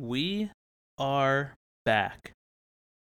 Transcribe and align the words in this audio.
We 0.00 0.50
are 0.96 1.56
back. 1.84 2.32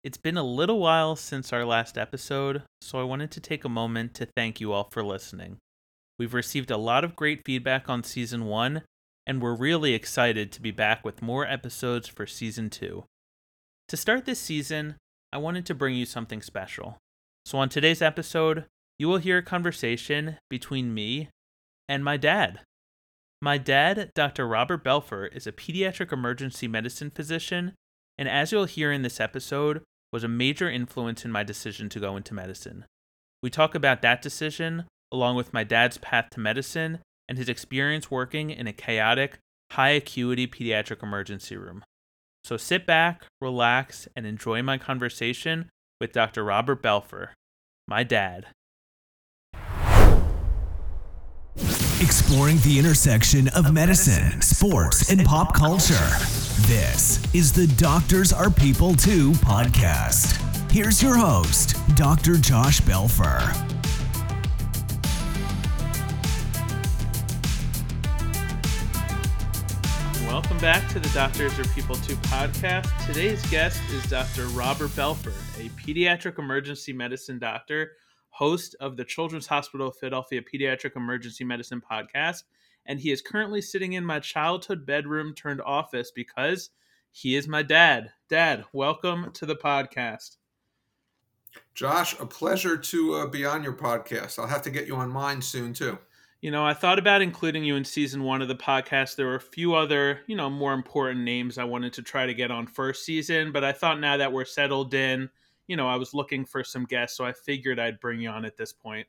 It's 0.04 0.18
been 0.18 0.36
a 0.36 0.42
little 0.42 0.80
while 0.80 1.16
since 1.16 1.54
our 1.54 1.64
last 1.64 1.96
episode, 1.96 2.64
so 2.82 3.00
I 3.00 3.04
wanted 3.04 3.30
to 3.32 3.40
take 3.40 3.64
a 3.64 3.70
moment 3.70 4.16
to 4.16 4.26
thank 4.36 4.60
you 4.60 4.74
all 4.74 4.90
for 4.92 5.04
listening. 5.04 5.58
We've 6.18 6.34
received 6.34 6.72
a 6.72 6.78
lot 6.78 7.04
of 7.04 7.16
great 7.16 7.44
feedback 7.46 7.88
on 7.88 8.02
season 8.02 8.46
one, 8.46 8.82
and 9.28 9.44
we're 9.44 9.54
really 9.54 9.94
excited 9.94 10.52
to 10.52 10.60
be 10.60 10.72
back 10.72 11.06
with 11.06 11.22
more 11.22 11.46
episodes 11.46 12.08
for 12.08 12.26
season 12.26 12.72
two. 12.72 13.04
To 13.90 13.96
start 13.96 14.26
this 14.26 14.40
season, 14.40 14.96
I 15.32 15.38
wanted 15.38 15.68
to 15.68 15.76
bring 15.76 15.94
you 15.94 16.08
something 16.08 16.42
special. 16.42 16.98
So, 17.46 17.60
on 17.60 17.70
today's 17.70 18.02
episode, 18.02 18.66
you 18.98 19.08
will 19.08 19.20
hear 19.20 19.38
a 19.38 19.44
conversation 19.44 20.38
between 20.50 20.96
me 20.96 21.30
and 21.88 22.04
my 22.04 22.18
dad. 22.18 22.62
My 23.42 23.58
dad, 23.58 24.12
Dr. 24.16 24.48
Robert 24.48 24.84
Belfer, 24.84 25.32
is 25.32 25.46
a 25.46 25.52
pediatric 25.52 26.12
emergency 26.12 26.68
medicine 26.68 27.12
physician, 27.12 27.74
and 28.18 28.28
as 28.28 28.52
you'll 28.52 28.66
hear 28.66 28.92
in 28.92 29.04
this 29.04 29.20
episode, 29.20 29.84
was 30.12 30.24
a 30.24 30.28
major 30.28 30.70
influence 30.70 31.24
in 31.24 31.32
my 31.32 31.44
decision 31.44 31.90
to 31.90 32.00
go 32.00 32.18
into 32.18 32.34
medicine. 32.34 32.86
We 33.44 33.52
talk 33.52 33.76
about 33.76 34.02
that 34.02 34.22
decision, 34.22 34.86
along 35.12 35.36
with 35.36 35.54
my 35.54 35.64
dad's 35.64 36.00
path 36.00 36.32
to 36.32 36.40
medicine 36.40 37.00
and 37.30 37.38
his 37.38 37.50
experience 37.50 38.10
working 38.10 38.50
in 38.50 38.66
a 38.68 38.74
chaotic, 38.74 39.38
high 39.74 39.90
acuity 39.90 40.48
pediatric 40.48 41.04
emergency 41.04 41.58
room. 41.58 41.84
So 42.44 42.58
sit 42.58 42.88
back, 42.88 43.26
relax, 43.42 44.08
and 44.16 44.26
enjoy 44.26 44.64
my 44.64 44.78
conversation 44.78 45.70
with 46.00 46.14
Dr. 46.14 46.44
Robert 46.44 46.82
Belfer, 46.82 47.30
my 47.88 48.04
dad. 48.04 48.48
Exploring 52.00 52.58
the 52.60 52.78
intersection 52.78 53.48
of 53.56 53.74
medicine, 53.74 54.40
sports, 54.40 55.10
and 55.10 55.26
pop 55.26 55.56
culture. 55.56 55.96
This 56.68 57.20
is 57.34 57.52
the 57.52 57.66
Doctors 57.76 58.32
Are 58.32 58.52
People 58.52 58.94
Too 58.94 59.32
podcast. 59.32 60.40
Here's 60.72 61.02
your 61.02 61.18
host, 61.18 61.76
Dr. 61.96 62.36
Josh 62.36 62.82
Belfer. 62.82 63.42
Welcome 70.28 70.60
back 70.60 70.88
to 70.90 71.00
the 71.00 71.10
Doctors 71.16 71.58
Are 71.58 71.68
People 71.70 71.96
Too 71.96 72.16
podcast. 72.18 73.08
Today's 73.08 73.44
guest 73.50 73.82
is 73.92 74.08
Dr. 74.08 74.46
Robert 74.50 74.92
Belfer, 74.92 75.34
a 75.60 75.70
pediatric 75.70 76.38
emergency 76.38 76.94
medicine 76.94 77.40
doctor, 77.40 77.94
host 78.38 78.76
of 78.80 78.96
the 78.96 79.04
Children's 79.04 79.48
Hospital 79.48 79.88
of 79.88 79.98
Philadelphia 79.98 80.44
Pediatric 80.44 80.96
Emergency 80.96 81.44
Medicine 81.44 81.82
podcast, 81.82 82.44
and 82.86 83.00
he 83.00 83.12
is 83.12 83.20
currently 83.20 83.64
sitting 83.64 83.94
in 83.94 84.06
my 84.06 84.20
childhood 84.20 84.86
bedroom 84.86 85.34
turned 85.34 85.60
office 85.62 86.12
because 86.12 86.70
he 87.10 87.36
is 87.36 87.48
my 87.48 87.64
dad. 87.64 88.12
Dad, 88.30 88.64
welcome 88.74 89.32
to 89.34 89.48
the 89.48 89.56
podcast. 89.56 90.38
Josh, 91.74 92.16
a 92.20 92.28
pleasure 92.28 92.78
to 92.78 93.16
uh, 93.16 93.26
be 93.26 93.44
on 93.44 93.64
your 93.64 93.74
podcast. 93.74 94.38
I'll 94.38 94.46
have 94.46 94.62
to 94.62 94.70
get 94.70 94.86
you 94.86 94.96
on 94.98 95.10
mine 95.10 95.42
soon 95.42 95.74
too. 95.74 95.98
You 96.42 96.52
know, 96.52 96.64
I 96.64 96.76
thought 96.76 97.00
about 97.00 97.24
including 97.24 97.64
you 97.64 97.76
in 97.76 97.84
season 97.84 98.22
one 98.22 98.44
of 98.44 98.50
the 98.50 98.56
podcast. 98.56 99.16
There 99.16 99.26
were 99.26 99.34
a 99.34 99.42
few 99.42 99.74
other, 99.74 100.20
you 100.28 100.36
know, 100.36 100.52
more 100.52 100.76
important 100.76 101.22
names 101.22 101.58
I 101.58 101.64
wanted 101.64 101.94
to 101.94 102.04
try 102.04 102.28
to 102.28 102.36
get 102.36 102.52
on 102.52 102.68
first 102.68 103.04
season, 103.04 103.52
but 103.52 103.64
I 103.64 103.72
thought 103.72 104.00
now 104.00 104.16
that 104.18 104.32
we're 104.32 104.46
settled 104.46 104.94
in, 104.94 105.28
you 105.68 105.76
know, 105.76 105.88
I 105.88 105.96
was 105.96 106.14
looking 106.14 106.46
for 106.46 106.64
some 106.64 106.86
guests, 106.86 107.18
so 107.18 107.26
I 107.26 107.34
figured 107.34 107.80
I'd 107.80 108.00
bring 108.00 108.20
you 108.20 108.30
on 108.30 108.46
at 108.46 108.58
this 108.58 108.74
point. 108.74 109.08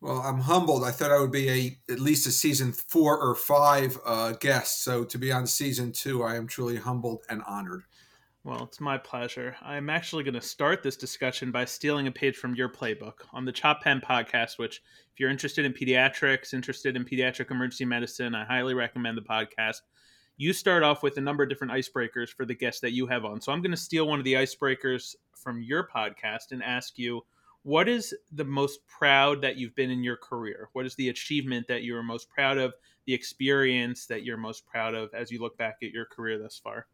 Well, 0.00 0.20
I'm 0.20 0.38
humbled. 0.38 0.84
I 0.84 0.92
thought 0.92 1.10
I 1.10 1.18
would 1.18 1.32
be 1.32 1.48
a 1.50 1.92
at 1.92 1.98
least 1.98 2.26
a 2.26 2.30
season 2.30 2.72
four 2.72 3.18
or 3.18 3.34
five 3.34 3.98
uh, 4.04 4.32
guest. 4.32 4.84
So 4.84 5.04
to 5.04 5.18
be 5.18 5.32
on 5.32 5.46
season 5.46 5.90
two, 5.90 6.22
I 6.22 6.36
am 6.36 6.46
truly 6.46 6.76
humbled 6.76 7.24
and 7.28 7.42
honored. 7.48 7.82
Well, 8.44 8.62
it's 8.62 8.80
my 8.80 8.96
pleasure. 8.96 9.56
I'm 9.60 9.90
actually 9.90 10.22
going 10.22 10.34
to 10.34 10.40
start 10.40 10.82
this 10.82 10.96
discussion 10.96 11.50
by 11.50 11.64
stealing 11.64 12.06
a 12.06 12.12
page 12.12 12.36
from 12.36 12.54
your 12.54 12.68
playbook 12.68 13.14
on 13.32 13.44
the 13.44 13.52
CHOP 13.52 13.82
PEM 13.82 14.00
podcast, 14.00 14.56
which, 14.56 14.80
if 15.12 15.18
you're 15.18 15.30
interested 15.30 15.64
in 15.64 15.72
pediatrics, 15.72 16.54
interested 16.54 16.96
in 16.96 17.04
pediatric 17.04 17.50
emergency 17.50 17.84
medicine, 17.84 18.36
I 18.36 18.44
highly 18.44 18.74
recommend 18.74 19.18
the 19.18 19.22
podcast. 19.22 19.80
You 20.38 20.52
start 20.52 20.84
off 20.84 21.02
with 21.02 21.18
a 21.18 21.20
number 21.20 21.42
of 21.42 21.48
different 21.48 21.72
icebreakers 21.72 22.30
for 22.30 22.46
the 22.46 22.54
guests 22.54 22.80
that 22.80 22.92
you 22.92 23.06
have 23.08 23.24
on. 23.24 23.40
So 23.40 23.52
I'm 23.52 23.60
going 23.60 23.72
to 23.72 23.76
steal 23.76 24.06
one 24.06 24.20
of 24.20 24.24
the 24.24 24.34
icebreakers 24.34 25.16
from 25.34 25.60
your 25.62 25.86
podcast 25.86 26.52
and 26.52 26.62
ask 26.62 26.96
you 26.96 27.22
what 27.62 27.88
is 27.88 28.14
the 28.32 28.44
most 28.44 28.86
proud 28.86 29.42
that 29.42 29.56
you've 29.56 29.74
been 29.74 29.90
in 29.90 30.02
your 30.02 30.16
career? 30.16 30.68
What 30.74 30.86
is 30.86 30.94
the 30.94 31.08
achievement 31.08 31.66
that 31.66 31.82
you're 31.82 32.02
most 32.04 32.30
proud 32.30 32.56
of, 32.56 32.72
the 33.04 33.12
experience 33.12 34.06
that 34.06 34.22
you're 34.22 34.36
most 34.36 34.64
proud 34.64 34.94
of 34.94 35.12
as 35.12 35.30
you 35.30 35.40
look 35.40 35.58
back 35.58 35.78
at 35.82 35.90
your 35.90 36.06
career 36.06 36.38
thus 36.38 36.58
far? 36.62 36.86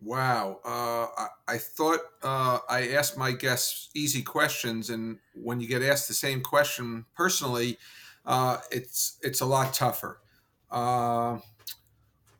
Wow. 0.00 0.60
Uh, 0.64 1.06
I, 1.16 1.28
I, 1.46 1.58
thought 1.58 2.00
uh, 2.22 2.58
I 2.68 2.88
asked 2.88 3.16
my 3.16 3.32
guests 3.32 3.90
easy 3.94 4.22
questions, 4.22 4.90
and 4.90 5.18
when 5.34 5.60
you 5.60 5.68
get 5.68 5.82
asked 5.82 6.08
the 6.08 6.14
same 6.14 6.40
question 6.40 7.04
personally, 7.14 7.78
uh, 8.26 8.58
it's 8.72 9.18
it's 9.22 9.40
a 9.40 9.46
lot 9.46 9.74
tougher. 9.74 10.20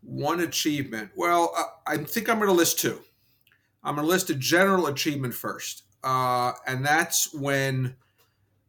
Uh, 0.03 0.09
one 0.11 0.41
achievement. 0.41 1.11
Well, 1.17 1.53
I, 1.87 1.95
I 1.95 1.97
think 1.99 2.29
I'm 2.29 2.39
going 2.39 2.49
to 2.49 2.55
list 2.55 2.79
two. 2.79 3.01
I'm 3.85 3.97
going 3.97 4.07
to 4.07 4.11
list 4.11 4.31
a 4.31 4.35
general 4.35 4.87
achievement 4.87 5.35
first, 5.35 5.85
uh, 6.05 6.53
and 6.67 6.85
that's 6.85 7.35
when 7.35 7.97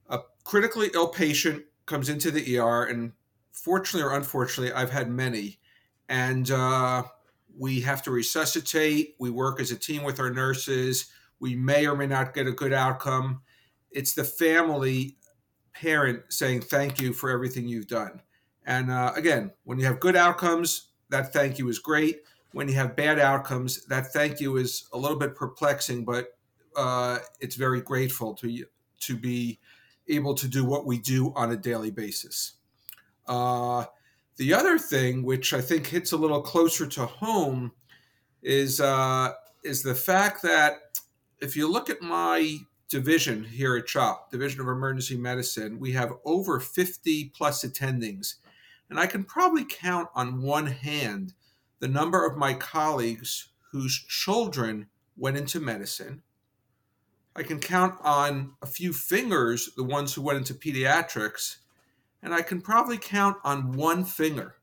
a 0.09 0.19
critically 0.43 0.89
ill 0.93 1.07
patient 1.07 1.63
comes 1.85 2.09
into 2.09 2.31
the 2.31 2.57
ER, 2.57 2.85
and 2.85 3.11
fortunately 3.51 4.09
or 4.09 4.15
unfortunately, 4.15 4.73
I've 4.73 4.89
had 4.89 5.09
many, 5.09 5.59
and 6.09 6.49
uh, 6.49 7.03
we 7.57 7.81
have 7.81 8.01
to 8.03 8.11
resuscitate. 8.11 9.15
We 9.19 9.29
work 9.29 9.59
as 9.61 9.71
a 9.71 9.77
team 9.77 10.03
with 10.03 10.19
our 10.19 10.31
nurses. 10.31 11.11
We 11.39 11.55
may 11.55 11.85
or 11.85 11.95
may 11.95 12.07
not 12.07 12.33
get 12.33 12.47
a 12.47 12.51
good 12.51 12.73
outcome. 12.73 13.41
It's 13.91 14.13
the 14.13 14.23
family 14.23 15.17
parent 15.73 16.23
saying 16.29 16.61
thank 16.61 17.01
you 17.01 17.13
for 17.13 17.29
everything 17.29 17.67
you've 17.67 17.87
done. 17.87 18.21
And 18.65 18.89
uh, 18.89 19.11
again, 19.15 19.51
when 19.63 19.77
you 19.77 19.85
have 19.85 19.99
good 19.99 20.15
outcomes, 20.15 20.92
that 21.13 21.31
thank 21.31 21.59
you 21.59 21.69
is 21.69 21.77
great. 21.77 22.23
When 22.53 22.67
you 22.67 22.73
have 22.73 22.95
bad 22.95 23.19
outcomes, 23.19 23.85
that 23.85 24.11
thank 24.11 24.41
you 24.41 24.57
is 24.57 24.87
a 24.93 24.97
little 24.97 25.17
bit 25.17 25.35
perplexing, 25.35 26.05
but 26.05 26.35
uh, 26.75 27.19
it's 27.39 27.55
very 27.55 27.81
grateful 27.81 28.33
to 28.33 28.65
to 29.01 29.15
be 29.15 29.59
able 30.07 30.33
to 30.33 30.47
do 30.47 30.65
what 30.65 30.87
we 30.87 30.97
do 30.97 31.31
on 31.35 31.51
a 31.51 31.55
daily 31.55 31.91
basis. 31.91 32.53
Uh, 33.27 33.85
the 34.37 34.53
other 34.55 34.79
thing, 34.79 35.21
which 35.21 35.53
I 35.53 35.61
think 35.61 35.85
hits 35.85 36.13
a 36.13 36.17
little 36.17 36.41
closer 36.41 36.87
to 36.87 37.05
home, 37.05 37.71
is 38.41 38.81
uh, 38.81 39.33
is 39.63 39.83
the 39.83 39.95
fact 39.95 40.41
that 40.41 40.99
if 41.41 41.55
you 41.55 41.71
look 41.71 41.91
at 41.91 42.01
my 42.01 42.57
division 42.89 43.43
here 43.43 43.77
at 43.77 43.85
CHOP, 43.85 44.31
Division 44.31 44.61
of 44.61 44.67
Emergency 44.67 45.17
Medicine, 45.17 45.79
we 45.79 45.91
have 45.91 46.13
over 46.25 46.59
50 46.59 47.25
plus 47.35 47.63
attendings. 47.63 48.35
And 48.93 48.99
I 48.99 49.07
can 49.07 49.23
probably 49.23 49.65
count 49.65 50.09
on 50.13 50.43
one 50.43 50.67
hand 50.67 51.33
the 51.79 51.87
number 51.87 52.27
of 52.27 52.37
my 52.37 52.53
colleagues 52.53 53.47
whose 53.71 53.97
children 54.07 54.85
went 55.17 55.35
into 55.35 55.59
medicine. 55.59 56.21
I 57.35 57.41
can 57.41 57.59
count 57.59 57.95
on 58.03 58.53
a 58.61 58.67
few 58.67 58.93
fingers 58.93 59.71
the 59.75 59.83
ones 59.83 60.13
who 60.13 60.21
went 60.21 60.37
into 60.37 60.53
pediatrics 60.53 61.57
and 62.21 62.35
I 62.35 62.43
can 62.43 62.61
probably 62.61 62.99
count 62.99 63.37
on 63.43 63.71
one 63.71 64.05
finger 64.05 64.57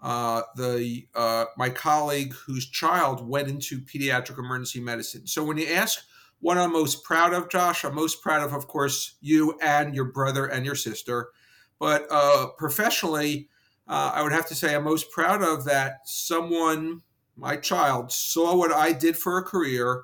uh, 0.00 0.44
the 0.56 1.06
uh, 1.14 1.44
my 1.58 1.68
colleague 1.68 2.32
whose 2.46 2.70
child 2.70 3.28
went 3.28 3.48
into 3.48 3.80
pediatric 3.80 4.38
emergency 4.38 4.80
medicine. 4.80 5.26
So 5.26 5.44
when 5.44 5.58
you 5.58 5.66
ask 5.66 6.06
what 6.40 6.56
I'm 6.56 6.72
most 6.72 7.04
proud 7.04 7.34
of, 7.34 7.50
Josh, 7.50 7.84
I'm 7.84 7.94
most 7.94 8.22
proud 8.22 8.42
of, 8.42 8.54
of 8.54 8.66
course, 8.66 9.16
you 9.20 9.58
and 9.60 9.94
your 9.94 10.06
brother 10.06 10.46
and 10.46 10.64
your 10.64 10.74
sister. 10.74 11.32
But 11.78 12.06
uh, 12.10 12.46
professionally, 12.56 13.50
uh, 13.88 14.12
I 14.14 14.22
would 14.22 14.32
have 14.32 14.46
to 14.48 14.54
say 14.54 14.74
I'm 14.74 14.84
most 14.84 15.10
proud 15.10 15.42
of 15.42 15.64
that 15.64 16.00
someone, 16.04 17.02
my 17.36 17.56
child, 17.56 18.12
saw 18.12 18.56
what 18.56 18.72
I 18.72 18.92
did 18.92 19.16
for 19.16 19.38
a 19.38 19.42
career, 19.42 20.02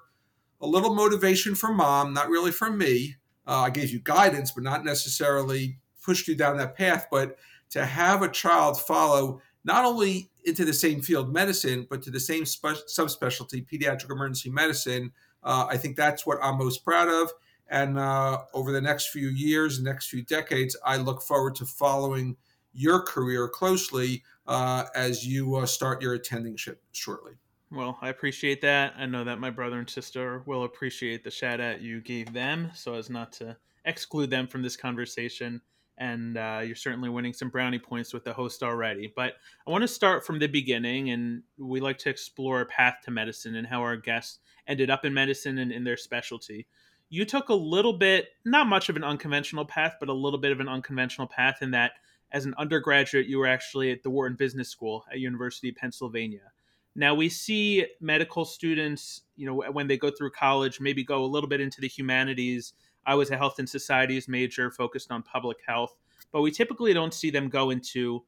a 0.60 0.66
little 0.66 0.94
motivation 0.94 1.54
from 1.54 1.76
mom, 1.76 2.14
not 2.14 2.28
really 2.28 2.52
from 2.52 2.78
me. 2.78 3.16
Uh, 3.46 3.60
I 3.60 3.70
gave 3.70 3.90
you 3.90 4.00
guidance, 4.00 4.52
but 4.52 4.64
not 4.64 4.84
necessarily 4.84 5.78
pushed 6.02 6.28
you 6.28 6.34
down 6.34 6.56
that 6.56 6.76
path, 6.76 7.06
but 7.10 7.36
to 7.70 7.84
have 7.84 8.22
a 8.22 8.28
child 8.28 8.80
follow 8.80 9.40
not 9.64 9.84
only 9.84 10.30
into 10.44 10.64
the 10.64 10.72
same 10.72 11.00
field 11.00 11.32
medicine, 11.32 11.86
but 11.88 12.02
to 12.02 12.10
the 12.10 12.20
same 12.20 12.44
spe- 12.44 12.86
subspecialty, 12.88 13.66
pediatric 13.66 14.10
emergency 14.10 14.50
medicine, 14.50 15.12
uh, 15.42 15.66
I 15.68 15.76
think 15.76 15.96
that's 15.96 16.26
what 16.26 16.38
I'm 16.42 16.58
most 16.58 16.84
proud 16.84 17.08
of. 17.08 17.32
And 17.68 17.98
uh, 17.98 18.42
over 18.52 18.72
the 18.72 18.80
next 18.80 19.08
few 19.08 19.28
years, 19.28 19.80
next 19.80 20.08
few 20.08 20.22
decades, 20.22 20.76
I 20.84 20.98
look 20.98 21.22
forward 21.22 21.54
to 21.56 21.66
following 21.66 22.36
your 22.74 23.00
career 23.00 23.48
closely 23.48 24.22
uh, 24.46 24.84
as 24.94 25.26
you 25.26 25.56
uh, 25.56 25.66
start 25.66 26.02
your 26.02 26.18
attendingship 26.18 26.76
shortly. 26.92 27.32
Well, 27.70 27.98
I 28.02 28.10
appreciate 28.10 28.60
that. 28.60 28.94
I 28.96 29.06
know 29.06 29.24
that 29.24 29.40
my 29.40 29.50
brother 29.50 29.78
and 29.78 29.88
sister 29.88 30.42
will 30.46 30.64
appreciate 30.64 31.24
the 31.24 31.30
shout 31.30 31.60
out 31.60 31.80
you 31.80 32.00
gave 32.00 32.32
them 32.32 32.70
so 32.74 32.94
as 32.94 33.10
not 33.10 33.32
to 33.34 33.56
exclude 33.84 34.30
them 34.30 34.46
from 34.46 34.62
this 34.62 34.76
conversation 34.76 35.60
and 35.98 36.36
uh, 36.36 36.60
you're 36.64 36.74
certainly 36.74 37.08
winning 37.08 37.32
some 37.32 37.48
brownie 37.48 37.78
points 37.78 38.12
with 38.12 38.24
the 38.24 38.32
host 38.32 38.62
already. 38.62 39.12
But 39.14 39.34
I 39.66 39.70
want 39.70 39.82
to 39.82 39.88
start 39.88 40.26
from 40.26 40.38
the 40.38 40.48
beginning, 40.48 41.10
and 41.10 41.42
we 41.56 41.80
like 41.80 41.98
to 41.98 42.10
explore 42.10 42.60
a 42.60 42.66
path 42.66 42.96
to 43.04 43.10
medicine 43.10 43.54
and 43.56 43.66
how 43.66 43.80
our 43.80 43.96
guests 43.96 44.40
ended 44.66 44.90
up 44.90 45.04
in 45.04 45.14
medicine 45.14 45.58
and 45.58 45.70
in 45.70 45.84
their 45.84 45.96
specialty. 45.96 46.66
You 47.10 47.24
took 47.24 47.48
a 47.48 47.54
little 47.54 47.92
bit, 47.92 48.28
not 48.44 48.66
much 48.66 48.88
of 48.88 48.96
an 48.96 49.04
unconventional 49.04 49.64
path, 49.64 49.96
but 50.00 50.08
a 50.08 50.12
little 50.12 50.38
bit 50.38 50.52
of 50.52 50.60
an 50.60 50.68
unconventional 50.68 51.28
path 51.28 51.58
in 51.60 51.70
that 51.72 51.92
as 52.34 52.44
an 52.44 52.54
undergraduate, 52.58 53.26
you 53.26 53.38
were 53.38 53.46
actually 53.46 53.90
at 53.90 54.02
the 54.02 54.10
Wharton 54.10 54.36
Business 54.36 54.68
School 54.68 55.06
at 55.10 55.18
University 55.18 55.70
of 55.70 55.76
Pennsylvania. 55.76 56.52
Now 56.94 57.14
we 57.14 57.30
see 57.30 57.86
medical 58.00 58.44
students, 58.44 59.22
you 59.36 59.46
know, 59.46 59.54
when 59.72 59.86
they 59.86 59.96
go 59.96 60.10
through 60.10 60.32
college, 60.32 60.80
maybe 60.80 61.02
go 61.02 61.24
a 61.24 61.26
little 61.26 61.48
bit 61.48 61.60
into 61.62 61.80
the 61.80 61.88
humanities 61.88 62.74
I 63.06 63.14
was 63.14 63.30
a 63.30 63.36
health 63.36 63.58
and 63.58 63.68
societies 63.68 64.28
major 64.28 64.70
focused 64.70 65.10
on 65.10 65.22
public 65.22 65.58
health, 65.66 65.94
but 66.32 66.42
we 66.42 66.50
typically 66.50 66.94
don't 66.94 67.14
see 67.14 67.30
them 67.30 67.48
go 67.48 67.70
into 67.70 68.24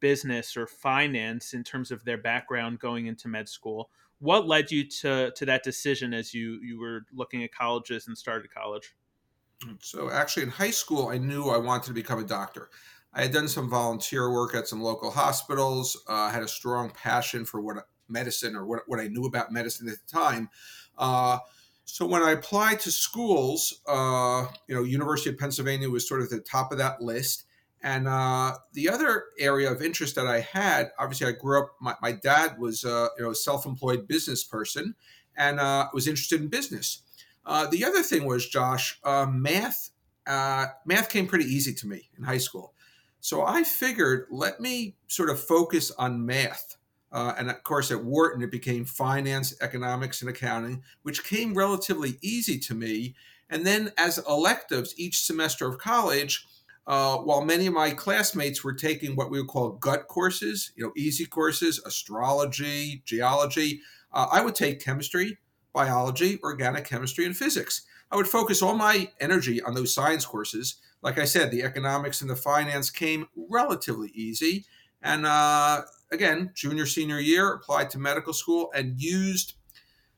business 0.00 0.56
or 0.56 0.66
finance 0.66 1.54
in 1.54 1.64
terms 1.64 1.90
of 1.90 2.04
their 2.04 2.18
background 2.18 2.78
going 2.78 3.06
into 3.06 3.28
med 3.28 3.48
school. 3.48 3.90
What 4.18 4.46
led 4.46 4.70
you 4.70 4.84
to 4.84 5.30
to 5.30 5.46
that 5.46 5.62
decision 5.62 6.12
as 6.12 6.34
you 6.34 6.60
you 6.62 6.78
were 6.78 7.06
looking 7.12 7.44
at 7.44 7.52
colleges 7.52 8.08
and 8.08 8.18
started 8.18 8.52
college? 8.52 8.94
So 9.80 10.10
actually 10.10 10.44
in 10.44 10.50
high 10.50 10.70
school 10.70 11.08
I 11.08 11.18
knew 11.18 11.48
I 11.48 11.58
wanted 11.58 11.86
to 11.88 11.94
become 11.94 12.18
a 12.18 12.24
doctor. 12.24 12.70
I 13.12 13.22
had 13.22 13.32
done 13.32 13.48
some 13.48 13.68
volunteer 13.70 14.32
work 14.32 14.54
at 14.54 14.68
some 14.68 14.82
local 14.82 15.10
hospitals, 15.10 15.96
uh, 16.08 16.30
had 16.30 16.42
a 16.42 16.48
strong 16.48 16.90
passion 16.90 17.44
for 17.44 17.60
what 17.60 17.88
medicine 18.08 18.54
or 18.54 18.66
what, 18.66 18.82
what 18.86 19.00
I 19.00 19.08
knew 19.08 19.24
about 19.24 19.52
medicine 19.52 19.88
at 19.88 19.96
the 20.06 20.12
time. 20.12 20.50
Uh, 20.96 21.38
so 21.84 22.06
when 22.06 22.22
I 22.22 22.32
applied 22.32 22.80
to 22.80 22.90
schools, 22.90 23.80
uh, 23.88 24.46
you 24.66 24.74
know, 24.74 24.82
University 24.82 25.30
of 25.30 25.38
Pennsylvania 25.38 25.88
was 25.88 26.06
sort 26.06 26.20
of 26.20 26.26
at 26.26 26.30
the 26.30 26.40
top 26.40 26.70
of 26.70 26.78
that 26.78 27.00
list. 27.00 27.44
And 27.82 28.08
uh, 28.08 28.54
the 28.72 28.88
other 28.90 29.24
area 29.38 29.70
of 29.70 29.80
interest 29.80 30.16
that 30.16 30.26
I 30.26 30.40
had, 30.40 30.90
obviously, 30.98 31.28
I 31.28 31.32
grew 31.32 31.62
up. 31.62 31.76
My, 31.80 31.94
my 32.02 32.12
dad 32.12 32.58
was, 32.58 32.84
uh, 32.84 33.08
you 33.16 33.24
know, 33.24 33.30
a 33.30 33.34
self-employed 33.34 34.08
business 34.08 34.42
person, 34.42 34.96
and 35.36 35.60
uh, 35.60 35.88
was 35.94 36.08
interested 36.08 36.40
in 36.40 36.48
business. 36.48 37.02
The 37.70 37.84
other 37.84 38.02
thing 38.02 38.26
was, 38.26 38.48
Josh, 38.48 39.00
math. 39.28 39.90
math 40.26 41.08
came 41.08 41.26
pretty 41.26 41.44
easy 41.44 41.72
to 41.74 41.86
me 41.86 42.10
in 42.18 42.24
high 42.24 42.38
school, 42.38 42.74
so 43.28 43.44
I 43.44 43.62
figured, 43.62 44.24
let 44.30 44.58
me 44.58 44.96
sort 45.06 45.28
of 45.28 45.38
focus 45.38 45.90
on 45.90 46.24
math. 46.24 46.78
Uh, 47.12 47.34
and 47.36 47.50
of 47.50 47.62
course, 47.62 47.90
at 47.90 48.02
Wharton, 48.02 48.40
it 48.40 48.50
became 48.50 48.86
finance, 48.86 49.54
economics, 49.60 50.22
and 50.22 50.30
accounting, 50.30 50.82
which 51.02 51.24
came 51.24 51.52
relatively 51.52 52.16
easy 52.22 52.58
to 52.60 52.74
me. 52.74 53.14
And 53.50 53.66
then, 53.66 53.92
as 53.98 54.16
electives 54.26 54.94
each 54.96 55.20
semester 55.20 55.68
of 55.68 55.76
college, 55.76 56.46
uh, 56.86 57.18
while 57.18 57.44
many 57.44 57.66
of 57.66 57.74
my 57.74 57.90
classmates 57.90 58.64
were 58.64 58.72
taking 58.72 59.14
what 59.14 59.30
we 59.30 59.38
would 59.38 59.50
call 59.50 59.72
gut 59.72 60.08
courses, 60.08 60.72
you 60.74 60.82
know, 60.82 60.92
easy 60.96 61.26
courses, 61.26 61.82
astrology, 61.84 63.02
geology, 63.04 63.82
uh, 64.10 64.28
I 64.32 64.40
would 64.40 64.54
take 64.54 64.82
chemistry, 64.82 65.36
biology, 65.74 66.38
organic 66.42 66.86
chemistry, 66.86 67.26
and 67.26 67.36
physics. 67.36 67.82
I 68.10 68.16
would 68.16 68.26
focus 68.26 68.62
all 68.62 68.74
my 68.74 69.10
energy 69.20 69.60
on 69.60 69.74
those 69.74 69.92
science 69.92 70.24
courses. 70.24 70.76
Like 71.02 71.18
I 71.18 71.24
said, 71.24 71.50
the 71.50 71.62
economics 71.62 72.20
and 72.20 72.30
the 72.30 72.36
finance 72.36 72.90
came 72.90 73.28
relatively 73.36 74.10
easy. 74.14 74.64
And 75.02 75.26
uh, 75.26 75.82
again, 76.10 76.50
junior, 76.54 76.86
senior 76.86 77.20
year, 77.20 77.52
applied 77.52 77.90
to 77.90 77.98
medical 77.98 78.32
school 78.32 78.70
and 78.74 79.00
used, 79.00 79.54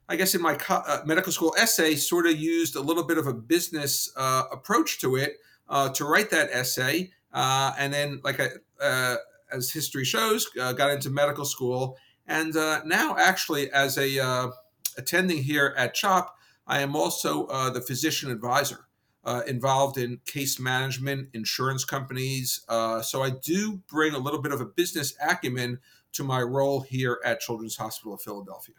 I 0.08 0.16
guess, 0.16 0.34
in 0.34 0.40
my 0.40 0.54
co- 0.54 0.82
uh, 0.86 1.02
medical 1.04 1.32
school 1.32 1.54
essay, 1.58 1.96
sort 1.96 2.26
of 2.26 2.38
used 2.38 2.76
a 2.76 2.80
little 2.80 3.04
bit 3.04 3.18
of 3.18 3.26
a 3.26 3.34
business 3.34 4.10
uh, 4.16 4.44
approach 4.50 5.00
to 5.00 5.16
it 5.16 5.34
uh, 5.68 5.90
to 5.90 6.04
write 6.04 6.30
that 6.30 6.48
essay. 6.50 7.10
Uh, 7.32 7.72
and 7.78 7.92
then, 7.92 8.20
like 8.24 8.40
I, 8.40 8.48
uh, 8.82 9.16
as 9.52 9.70
history 9.70 10.04
shows, 10.04 10.48
got 10.48 10.90
into 10.90 11.10
medical 11.10 11.44
school. 11.44 11.96
And 12.26 12.54
now, 12.86 13.16
actually, 13.18 13.70
as 13.72 13.98
a 13.98 14.50
attending 14.96 15.42
here 15.42 15.74
at 15.76 15.94
CHOP, 15.94 16.34
I 16.66 16.80
am 16.80 16.94
also 16.94 17.46
the 17.70 17.80
physician 17.80 18.30
advisor 18.30 18.86
uh, 19.24 19.42
involved 19.46 19.98
in 19.98 20.18
case 20.26 20.58
management, 20.58 21.28
insurance 21.34 21.84
companies. 21.84 22.64
Uh, 22.68 23.02
so 23.02 23.22
I 23.22 23.30
do 23.30 23.82
bring 23.88 24.14
a 24.14 24.18
little 24.18 24.40
bit 24.40 24.52
of 24.52 24.60
a 24.60 24.66
business 24.66 25.14
acumen 25.22 25.78
to 26.12 26.24
my 26.24 26.40
role 26.40 26.80
here 26.80 27.20
at 27.24 27.40
Children's 27.40 27.76
Hospital 27.76 28.14
of 28.14 28.22
Philadelphia. 28.22 28.74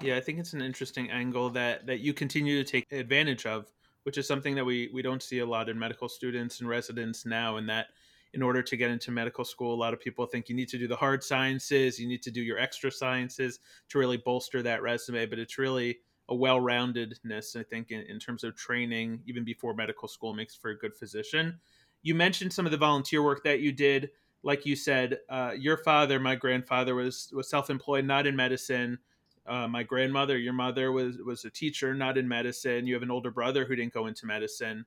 Yeah, 0.00 0.16
I 0.16 0.20
think 0.20 0.38
it's 0.38 0.52
an 0.52 0.60
interesting 0.60 1.10
angle 1.10 1.50
that 1.50 1.86
that 1.86 2.00
you 2.00 2.12
continue 2.12 2.62
to 2.62 2.70
take 2.70 2.90
advantage 2.90 3.46
of, 3.46 3.70
which 4.02 4.18
is 4.18 4.26
something 4.26 4.54
that 4.56 4.64
we 4.64 4.90
we 4.92 5.02
don't 5.02 5.22
see 5.22 5.38
a 5.38 5.46
lot 5.46 5.68
in 5.68 5.78
medical 5.78 6.08
students 6.08 6.60
and 6.60 6.68
residents 6.68 7.24
now. 7.24 7.56
And 7.56 7.68
that 7.68 7.86
in 8.32 8.42
order 8.42 8.60
to 8.60 8.76
get 8.76 8.90
into 8.90 9.12
medical 9.12 9.44
school, 9.44 9.72
a 9.72 9.76
lot 9.76 9.94
of 9.94 10.00
people 10.00 10.26
think 10.26 10.48
you 10.48 10.56
need 10.56 10.68
to 10.68 10.78
do 10.78 10.88
the 10.88 10.96
hard 10.96 11.22
sciences, 11.22 12.00
you 12.00 12.08
need 12.08 12.22
to 12.22 12.32
do 12.32 12.42
your 12.42 12.58
extra 12.58 12.90
sciences 12.90 13.60
to 13.88 13.98
really 13.98 14.16
bolster 14.16 14.62
that 14.62 14.82
resume. 14.82 15.26
But 15.26 15.38
it's 15.38 15.58
really 15.58 15.98
a 16.30 16.34
well-roundedness 16.34 17.56
i 17.56 17.62
think 17.62 17.90
in, 17.90 18.00
in, 18.02 18.18
terms 18.18 18.44
of 18.44 18.56
training 18.56 19.20
even 19.26 19.44
before 19.44 19.74
medical 19.74 20.08
school 20.08 20.32
makes 20.34 20.54
for 20.54 20.70
a 20.70 20.78
good 20.78 20.94
physician. 20.94 21.58
You 22.02 22.14
mentioned 22.14 22.52
some 22.52 22.66
of 22.66 22.72
the 22.72 22.78
volunteer 22.78 23.22
work 23.22 23.42
that 23.44 23.60
you 23.60 23.72
did. 23.72 24.10
Like 24.42 24.66
you 24.66 24.76
said 24.76 25.18
uh, 25.30 25.52
your 25.58 25.78
father 25.78 26.20
my 26.20 26.34
grandfather 26.34 26.94
was 26.94 27.30
was 27.34 27.48
self-employed 27.48 28.04
not 28.04 28.26
in 28.26 28.36
medicine. 28.36 28.98
Uh, 29.46 29.68
my 29.68 29.82
grandmother 29.82 30.38
your 30.38 30.52
mother 30.52 30.92
was 30.92 31.18
was 31.18 31.44
a 31.44 31.50
teacher 31.50 31.94
not 31.94 32.16
in 32.16 32.28
medicine. 32.28 32.86
You 32.86 32.94
have 32.94 33.02
an 33.02 33.10
older 33.10 33.30
brother 33.30 33.64
who 33.64 33.76
didn't 33.76 33.94
go 33.94 34.06
into 34.06 34.26
medicine. 34.26 34.86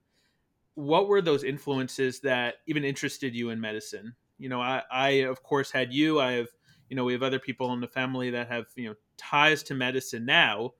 What 0.76 1.08
were 1.08 1.22
those 1.22 1.44
influences 1.44 2.20
that 2.22 2.56
even 2.68 2.84
interested 2.84 3.36
you 3.36 3.50
in 3.50 3.60
medicine? 3.60 4.16
You 4.38 4.50
know 4.50 4.62
i 4.62 4.84
i 4.92 5.10
of 5.26 5.44
course 5.44 5.72
had 5.72 5.94
you. 5.94 6.20
I 6.20 6.34
have 6.34 6.50
you 6.90 6.96
know 6.96 7.04
we 7.04 7.14
have 7.14 7.24
other 7.24 7.40
people 7.40 7.74
in 7.74 7.82
the 7.82 7.88
family 7.88 8.30
that 8.32 8.48
have 8.48 8.66
you 8.76 8.90
know 8.90 8.96
ties 9.18 9.64
to 9.64 9.74
medicine 9.74 10.26
now 10.26 10.74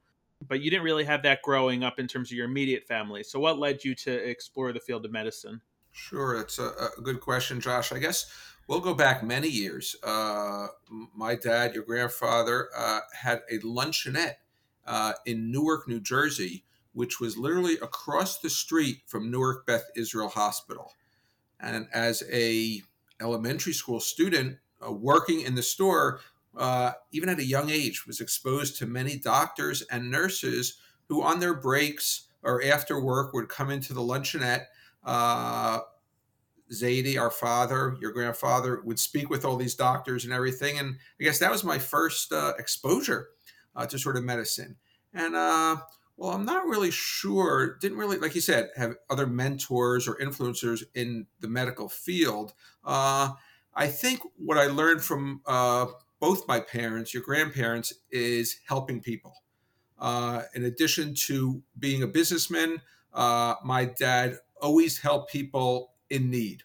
but 0.46 0.62
you 0.62 0.70
didn't 0.70 0.84
really 0.84 1.06
have 1.06 1.24
that 1.24 1.42
growing 1.42 1.84
up 1.84 2.00
in 2.00 2.08
terms 2.08 2.32
of 2.32 2.38
your 2.38 2.46
immediate 2.46 2.86
family. 2.86 3.24
So, 3.24 3.40
what 3.40 3.60
led 3.60 3.84
you 3.84 3.96
to 3.96 4.12
explore 4.12 4.72
the 4.72 4.80
field 4.80 5.06
of 5.06 5.12
medicine? 5.12 5.62
Sure, 5.92 6.40
it's 6.40 6.60
a, 6.60 6.72
a 6.98 7.02
good 7.02 7.20
question, 7.20 7.60
Josh. 7.60 7.92
I 7.92 8.00
guess 8.00 8.32
we'll 8.68 8.80
go 8.80 8.94
back 8.94 9.24
many 9.24 9.48
years. 9.48 9.96
Uh, 10.04 10.68
my 11.16 11.36
dad, 11.36 11.74
your 11.74 11.84
grandfather, 11.84 12.70
uh, 12.76 13.00
had 13.14 13.42
a 13.50 13.60
luncheonette 13.60 14.36
uh, 14.86 15.14
in 15.26 15.52
Newark, 15.52 15.88
New 15.88 16.00
Jersey, 16.00 16.64
which 16.94 17.20
was 17.20 17.38
literally 17.38 17.76
across 17.76 18.40
the 18.40 18.50
street 18.50 19.02
from 19.08 19.32
Newark 19.32 19.66
Beth 19.66 19.86
Israel 19.96 20.30
Hospital. 20.30 20.94
And 21.60 21.88
as 21.92 22.24
a 22.32 22.82
elementary 23.20 23.74
school 23.74 24.00
student 24.00 24.58
uh, 24.86 24.92
working 24.92 25.42
in 25.42 25.56
the 25.56 25.64
store, 25.64 26.20
uh, 26.56 26.92
even 27.12 27.30
at 27.30 27.40
a 27.40 27.46
young 27.46 27.70
age, 27.70 28.06
was 28.06 28.22
exposed 28.22 28.78
to 28.78 28.86
many 28.86 29.18
doctors 29.18 29.82
and 29.84 30.12
nurses 30.12 30.80
who, 31.10 31.24
on 31.24 31.40
their 31.40 31.54
breaks 31.54 32.28
or 32.44 32.64
after 32.64 33.02
work, 33.02 33.34
would 33.34 33.50
come 33.50 33.70
into 33.70 33.94
the 33.94 34.02
luncheonette. 34.02 34.66
Uh, 35.04 35.80
Zadie, 36.72 37.20
our 37.20 37.32
father, 37.32 37.96
your 38.02 38.12
grandfather, 38.12 38.82
would 38.84 39.00
speak 39.00 39.30
with 39.30 39.46
all 39.46 39.56
these 39.56 39.76
doctors 39.76 40.26
and 40.26 40.34
everything. 40.34 40.78
And 40.78 40.98
I 41.20 41.24
guess 41.24 41.40
that 41.40 41.52
was 41.52 41.64
my 41.64 41.80
first 41.80 42.32
uh, 42.32 42.54
exposure 42.60 43.30
uh, 43.76 43.86
to 43.86 43.98
sort 43.98 44.18
of 44.18 44.24
medicine. 44.24 44.76
And 45.14 45.36
uh, 45.36 45.78
well, 46.18 46.32
I'm 46.32 46.46
not 46.46 46.66
really 46.66 46.92
sure. 46.92 47.78
Didn't 47.80 47.98
really, 47.98 48.18
like 48.18 48.36
you 48.36 48.42
said, 48.42 48.70
have 48.76 48.96
other 49.10 49.28
mentors 49.28 50.08
or 50.08 50.18
influencers 50.18 50.84
in 50.96 51.28
the 51.40 51.48
medical 51.48 51.88
field. 51.88 52.54
Uh, 52.84 53.30
I 53.74 53.88
think 53.88 54.22
what 54.36 54.58
I 54.58 54.66
learned 54.66 55.04
from 55.04 55.42
uh, 55.46 55.86
both 56.20 56.48
my 56.48 56.60
parents, 56.60 57.14
your 57.14 57.24
grandparents, 57.24 57.94
is 58.12 58.60
helping 58.68 59.02
people. 59.02 59.34
Uh, 60.00 60.44
in 60.54 60.66
addition 60.66 61.14
to 61.14 61.62
being 61.80 62.04
a 62.04 62.08
businessman, 62.08 62.82
uh, 63.14 63.56
my 63.64 63.86
dad 63.86 64.38
always 64.62 65.00
helped 65.00 65.32
people 65.32 65.92
in 66.10 66.30
need. 66.30 66.64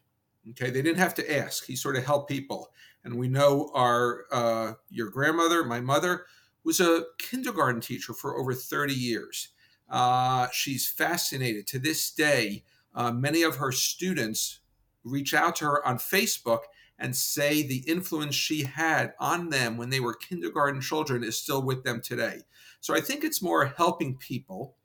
Okay, 0.50 0.70
they 0.70 0.82
didn't 0.82 0.98
have 0.98 1.14
to 1.14 1.36
ask; 1.36 1.66
he 1.66 1.76
sort 1.76 1.96
of 1.96 2.04
helped 2.04 2.28
people. 2.28 2.72
And 3.04 3.16
we 3.16 3.28
know 3.28 3.70
our 3.74 4.24
uh, 4.32 4.72
your 4.90 5.08
grandmother, 5.08 5.64
my 5.64 5.80
mother, 5.80 6.26
was 6.64 6.80
a 6.80 7.04
kindergarten 7.18 7.80
teacher 7.80 8.12
for 8.12 8.36
over 8.36 8.54
30 8.54 8.94
years. 8.94 9.48
Uh, 9.88 10.48
she's 10.52 10.88
fascinated 10.88 11.66
to 11.68 11.78
this 11.78 12.10
day. 12.10 12.64
Uh, 12.94 13.12
many 13.12 13.42
of 13.42 13.56
her 13.56 13.72
students 13.72 14.60
reach 15.04 15.34
out 15.34 15.56
to 15.56 15.64
her 15.64 15.86
on 15.86 15.98
Facebook 15.98 16.60
and 17.02 17.16
say 17.16 17.66
the 17.66 17.82
influence 17.88 18.36
she 18.36 18.62
had 18.62 19.12
on 19.18 19.50
them 19.50 19.76
when 19.76 19.90
they 19.90 19.98
were 19.98 20.14
kindergarten 20.14 20.80
children 20.80 21.24
is 21.24 21.36
still 21.36 21.60
with 21.60 21.82
them 21.82 22.00
today. 22.00 22.38
So 22.80 22.94
I 22.94 23.00
think 23.00 23.24
it's 23.24 23.42
more 23.42 23.66
helping 23.76 24.16
people, 24.16 24.76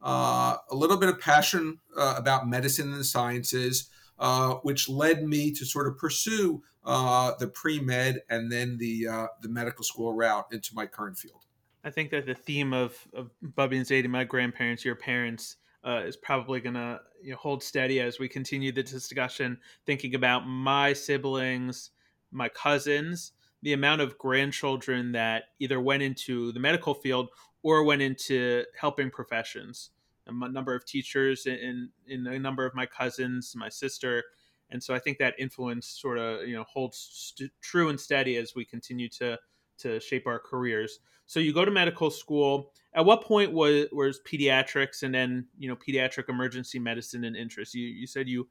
uh, 0.00 0.56
a 0.70 0.74
little 0.74 0.96
bit 0.96 1.08
of 1.08 1.18
passion 1.18 1.80
uh, 1.98 2.14
about 2.16 2.48
medicine 2.48 2.92
and 2.92 3.00
the 3.00 3.04
sciences, 3.04 3.90
uh, 4.20 4.54
which 4.62 4.88
led 4.88 5.24
me 5.24 5.50
to 5.50 5.66
sort 5.66 5.88
of 5.88 5.98
pursue 5.98 6.62
uh, 6.84 7.32
the 7.40 7.48
pre 7.48 7.80
med 7.80 8.22
and 8.30 8.52
then 8.52 8.78
the 8.78 9.08
uh, 9.08 9.26
the 9.42 9.48
medical 9.48 9.82
school 9.82 10.14
route 10.14 10.46
into 10.52 10.74
my 10.74 10.86
current 10.86 11.18
field. 11.18 11.44
I 11.82 11.90
think 11.90 12.10
that 12.10 12.24
the 12.24 12.34
theme 12.34 12.72
of, 12.72 12.96
of 13.12 13.30
Bubby 13.42 13.78
and 13.78 13.86
Zadie, 13.86 14.08
my 14.08 14.24
grandparents, 14.24 14.84
your 14.84 14.94
parents, 14.94 15.56
uh, 15.84 16.02
is 16.06 16.16
probably 16.16 16.60
going 16.60 16.74
to 16.76 17.00
you 17.24 17.30
know, 17.30 17.38
hold 17.38 17.62
steady 17.62 18.00
as 18.00 18.18
we 18.18 18.28
continue 18.28 18.70
the 18.70 18.82
discussion, 18.82 19.58
thinking 19.86 20.14
about 20.14 20.46
my 20.46 20.92
siblings, 20.92 21.90
my 22.30 22.50
cousins, 22.50 23.32
the 23.62 23.72
amount 23.72 24.02
of 24.02 24.18
grandchildren 24.18 25.12
that 25.12 25.44
either 25.58 25.80
went 25.80 26.02
into 26.02 26.52
the 26.52 26.60
medical 26.60 26.92
field 26.92 27.30
or 27.62 27.82
went 27.82 28.02
into 28.02 28.64
helping 28.78 29.10
professions. 29.10 29.90
A 30.26 30.32
number 30.32 30.74
of 30.74 30.84
teachers 30.86 31.46
in 31.46 31.90
in 32.06 32.26
a 32.26 32.38
number 32.38 32.64
of 32.64 32.74
my 32.74 32.86
cousins, 32.86 33.54
my 33.56 33.68
sister, 33.68 34.22
and 34.70 34.82
so 34.82 34.94
I 34.94 34.98
think 34.98 35.18
that 35.18 35.34
influence 35.38 35.86
sort 35.86 36.18
of 36.18 36.46
you 36.46 36.56
know 36.56 36.64
holds 36.64 37.34
st- 37.36 37.52
true 37.60 37.90
and 37.90 38.00
steady 38.00 38.36
as 38.36 38.54
we 38.54 38.64
continue 38.64 39.08
to 39.10 39.38
to 39.78 40.00
shape 40.00 40.26
our 40.26 40.38
careers. 40.38 41.00
So 41.26 41.40
you 41.40 41.52
go 41.52 41.64
to 41.64 41.70
medical 41.70 42.10
school. 42.10 42.72
At 42.94 43.04
what 43.04 43.22
point 43.22 43.52
was 43.52 43.86
was 43.92 44.20
pediatrics 44.20 45.02
and 45.02 45.14
then 45.14 45.46
you 45.58 45.68
know 45.68 45.76
pediatric 45.76 46.28
emergency 46.28 46.78
medicine 46.78 47.24
an 47.24 47.34
interest? 47.34 47.74
You 47.74 47.86
you 47.86 48.06
said 48.06 48.28
you 48.28 48.48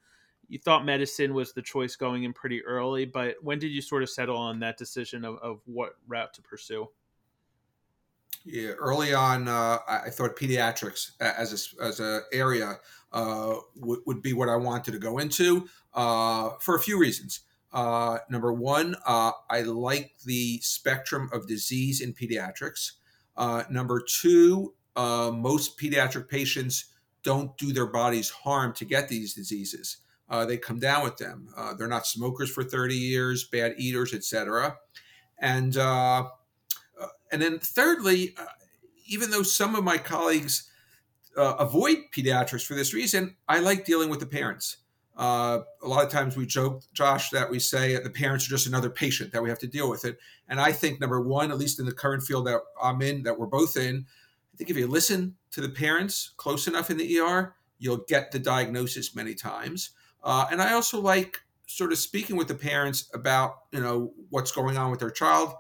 you 0.50 0.60
thought 0.60 0.86
medicine 0.86 1.34
was 1.34 1.54
the 1.54 1.62
choice 1.62 1.96
going 1.96 2.24
in 2.24 2.34
pretty 2.34 2.64
early, 2.66 3.06
but 3.06 3.36
when 3.42 3.60
did 3.60 3.72
you 3.72 3.82
sort 3.82 4.04
of 4.04 4.10
settle 4.10 4.38
on 4.38 4.60
that 4.60 4.78
decision 4.78 5.24
of, 5.24 5.38
of 5.38 5.62
what 5.66 5.96
route 6.08 6.34
to 6.34 6.42
pursue? 6.42 6.90
Yeah, 8.46 8.72
early 8.72 9.14
on, 9.14 9.48
uh, 9.48 9.80
I 9.88 10.10
thought 10.10 10.36
pediatrics 10.36 11.12
as 11.22 11.76
a, 11.80 11.84
as 11.84 12.00
a 12.02 12.22
area 12.34 12.78
uh, 13.14 13.56
would, 13.78 14.00
would 14.06 14.22
be 14.22 14.34
what 14.34 14.50
I 14.50 14.58
wanted 14.58 14.92
to 14.92 15.00
go 15.00 15.20
into 15.20 15.70
uh, 15.94 16.52
for 16.60 16.76
a 16.76 16.80
few 16.80 17.00
reasons. 17.00 17.42
Uh, 17.74 18.20
number 18.30 18.54
one, 18.54 18.96
uh, 19.06 19.32
I 19.50 19.62
like 19.62 20.14
the 20.26 20.60
spectrum 20.62 21.30
of 21.34 21.48
disease 21.48 22.02
in 22.02 22.14
pediatrics. 22.14 22.92
Uh, 23.36 23.64
number 23.70 24.00
two, 24.00 24.76
uh, 24.96 25.32
most 25.34 25.80
pediatric 25.80 26.30
patients 26.30 26.86
don't 27.24 27.58
do 27.58 27.74
their 27.74 27.88
bodies 27.88 28.30
harm 28.30 28.74
to 28.74 28.86
get 28.86 29.10
these 29.10 29.34
diseases. 29.34 29.98
Uh, 30.30 30.46
they 30.46 30.58
come 30.58 30.80
down 30.80 31.04
with 31.04 31.18
them. 31.18 31.50
Uh, 31.58 31.74
they're 31.74 31.88
not 31.88 32.06
smokers 32.06 32.52
for 32.52 32.64
30 32.64 32.96
years, 32.96 33.44
bad 33.46 33.74
eaters, 33.78 34.14
etc. 34.14 34.78
And 35.40 35.76
and 37.32 37.42
then 37.42 37.58
thirdly, 37.58 38.36
even 39.08 39.32
though 39.32 39.42
some 39.42 39.74
of 39.76 39.84
my 39.84 39.98
colleagues 39.98 40.70
avoid 41.36 41.98
pediatrics 42.16 42.64
for 42.66 42.76
this 42.76 42.94
reason, 42.94 43.36
I 43.48 43.60
like 43.60 43.86
dealing 43.86 44.10
with 44.12 44.20
the 44.20 44.28
parents. 44.28 44.78
Uh, 45.16 45.60
a 45.84 45.88
lot 45.88 46.04
of 46.04 46.12
times 46.12 46.36
we 46.36 46.46
joke, 46.46 46.82
Josh, 46.94 47.30
that 47.30 47.50
we 47.50 47.60
say 47.60 47.98
the 48.02 48.10
parents 48.10 48.48
are 48.48 48.50
just 48.50 48.68
another 48.68 48.90
patient 48.90 49.32
that 49.32 49.44
we 49.44 49.50
have 49.50 49.60
to 49.60 49.68
deal 49.68 49.90
with 49.90 50.06
it. 50.06 50.18
And 50.48 50.60
I 50.60 50.72
think 50.72 51.00
number 51.00 51.22
one, 51.22 51.52
at 51.52 51.58
least 51.58 51.80
in 51.80 51.86
the 51.86 51.92
current 51.92 52.24
field 52.24 52.48
that 52.48 52.62
I'm 52.82 53.02
in, 53.02 53.24
that 53.24 53.38
we're 53.38 53.46
both 53.46 53.78
in, 53.78 54.06
I 54.54 54.58
think 54.58 54.70
if 54.70 54.78
you 54.78 54.88
listen 54.88 55.36
to 55.52 55.62
the 55.62 55.70
parents 55.70 56.32
close 56.38 56.68
enough 56.68 56.90
in 56.90 56.98
the 56.98 57.20
ER, 57.20 57.56
you'll 57.80 58.06
get 58.08 58.32
the 58.32 58.40
diagnosis 58.40 59.16
many 59.16 59.36
times. 59.36 59.92
Uh, 60.24 60.46
and 60.52 60.62
I 60.62 60.74
also 60.74 61.00
like 61.00 61.42
sort 61.68 61.92
of 61.92 61.98
speaking 61.98 62.36
with 62.36 62.48
the 62.48 62.56
parents 62.56 63.10
about 63.14 63.56
you 63.72 63.82
know 63.82 64.14
what's 64.30 64.52
going 64.52 64.78
on 64.78 64.92
with 64.92 65.00
their 65.00 65.12
child 65.12 65.54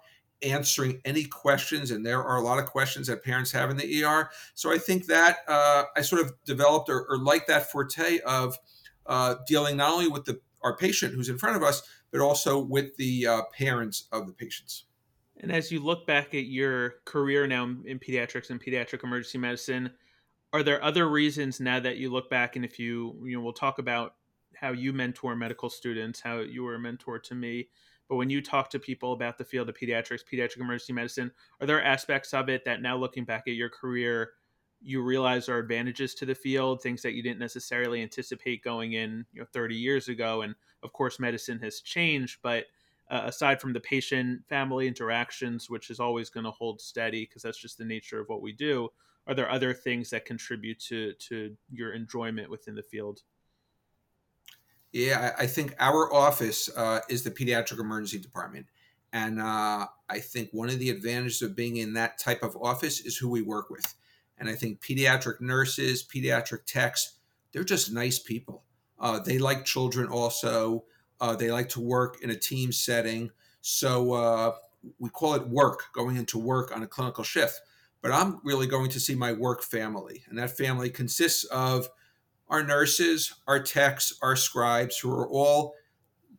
answering 0.44 1.00
any 1.06 1.24
questions 1.24 1.92
and 1.92 2.06
there 2.06 2.22
are 2.22 2.38
a 2.38 2.42
lot 2.42 2.60
of 2.60 2.66
questions 2.66 3.08
that 3.08 3.24
parents 3.24 3.52
have 3.52 3.70
in 3.70 3.78
the 3.78 4.04
er 4.04 4.30
so 4.54 4.72
i 4.72 4.78
think 4.78 5.06
that 5.06 5.38
uh, 5.48 5.84
i 5.96 6.02
sort 6.02 6.22
of 6.22 6.34
developed 6.46 6.90
or, 6.90 7.06
or 7.10 7.18
like 7.18 7.48
that 7.48 7.72
forte 7.72 8.20
of 8.26 8.58
uh, 9.06 9.36
dealing 9.48 9.78
not 9.78 9.92
only 9.92 10.08
with 10.08 10.26
the 10.26 10.40
our 10.64 10.78
patient 10.78 11.14
who's 11.14 11.30
in 11.30 11.38
front 11.38 11.58
of 11.58 11.64
us, 11.64 11.82
but 12.12 12.22
also 12.22 12.58
with 12.58 12.96
the 12.96 13.28
uh, 13.28 13.42
parents 13.58 14.08
of 14.12 14.28
the 14.28 14.34
patients. 14.34 14.86
And 15.38 15.52
as 15.52 15.72
you 15.72 15.82
look 15.82 16.08
back 16.08 16.34
at 16.34 16.46
your 16.46 16.96
career 17.06 17.46
now 17.48 17.64
in 17.64 18.00
pediatrics 18.00 18.50
and 18.50 18.64
pediatric 18.64 19.04
emergency 19.04 19.38
medicine, 19.38 19.92
are 20.54 20.64
there 20.64 20.82
other 20.82 21.10
reasons 21.10 21.60
now 21.60 21.80
that 21.80 21.98
you 21.98 22.12
look 22.12 22.30
back 22.30 22.56
and 22.56 22.64
if 22.64 22.80
you 22.80 23.20
you 23.26 23.36
know 23.36 23.44
we'll 23.44 23.54
talk 23.54 23.80
about 23.80 24.16
how 24.56 24.72
you 24.72 24.94
mentor 24.94 25.36
medical 25.36 25.70
students, 25.70 26.22
how 26.22 26.40
you 26.40 26.64
were 26.64 26.76
a 26.76 26.80
mentor 26.80 27.20
to 27.20 27.36
me, 27.36 27.68
but 28.08 28.16
when 28.16 28.30
you 28.30 28.42
talk 28.42 28.70
to 28.70 28.80
people 28.80 29.14
about 29.14 29.38
the 29.38 29.44
field 29.44 29.68
of 29.70 29.76
pediatrics, 29.76 30.22
pediatric 30.32 30.58
emergency 30.58 30.94
medicine, 30.94 31.32
are 31.60 31.68
there 31.68 31.84
aspects 31.84 32.34
of 32.34 32.48
it 32.48 32.64
that 32.66 32.82
now 32.82 32.96
looking 32.96 33.26
back 33.26 33.44
at 33.48 33.56
your 33.56 33.70
career 33.70 34.32
you 34.84 35.02
realize 35.02 35.48
are 35.50 35.60
advantages 35.60 36.14
to 36.16 36.26
the 36.26 36.36
field, 36.36 36.82
things 36.82 37.02
that 37.02 37.14
you 37.14 37.24
didn't 37.24 37.40
necessarily 37.40 38.02
anticipate 38.02 38.64
going 38.64 38.94
in, 38.94 39.26
you 39.34 39.42
know, 39.42 39.48
30 39.54 39.76
years 39.76 40.10
ago. 40.10 40.42
And 40.42 40.56
of 40.84 40.92
course, 40.94 41.20
medicine 41.20 41.60
has 41.60 41.80
changed, 41.80 42.40
but 42.44 42.66
uh, 43.10 43.22
aside 43.26 43.62
from 43.62 43.74
the 43.74 43.80
patient 43.80 44.42
family 44.48 44.88
interactions, 44.88 45.70
which 45.70 45.90
is 45.90 46.00
always 46.00 46.30
going 46.30 46.46
to 46.46 46.52
hold 46.52 46.82
steady 46.82 47.26
because 47.26 47.44
that's 47.44 47.58
just 47.58 47.78
the 47.78 47.86
nature 47.86 48.20
of 48.20 48.28
what 48.28 48.42
we 48.42 48.52
do, 48.52 48.90
are 49.28 49.34
there 49.34 49.50
other 49.50 49.74
things 49.74 50.10
that 50.10 50.26
contribute 50.26 50.80
to 50.80 51.14
to 51.14 51.56
your 51.72 51.94
enjoyment 51.94 52.50
within 52.50 52.76
the 52.76 52.84
field? 52.84 53.22
Yeah, 54.92 55.34
I 55.40 55.48
think 55.48 55.74
our 55.80 56.14
office 56.14 56.70
uh, 56.76 57.00
is 57.10 57.24
the 57.24 57.32
pediatric 57.32 57.80
emergency 57.80 58.20
department. 58.20 58.68
And 59.12 59.40
uh, 59.40 59.88
I 60.10 60.20
think 60.20 60.50
one 60.52 60.70
of 60.70 60.80
the 60.80 60.90
advantages 60.90 61.42
of 61.42 61.56
being 61.56 61.78
in 61.78 61.94
that 61.94 62.20
type 62.20 62.44
of 62.44 62.56
office 62.58 63.00
is 63.02 63.18
who 63.18 63.30
we 63.30 63.42
work 63.42 63.70
with. 63.70 63.94
And 64.44 64.52
I 64.52 64.56
think 64.56 64.82
pediatric 64.82 65.40
nurses, 65.40 66.06
pediatric 66.06 66.66
techs, 66.66 67.14
they're 67.54 67.64
just 67.64 67.94
nice 67.94 68.20
people. 68.20 68.66
Uh, 69.00 69.20
they 69.20 69.38
like 69.38 69.64
children 69.64 70.10
also. 70.10 70.84
Uh, 71.22 71.34
they 71.34 71.50
like 71.50 71.70
to 71.70 71.80
work 71.80 72.22
in 72.22 72.30
a 72.30 72.36
team 72.36 72.74
setting. 72.74 73.32
So 73.62 74.12
uh, 74.12 74.56
we 75.00 75.10
call 75.10 75.36
it 75.36 75.48
work, 75.48 75.86
going 75.94 76.18
into 76.18 76.38
work 76.38 76.76
on 76.76 76.84
a 76.84 76.88
clinical 76.88 77.24
shift. 77.24 77.62
But 78.02 78.12
I'm 78.12 78.42
really 78.44 78.68
going 78.68 78.90
to 78.90 79.00
see 79.00 79.16
my 79.16 79.32
work 79.32 79.64
family. 79.64 80.26
And 80.28 80.38
that 80.38 80.58
family 80.58 80.90
consists 80.90 81.46
of 81.46 81.88
our 82.50 82.64
nurses, 82.64 83.34
our 83.48 83.64
techs, 83.64 84.14
our 84.22 84.36
scribes, 84.36 84.98
who 84.98 85.10
are 85.10 85.30
all 85.30 85.74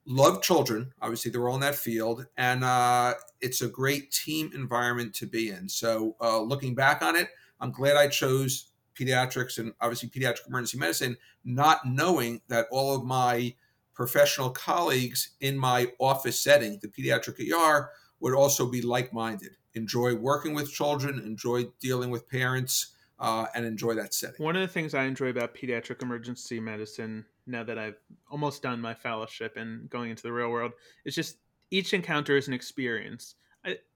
love 0.04 0.42
children. 0.42 0.92
Obviously, 1.00 1.30
they're 1.30 1.48
all 1.48 1.54
in 1.54 1.62
that 1.62 1.74
field. 1.74 2.26
And 2.36 2.64
uh, 2.64 3.14
it's 3.40 3.62
a 3.62 3.68
great 3.68 4.12
team 4.12 4.50
environment 4.54 5.14
to 5.14 5.26
be 5.26 5.48
in. 5.48 5.70
So 5.70 6.16
uh, 6.20 6.42
looking 6.42 6.74
back 6.74 7.00
on 7.00 7.16
it, 7.16 7.30
I'm 7.64 7.72
glad 7.72 7.96
I 7.96 8.08
chose 8.08 8.72
pediatrics 8.94 9.56
and 9.58 9.72
obviously 9.80 10.10
pediatric 10.10 10.46
emergency 10.48 10.76
medicine, 10.76 11.16
not 11.46 11.86
knowing 11.86 12.42
that 12.48 12.66
all 12.70 12.94
of 12.94 13.04
my 13.04 13.54
professional 13.94 14.50
colleagues 14.50 15.30
in 15.40 15.56
my 15.56 15.90
office 15.98 16.38
setting, 16.38 16.78
the 16.82 16.88
pediatric 16.88 17.40
ER, 17.40 17.90
would 18.20 18.34
also 18.34 18.70
be 18.70 18.82
like 18.82 19.14
minded, 19.14 19.56
enjoy 19.72 20.14
working 20.14 20.52
with 20.52 20.70
children, 20.70 21.18
enjoy 21.20 21.64
dealing 21.80 22.10
with 22.10 22.28
parents. 22.28 22.90
Uh, 23.20 23.46
and 23.54 23.64
enjoy 23.64 23.94
that 23.94 24.12
setting. 24.12 24.44
One 24.44 24.56
of 24.56 24.60
the 24.60 24.68
things 24.68 24.92
I 24.92 25.04
enjoy 25.04 25.28
about 25.28 25.54
pediatric 25.54 26.02
emergency 26.02 26.58
medicine, 26.58 27.24
now 27.46 27.62
that 27.62 27.78
I've 27.78 27.94
almost 28.28 28.60
done 28.60 28.80
my 28.80 28.92
fellowship 28.92 29.56
and 29.56 29.88
going 29.88 30.10
into 30.10 30.24
the 30.24 30.32
real 30.32 30.50
world, 30.50 30.72
is 31.04 31.14
just 31.14 31.36
each 31.70 31.94
encounter 31.94 32.36
is 32.36 32.48
an 32.48 32.54
experience 32.54 33.36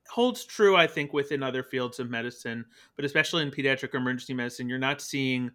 holds 0.09 0.45
true, 0.45 0.77
I 0.77 0.87
think, 0.87 1.13
within 1.13 1.43
other 1.43 1.63
fields 1.63 1.99
of 1.99 2.11
medicine, 2.11 2.65
but 2.97 3.05
especially 3.05 3.43
in 3.43 3.51
pediatric 3.51 3.95
emergency 3.95 4.35
medicine, 4.35 4.69
you're 4.69 4.79
not 4.79 5.01
seeing 5.01 5.51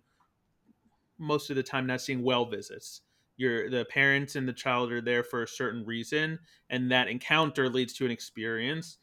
most 1.17 1.49
of 1.49 1.55
the 1.55 1.63
time 1.63 1.85
not 1.85 2.01
seeing 2.01 2.23
well 2.23 2.45
visits. 2.45 3.01
You're 3.37 3.69
the 3.69 3.85
parents 3.85 4.35
and 4.35 4.47
the 4.47 4.53
child 4.53 4.91
are 4.91 5.01
there 5.01 5.23
for 5.23 5.43
a 5.43 5.47
certain 5.47 5.83
reason, 5.85 6.39
and 6.69 6.91
that 6.91 7.07
encounter 7.07 7.69
leads 7.69 7.93
to 7.93 8.05
an 8.05 8.11
experience. 8.11 8.97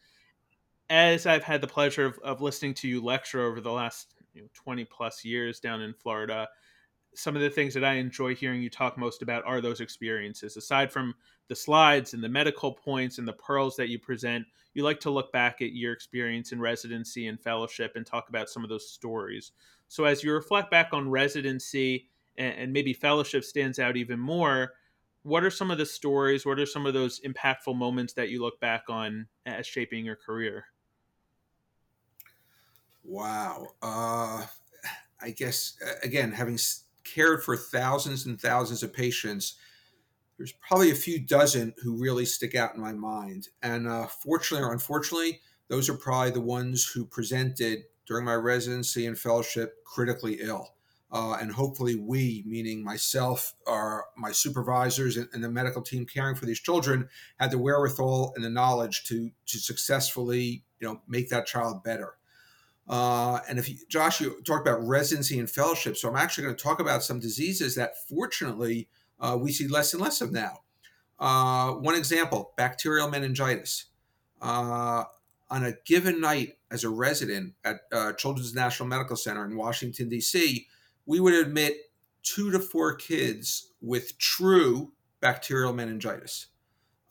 As 0.88 1.26
I've 1.26 1.44
had 1.44 1.60
the 1.60 1.66
pleasure 1.66 2.06
of, 2.06 2.18
of 2.22 2.40
listening 2.40 2.74
to 2.74 2.88
you 2.88 3.02
lecture 3.02 3.42
over 3.42 3.60
the 3.60 3.72
last 3.72 4.14
you 4.34 4.42
know, 4.42 4.48
20 4.54 4.84
plus 4.84 5.24
years 5.24 5.60
down 5.60 5.80
in 5.80 5.94
Florida, 5.94 6.48
some 7.14 7.36
of 7.36 7.42
the 7.42 7.50
things 7.50 7.74
that 7.74 7.84
I 7.84 7.94
enjoy 7.94 8.34
hearing 8.34 8.62
you 8.62 8.70
talk 8.70 8.96
most 8.96 9.22
about 9.22 9.44
are 9.44 9.60
those 9.60 9.80
experiences. 9.80 10.56
Aside 10.56 10.92
from 10.92 11.14
the 11.48 11.56
slides 11.56 12.14
and 12.14 12.22
the 12.22 12.28
medical 12.28 12.72
points 12.72 13.18
and 13.18 13.26
the 13.26 13.32
pearls 13.32 13.76
that 13.76 13.88
you 13.88 13.98
present, 13.98 14.46
you 14.74 14.84
like 14.84 15.00
to 15.00 15.10
look 15.10 15.32
back 15.32 15.60
at 15.60 15.72
your 15.72 15.92
experience 15.92 16.52
in 16.52 16.60
residency 16.60 17.26
and 17.26 17.40
fellowship 17.40 17.92
and 17.96 18.06
talk 18.06 18.28
about 18.28 18.48
some 18.48 18.62
of 18.62 18.70
those 18.70 18.88
stories. 18.88 19.52
So 19.88 20.04
as 20.04 20.22
you 20.22 20.32
reflect 20.32 20.70
back 20.70 20.90
on 20.92 21.10
residency 21.10 22.08
and, 22.36 22.54
and 22.54 22.72
maybe 22.72 22.92
fellowship 22.92 23.44
stands 23.44 23.78
out 23.80 23.96
even 23.96 24.20
more, 24.20 24.74
what 25.22 25.42
are 25.44 25.50
some 25.50 25.70
of 25.70 25.78
the 25.78 25.86
stories? 25.86 26.46
What 26.46 26.58
are 26.58 26.66
some 26.66 26.86
of 26.86 26.94
those 26.94 27.20
impactful 27.20 27.76
moments 27.76 28.12
that 28.14 28.30
you 28.30 28.40
look 28.40 28.60
back 28.60 28.84
on 28.88 29.26
as 29.44 29.66
shaping 29.66 30.04
your 30.04 30.16
career? 30.16 30.66
Wow. 33.04 33.66
Uh, 33.82 34.46
I 35.20 35.30
guess, 35.30 35.76
again, 36.02 36.32
having 36.32 36.58
cared 37.12 37.42
for 37.42 37.56
thousands 37.56 38.26
and 38.26 38.40
thousands 38.40 38.82
of 38.82 38.92
patients, 38.92 39.56
there's 40.38 40.52
probably 40.52 40.90
a 40.90 40.94
few 40.94 41.18
dozen 41.18 41.74
who 41.82 42.00
really 42.00 42.24
stick 42.24 42.54
out 42.54 42.74
in 42.74 42.80
my 42.80 42.92
mind. 42.92 43.48
And 43.62 43.86
uh, 43.86 44.06
fortunately 44.06 44.66
or 44.66 44.72
unfortunately, 44.72 45.40
those 45.68 45.88
are 45.88 45.94
probably 45.94 46.30
the 46.30 46.40
ones 46.40 46.84
who 46.86 47.04
presented 47.04 47.84
during 48.06 48.24
my 48.24 48.34
residency 48.34 49.06
and 49.06 49.18
fellowship 49.18 49.84
critically 49.84 50.38
ill. 50.40 50.74
Uh, 51.12 51.36
and 51.40 51.52
hopefully, 51.52 51.96
we, 51.96 52.44
meaning 52.46 52.84
myself, 52.84 53.54
our 53.66 54.06
my 54.16 54.30
supervisors, 54.30 55.16
and, 55.16 55.28
and, 55.32 55.42
the 55.42 55.50
medical 55.50 55.82
team 55.82 56.06
caring 56.06 56.36
for 56.36 56.46
these 56.46 56.60
children, 56.60 57.08
had 57.40 57.50
the 57.50 57.58
wherewithal 57.58 58.32
and 58.36 58.44
the 58.44 58.50
knowledge 58.50 59.02
to 59.04 59.30
to 59.46 59.58
successfully, 59.58 60.64
you 60.78 60.86
know, 60.86 61.00
make 61.08 61.28
that 61.28 61.46
child 61.46 61.82
better. 61.82 62.14
Uh, 62.90 63.38
and 63.48 63.60
if 63.60 63.68
you, 63.68 63.76
Josh, 63.88 64.20
you 64.20 64.42
talked 64.42 64.66
about 64.66 64.84
residency 64.84 65.38
and 65.38 65.48
fellowship, 65.48 65.96
so 65.96 66.08
I'm 66.08 66.16
actually 66.16 66.42
going 66.42 66.56
to 66.56 66.62
talk 66.62 66.80
about 66.80 67.04
some 67.04 67.20
diseases 67.20 67.76
that 67.76 67.92
fortunately 68.08 68.88
uh, 69.20 69.38
we 69.40 69.52
see 69.52 69.68
less 69.68 69.94
and 69.94 70.02
less 70.02 70.20
of 70.20 70.32
now. 70.32 70.62
Uh, 71.16 71.70
one 71.74 71.94
example: 71.94 72.52
bacterial 72.56 73.08
meningitis. 73.08 73.86
Uh, 74.42 75.04
on 75.50 75.64
a 75.64 75.74
given 75.86 76.20
night, 76.20 76.58
as 76.72 76.82
a 76.82 76.88
resident 76.88 77.54
at 77.64 77.82
uh, 77.92 78.12
Children's 78.14 78.54
National 78.54 78.88
Medical 78.88 79.16
Center 79.16 79.44
in 79.44 79.56
Washington 79.56 80.08
D.C., 80.08 80.66
we 81.06 81.20
would 81.20 81.34
admit 81.34 81.74
two 82.24 82.50
to 82.50 82.58
four 82.58 82.96
kids 82.96 83.70
with 83.80 84.18
true 84.18 84.92
bacterial 85.20 85.72
meningitis. 85.72 86.48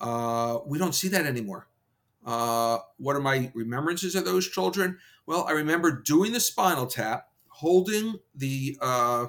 We 0.02 0.78
don't 0.78 0.96
see 0.96 1.08
that 1.10 1.26
anymore. 1.26 1.68
What 2.24 3.16
are 3.16 3.22
my 3.22 3.52
remembrances 3.54 4.16
of 4.16 4.26
those 4.26 4.48
children? 4.48 4.98
Well, 5.30 5.46
I 5.48 5.52
remember 5.52 5.92
doing 5.92 6.34
the 6.34 6.40
spinal 6.40 6.88
tap, 6.88 7.28
holding 7.50 8.16
the 8.34 8.76
uh, 8.82 9.28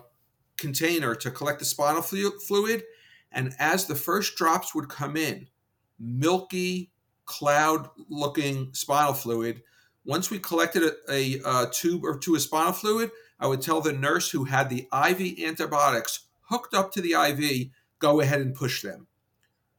container 0.57 1.15
to 1.17 1.31
collect 1.31 1.59
the 1.59 1.67
spinal 1.67 2.01
fluid, 2.01 2.85
and 3.31 3.55
as 3.59 3.85
the 3.85 3.95
first 3.95 4.35
drops 4.35 4.75
would 4.75 4.89
come 4.89 5.15
in, 5.15 5.49
milky, 5.99 6.91
cloud 7.27 7.91
looking 8.09 8.73
spinal 8.73 9.13
fluid. 9.13 9.61
Once 10.07 10.31
we 10.31 10.39
collected 10.39 10.85
a, 10.85 11.13
a, 11.13 11.41
a, 11.45 11.71
tube 11.71 12.03
or 12.03 12.19
two 12.19 12.35
of 12.35 12.41
spinal 12.41 12.73
fluid, 12.73 13.11
I 13.39 13.47
would 13.47 13.61
tell 13.61 13.83
the 13.83 13.93
nurse 13.93 14.31
who 14.31 14.45
had 14.45 14.71
the 14.71 14.89
IV 14.91 15.39
antibiotics 15.47 16.29
hooked 16.49 16.73
up 16.73 16.93
to 16.93 17.03
the 17.03 17.13
IV, 17.13 17.73
go 17.99 18.21
ahead 18.21 18.41
and 18.41 18.55
push 18.55 18.81
them. 18.81 19.07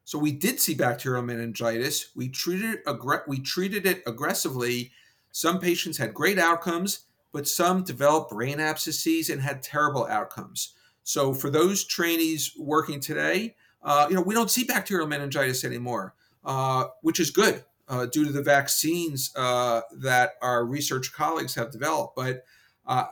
So 0.03 0.19
we 0.19 0.33
did 0.33 0.59
see 0.59 0.75
bacterial 0.75 1.23
meningitis. 1.23 2.11
We 2.15 2.29
treated 2.29 2.75
it, 2.75 2.85
aggr- 2.85 3.27
we 3.27 3.39
treated 3.39 3.87
it 3.87 4.03
aggressively. 4.05 4.91
Some 5.31 5.59
patients 5.59 5.97
had 5.97 6.13
great 6.13 6.39
outcomes, 6.39 7.05
but 7.31 7.47
some 7.47 7.83
developed 7.83 8.31
brain 8.31 8.59
abscesses 8.59 9.29
and 9.29 9.41
had 9.41 9.61
terrible 9.61 10.05
outcomes. 10.05 10.73
So 11.03 11.33
for 11.33 11.49
those 11.49 11.85
trainees 11.85 12.53
working 12.57 12.99
today, 12.99 13.55
uh, 13.83 14.07
you 14.09 14.15
know, 14.15 14.21
we 14.21 14.35
don't 14.35 14.51
see 14.51 14.63
bacterial 14.63 15.07
meningitis 15.07 15.63
anymore, 15.63 16.13
uh, 16.43 16.85
which 17.01 17.19
is 17.19 17.31
good 17.31 17.63
uh, 17.87 18.05
due 18.05 18.25
to 18.25 18.31
the 18.31 18.43
vaccines 18.43 19.31
uh, 19.35 19.81
that 19.99 20.31
our 20.41 20.65
research 20.65 21.11
colleagues 21.13 21.55
have 21.55 21.71
developed. 21.71 22.15
But 22.15 22.43
uh, 22.85 23.05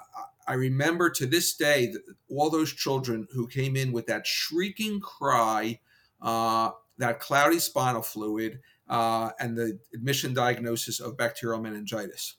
I 0.48 0.54
remember 0.54 1.10
to 1.12 1.26
this 1.26 1.56
day 1.56 1.94
all 2.30 2.50
those 2.50 2.74
children 2.74 3.28
who 3.32 3.48
came 3.48 3.76
in 3.76 3.92
with 3.92 4.08
that 4.08 4.28
shrieking 4.28 5.00
cry 5.00 5.80
uh, 6.22 6.72
that 6.98 7.20
cloudy 7.20 7.60
spinal 7.60 8.02
fluid, 8.02 8.60
uh, 8.90 9.32
and 9.40 9.58
the 9.58 9.80
admission 9.94 10.34
diagnosis 10.34 11.00
of 11.00 11.18
bacterial 11.18 11.62
meningitis. 11.62 12.36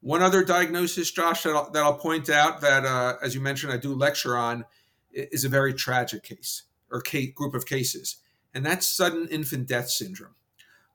One 0.00 0.22
other 0.22 0.44
diagnosis, 0.44 1.10
Josh, 1.10 1.42
that 1.44 1.54
I'll, 1.54 1.70
that 1.70 1.82
I'll 1.82 1.98
point 1.98 2.28
out 2.28 2.60
that, 2.60 2.84
uh, 2.84 3.14
as 3.22 3.34
you 3.34 3.40
mentioned, 3.40 3.72
I 3.72 3.76
do 3.76 3.94
lecture 3.94 4.36
on, 4.36 4.64
is 5.10 5.44
a 5.44 5.48
very 5.48 5.72
tragic 5.72 6.22
case 6.22 6.64
or 6.90 7.00
case, 7.00 7.32
group 7.34 7.54
of 7.54 7.66
cases, 7.66 8.16
and 8.52 8.64
that's 8.64 8.86
sudden 8.86 9.28
infant 9.28 9.66
death 9.66 9.88
syndrome. 9.88 10.34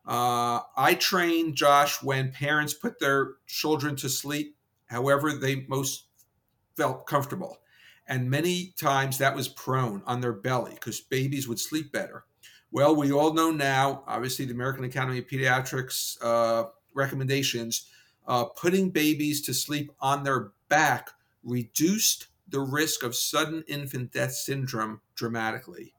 Uh, 0.05 0.61
I 0.77 0.95
train 0.95 1.55
Josh 1.55 2.01
when 2.01 2.31
parents 2.31 2.73
put 2.73 2.99
their 2.99 3.33
children 3.47 3.95
to 3.97 4.09
sleep 4.09 4.55
however 4.91 5.31
they 5.31 5.65
most 5.67 6.05
felt 6.75 7.07
comfortable. 7.07 7.59
And 8.05 8.29
many 8.29 8.73
times 8.77 9.17
that 9.17 9.35
was 9.35 9.47
prone 9.47 10.03
on 10.05 10.19
their 10.19 10.33
belly 10.33 10.73
because 10.73 10.99
babies 10.99 11.47
would 11.47 11.59
sleep 11.59 11.93
better. 11.93 12.25
Well, 12.71 12.95
we 12.95 13.11
all 13.11 13.33
know 13.33 13.51
now, 13.51 14.03
obviously, 14.07 14.45
the 14.45 14.53
American 14.53 14.85
Academy 14.85 15.19
of 15.19 15.27
Pediatrics 15.27 16.17
uh, 16.23 16.69
recommendations 16.93 17.87
uh, 18.27 18.45
putting 18.45 18.89
babies 18.89 19.41
to 19.41 19.53
sleep 19.53 19.91
on 19.99 20.23
their 20.23 20.51
back 20.69 21.09
reduced 21.43 22.27
the 22.47 22.61
risk 22.61 23.03
of 23.03 23.15
sudden 23.15 23.63
infant 23.67 24.13
death 24.13 24.33
syndrome 24.33 25.01
dramatically. 25.15 25.93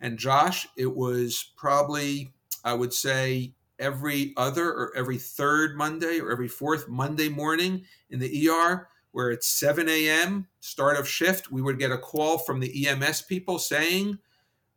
And 0.00 0.18
Josh, 0.18 0.66
it 0.76 0.94
was 0.94 1.52
probably, 1.56 2.32
I 2.64 2.72
would 2.72 2.92
say, 2.92 3.52
every 3.78 4.32
other 4.36 4.66
or 4.66 4.92
every 4.96 5.18
third 5.18 5.76
Monday 5.76 6.20
or 6.20 6.30
every 6.30 6.48
fourth 6.48 6.88
Monday 6.88 7.28
morning 7.28 7.84
in 8.10 8.18
the 8.18 8.48
ER, 8.48 8.88
where 9.12 9.30
it's 9.30 9.46
7 9.48 9.88
a.m., 9.88 10.46
start 10.60 10.98
of 10.98 11.08
shift, 11.08 11.52
we 11.52 11.62
would 11.62 11.78
get 11.78 11.92
a 11.92 11.98
call 11.98 12.38
from 12.38 12.60
the 12.60 12.86
EMS 12.88 13.22
people 13.22 13.58
saying, 13.58 14.18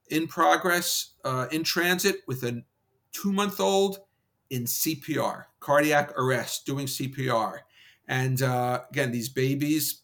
in 0.10 0.28
progress, 0.28 1.14
uh, 1.24 1.48
in 1.52 1.64
transit 1.64 2.22
with 2.28 2.44
a 2.44 2.64
two 3.12 3.32
month 3.32 3.60
old 3.60 4.00
in 4.50 4.64
CPR, 4.64 5.46
cardiac 5.60 6.18
arrest, 6.18 6.66
doing 6.66 6.86
CPR. 6.86 7.60
And 8.08 8.42
uh, 8.42 8.82
again, 8.90 9.12
these 9.12 9.30
babies, 9.30 10.02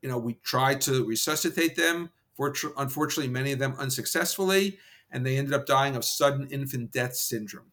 you 0.00 0.08
know, 0.08 0.18
we 0.18 0.34
tried 0.42 0.80
to 0.82 1.04
resuscitate 1.04 1.76
them. 1.76 2.10
Unfortunately, 2.38 3.28
many 3.28 3.52
of 3.52 3.58
them 3.58 3.74
unsuccessfully, 3.78 4.78
and 5.10 5.24
they 5.24 5.36
ended 5.36 5.54
up 5.54 5.66
dying 5.66 5.94
of 5.94 6.04
sudden 6.04 6.48
infant 6.48 6.90
death 6.90 7.14
syndrome. 7.14 7.70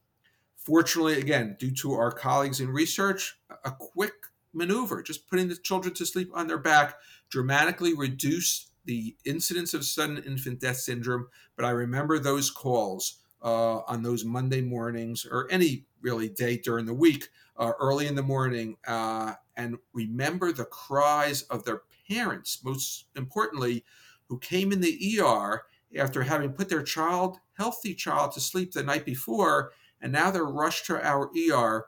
Fortunately, 0.57 1.19
again, 1.19 1.55
due 1.57 1.71
to 1.71 1.93
our 1.93 2.11
colleagues 2.11 2.59
in 2.59 2.69
research, 2.69 3.39
a 3.63 3.71
quick 3.71 4.13
maneuver, 4.53 5.01
just 5.01 5.27
putting 5.27 5.47
the 5.47 5.55
children 5.55 5.93
to 5.95 6.05
sleep 6.05 6.29
on 6.33 6.47
their 6.47 6.57
back, 6.57 6.95
dramatically 7.29 7.95
reduced 7.95 8.68
the 8.89 9.15
incidence 9.23 9.75
of 9.75 9.85
sudden 9.85 10.17
infant 10.25 10.59
death 10.59 10.77
syndrome, 10.77 11.27
but 11.55 11.63
I 11.63 11.69
remember 11.69 12.17
those 12.17 12.49
calls 12.49 13.19
uh, 13.43 13.81
on 13.81 14.01
those 14.01 14.25
Monday 14.25 14.61
mornings 14.61 15.27
or 15.29 15.47
any 15.51 15.85
really 16.01 16.27
day 16.27 16.57
during 16.57 16.87
the 16.87 16.93
week, 16.93 17.29
uh, 17.55 17.73
early 17.79 18.07
in 18.07 18.15
the 18.15 18.23
morning, 18.23 18.77
uh, 18.87 19.33
and 19.55 19.77
remember 19.93 20.51
the 20.51 20.65
cries 20.65 21.43
of 21.43 21.65
their 21.65 21.83
parents, 22.09 22.63
most 22.65 23.05
importantly, 23.15 23.85
who 24.27 24.39
came 24.39 24.71
in 24.71 24.81
the 24.81 25.19
ER 25.21 25.61
after 25.95 26.23
having 26.23 26.53
put 26.53 26.67
their 26.69 26.81
child, 26.81 27.37
healthy 27.59 27.93
child, 27.93 28.31
to 28.31 28.39
sleep 28.39 28.71
the 28.71 28.81
night 28.81 29.05
before, 29.05 29.71
and 30.01 30.11
now 30.11 30.31
they're 30.31 30.45
rushed 30.45 30.87
to 30.87 30.99
our 31.07 31.29
ER 31.37 31.85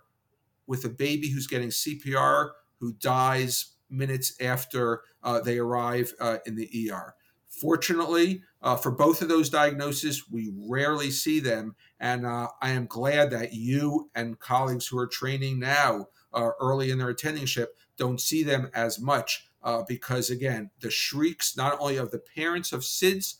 with 0.68 0.86
a 0.86 0.90
baby 0.90 1.30
who's 1.30 1.48
getting 1.48 1.70
CPR 1.70 2.52
who 2.80 2.94
dies 2.94 3.72
minutes 3.90 4.36
after 4.40 5.02
they 5.44 5.58
arrive 5.58 6.14
uh, 6.20 6.38
in 6.46 6.56
the 6.56 6.92
ER. 6.92 7.16
Fortunately, 7.48 8.42
uh, 8.62 8.76
for 8.76 8.92
both 8.92 9.22
of 9.22 9.28
those 9.28 9.50
diagnoses, 9.50 10.30
we 10.30 10.54
rarely 10.56 11.12
see 11.12 11.40
them. 11.40 11.76
And 12.00 12.26
uh, 12.26 12.48
I 12.62 12.70
am 12.70 12.86
glad 12.86 13.30
that 13.32 13.54
you 13.54 14.10
and 14.16 14.40
colleagues 14.40 14.88
who 14.88 14.98
are 14.98 15.08
training 15.08 15.60
now 15.60 16.08
uh, 16.34 16.50
early 16.60 16.92
in 16.92 16.98
their 16.98 17.14
attendingship 17.14 17.68
don't 17.98 18.22
see 18.22 18.44
them 18.44 18.70
as 18.74 19.00
much 19.00 19.50
uh, 19.64 19.84
because, 19.88 20.30
again, 20.30 20.72
the 20.80 20.90
shrieks 20.90 21.58
not 21.58 21.78
only 21.80 21.98
of 21.98 22.12
the 22.12 22.22
parents 22.36 22.72
of 22.72 22.82
SIDS 22.82 23.36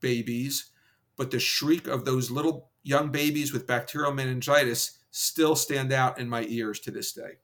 babies, 0.00 0.70
but 1.16 1.30
the 1.30 1.40
shriek 1.40 1.86
of 1.86 2.04
those 2.04 2.30
little 2.30 2.70
young 2.82 3.10
babies 3.10 3.52
with 3.52 3.66
bacterial 3.66 4.12
meningitis 4.12 4.98
still 5.10 5.56
stand 5.56 5.92
out 5.92 6.18
in 6.18 6.28
my 6.28 6.44
ears 6.48 6.80
to 6.80 6.90
this 6.90 7.12
day. 7.12 7.38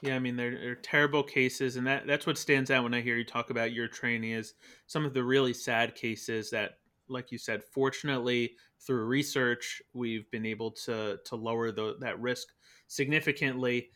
Yeah, 0.00 0.16
I 0.16 0.18
mean 0.18 0.36
they're, 0.36 0.58
they're 0.58 0.74
terrible 0.74 1.22
cases, 1.22 1.76
and 1.76 1.86
that 1.86 2.06
that's 2.06 2.26
what 2.26 2.36
stands 2.36 2.70
out 2.70 2.82
when 2.84 2.94
I 2.94 3.00
hear 3.00 3.16
you 3.16 3.24
talk 3.24 3.50
about 3.50 3.72
your 3.72 3.88
training 3.88 4.32
is 4.32 4.54
some 4.86 5.04
of 5.06 5.14
the 5.14 5.24
really 5.24 5.54
sad 5.54 5.94
cases 5.94 6.50
that, 6.50 6.78
like 7.08 7.32
you 7.32 7.38
said, 7.38 7.62
fortunately 7.64 8.56
through 8.86 9.04
research 9.06 9.80
we've 9.94 10.30
been 10.30 10.44
able 10.44 10.70
to 10.72 11.18
to 11.24 11.36
lower 11.36 11.70
the, 11.72 11.96
that 12.00 12.20
risk 12.20 12.48
significantly. 12.86 13.90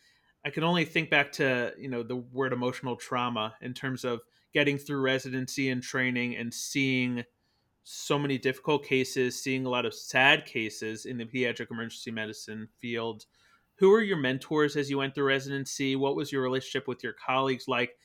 I 0.45 0.51
can 0.51 0.65
only 0.65 0.85
think 0.87 1.11
back 1.11 1.33
to 1.33 1.75
you 1.77 1.89
know 1.91 2.03
the 2.03 2.17
word 2.17 2.53
emotional 2.55 2.97
trauma 2.97 3.55
in 3.61 3.75
terms 3.75 4.05
of 4.05 4.21
getting 4.55 4.79
through 4.79 5.01
residency 5.03 5.69
and 5.69 5.83
training 5.83 6.37
and 6.37 6.55
seeing 6.55 7.25
so 7.85 8.19
many 8.19 8.39
difficult 8.39 8.85
cases, 8.85 9.43
seeing 9.43 9.65
a 9.65 9.71
lot 9.71 9.87
of 9.87 9.95
sad 9.95 10.45
cases 10.45 11.07
in 11.07 11.17
the 11.17 11.25
pediatric 11.25 11.71
emergency 11.71 12.11
medicine 12.11 12.69
field 12.81 13.25
who 13.79 13.91
were 13.91 14.03
your 14.03 14.17
mentors 14.17 14.77
as 14.77 14.91
you 14.91 14.99
went 14.99 15.14
through 15.14 15.25
residency? 15.27 15.97
What 15.97 16.17
was 16.17 16.33
your 16.33 16.43
relationship 16.43 16.88
with 16.88 17.03
your 17.03 17.12
colleagues 17.12 17.69
like? 17.69 17.97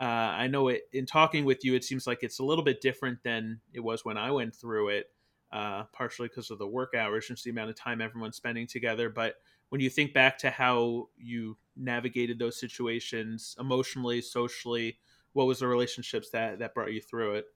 Uh, 0.00 0.04
I 0.04 0.46
know 0.46 0.68
it, 0.68 0.82
in 0.92 1.06
talking 1.06 1.44
with 1.44 1.64
you, 1.64 1.74
it 1.74 1.84
seems 1.84 2.06
like 2.06 2.22
it's 2.22 2.38
a 2.38 2.44
little 2.44 2.64
bit 2.64 2.80
different 2.80 3.22
than 3.22 3.60
it 3.72 3.80
was 3.80 4.04
when 4.04 4.16
I 4.16 4.30
went 4.30 4.54
through 4.54 4.88
it, 4.88 5.12
uh, 5.52 5.84
partially 5.92 6.28
because 6.28 6.50
of 6.50 6.58
the 6.58 6.66
work 6.66 6.94
hours 6.94 7.28
and 7.28 7.38
the 7.38 7.50
amount 7.50 7.70
of 7.70 7.76
time 7.76 8.00
everyone's 8.00 8.36
spending 8.36 8.66
together. 8.66 9.08
But 9.10 9.36
when 9.68 9.80
you 9.80 9.90
think 9.90 10.12
back 10.12 10.38
to 10.38 10.50
how 10.50 11.08
you 11.16 11.56
navigated 11.76 12.38
those 12.38 12.58
situations 12.58 13.56
emotionally, 13.58 14.20
socially, 14.22 14.98
what 15.34 15.46
was 15.46 15.60
the 15.60 15.66
relationships 15.66 16.30
that 16.30 16.58
that 16.58 16.74
brought 16.74 16.92
you 16.92 17.00
through 17.00 17.34
it? 17.36 17.46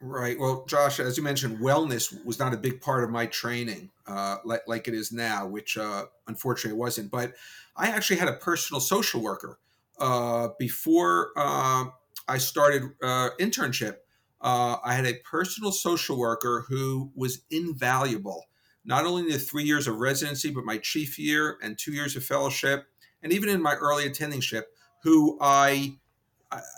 Right. 0.00 0.38
Well, 0.38 0.66
Josh, 0.68 1.00
as 1.00 1.16
you 1.16 1.22
mentioned, 1.22 1.58
wellness 1.58 2.22
was 2.24 2.38
not 2.38 2.52
a 2.52 2.58
big 2.58 2.82
part 2.82 3.02
of 3.02 3.08
my 3.10 3.26
training, 3.26 3.90
uh, 4.06 4.36
like, 4.44 4.62
like 4.66 4.88
it 4.88 4.94
is 4.94 5.10
now, 5.10 5.46
which 5.46 5.78
uh, 5.78 6.04
unfortunately 6.28 6.76
it 6.76 6.80
wasn't. 6.80 7.10
But 7.10 7.32
I 7.76 7.88
actually 7.88 8.16
had 8.16 8.28
a 8.28 8.34
personal 8.34 8.80
social 8.80 9.22
worker 9.22 9.58
uh, 9.98 10.48
before 10.58 11.30
uh, 11.36 11.86
I 12.28 12.36
started 12.38 12.82
uh, 13.02 13.30
internship. 13.40 13.96
Uh, 14.42 14.76
I 14.84 14.94
had 14.94 15.06
a 15.06 15.14
personal 15.24 15.72
social 15.72 16.18
worker 16.18 16.66
who 16.68 17.10
was 17.14 17.40
invaluable, 17.50 18.44
not 18.84 19.06
only 19.06 19.22
in 19.22 19.30
the 19.30 19.38
three 19.38 19.64
years 19.64 19.86
of 19.88 19.96
residency, 19.96 20.50
but 20.50 20.64
my 20.64 20.76
chief 20.76 21.18
year 21.18 21.56
and 21.62 21.78
two 21.78 21.92
years 21.92 22.14
of 22.16 22.24
fellowship. 22.24 22.84
and 23.22 23.32
even 23.32 23.48
in 23.48 23.62
my 23.62 23.74
early 23.74 24.08
attendingship, 24.08 24.64
who 25.02 25.38
I 25.40 25.96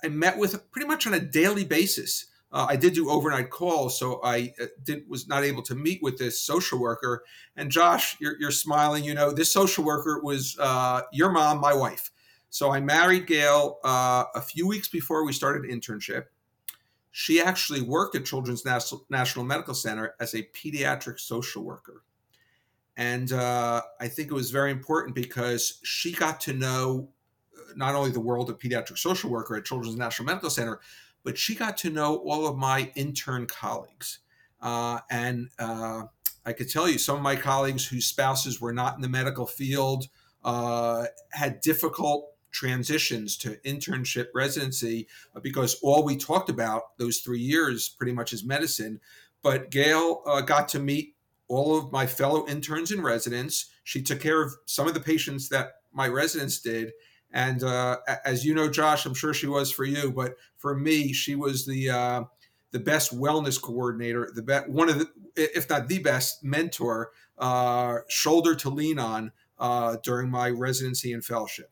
I 0.03 0.09
met 0.09 0.39
with 0.39 0.71
pretty 0.71 0.87
much 0.89 1.07
on 1.07 1.15
a 1.15 1.21
daily 1.21 1.65
basis. 1.65 2.27
Uh, 2.51 2.67
I 2.69 2.77
did 2.77 2.95
do 2.95 3.11
overnight 3.11 3.51
calls, 3.51 3.99
so 3.99 4.21
I 4.25 4.55
uh, 4.61 4.67
did 4.83 5.09
was 5.09 5.29
not 5.29 5.45
able 5.45 5.63
to 5.65 5.75
meet 5.75 6.03
with 6.03 6.19
this 6.19 6.41
social 6.41 6.79
worker. 6.79 7.25
And 7.57 7.71
Josh, 7.71 8.17
you're, 8.21 8.37
you're 8.41 8.51
smiling. 8.51 9.05
You 9.05 9.15
know, 9.15 9.33
this 9.33 9.53
social 9.53 9.85
worker 9.85 10.21
was 10.23 10.57
uh, 10.59 11.03
your 11.13 11.31
mom, 11.31 11.61
my 11.61 11.75
wife. 11.75 12.11
So 12.51 12.73
I 12.73 12.81
married 12.81 13.27
Gail 13.27 13.79
uh, 13.85 14.25
a 14.35 14.41
few 14.41 14.67
weeks 14.67 14.89
before 14.89 15.25
we 15.25 15.33
started 15.33 15.71
internship. 15.71 16.25
She 17.11 17.41
actually 17.41 17.83
worked 17.83 18.15
at 18.15 18.25
Children's 18.25 18.65
National, 18.65 19.05
National 19.11 19.45
Medical 19.45 19.75
Center 19.75 20.15
as 20.21 20.35
a 20.35 20.45
pediatric 20.55 21.21
social 21.21 21.65
worker. 21.65 22.05
And 22.97 23.33
uh, 23.33 23.83
I 24.01 24.09
think 24.09 24.31
it 24.31 24.35
was 24.35 24.51
very 24.51 24.71
important 24.71 25.15
because 25.15 25.81
she 25.85 26.13
got 26.13 26.41
to 26.43 26.53
know 26.53 27.11
uh, 27.57 27.73
not 27.77 27.95
only 27.95 28.11
the 28.11 28.21
world 28.21 28.51
of 28.51 28.59
pediatric 28.59 28.99
social 28.99 29.31
worker 29.31 29.57
at 29.57 29.65
Children's 29.65 29.97
National 29.97 30.27
Medical 30.27 30.51
Center, 30.51 30.81
but 31.25 31.39
she 31.39 31.55
got 31.55 31.77
to 31.79 31.91
know 31.91 32.17
all 32.17 32.47
of 32.47 32.57
my 32.57 32.91
intern 32.95 33.47
colleagues. 33.47 34.21
Uh, 34.61 35.01
and 35.11 35.49
uh, 35.59 36.03
I 36.45 36.53
could 36.53 36.71
tell 36.71 36.89
you 36.89 36.99
some 36.99 37.17
of 37.17 37.23
my 37.23 37.37
colleagues 37.37 37.87
whose 37.87 38.07
spouses 38.07 38.61
were 38.61 38.73
not 38.73 38.97
in 38.97 39.03
the 39.03 39.09
medical 39.09 39.47
field 39.47 40.09
uh, 40.45 41.05
had 41.31 41.61
difficult 41.61 42.33
transitions 42.51 43.37
to 43.37 43.59
internship 43.65 44.29
residency 44.35 45.07
uh, 45.37 45.41
because 45.41 45.79
all 45.83 46.05
we 46.05 46.17
talked 46.17 46.49
about 46.49 46.97
those 46.99 47.19
three 47.19 47.41
years 47.41 47.89
pretty 47.89 48.13
much 48.13 48.33
is 48.33 48.45
medicine. 48.45 49.01
But 49.43 49.71
Gail 49.71 50.23
uh, 50.27 50.41
got 50.41 50.69
to 50.71 50.79
meet 50.79 51.15
all 51.49 51.79
of 51.79 51.93
my 51.93 52.07
fellow 52.07 52.47
interns 52.47 52.91
and 52.91 53.03
residents. 53.03 53.71
She 53.85 54.03
took 54.03 54.21
care 54.21 54.43
of 54.43 54.55
some 54.67 54.89
of 54.89 54.95
the 54.95 55.01
patients 55.01 55.49
that 55.51 55.73
my 55.93 56.09
residents 56.09 56.61
did. 56.61 56.93
And 57.33 57.63
uh, 57.63 57.99
as 58.25 58.45
you 58.45 58.55
know, 58.55 58.71
Josh, 58.71 59.05
I'm 59.05 59.15
sure 59.15 59.35
she 59.35 59.47
was 59.47 59.71
for 59.71 59.85
you, 59.85 60.13
but 60.13 60.37
for 60.57 60.75
me, 60.75 61.13
she 61.13 61.35
was 61.35 61.67
the 61.67 61.91
uh, 61.91 62.25
the 62.71 62.79
best 62.79 63.19
wellness 63.19 63.61
coordinator, 63.61 64.31
the 64.35 64.43
best 64.43 64.69
one 64.69 64.89
of 64.89 64.99
the, 64.99 65.09
if 65.37 65.69
not 65.69 65.89
the 65.89 65.99
best 65.99 66.43
mentor, 66.43 67.11
uh, 67.39 67.99
shoulder 68.09 68.55
to 68.55 68.71
lean 68.71 68.99
on 68.99 69.33
uh, 69.59 69.97
during 70.03 70.31
my 70.31 70.51
residency 70.51 71.13
and 71.13 71.25
fellowship. 71.25 71.71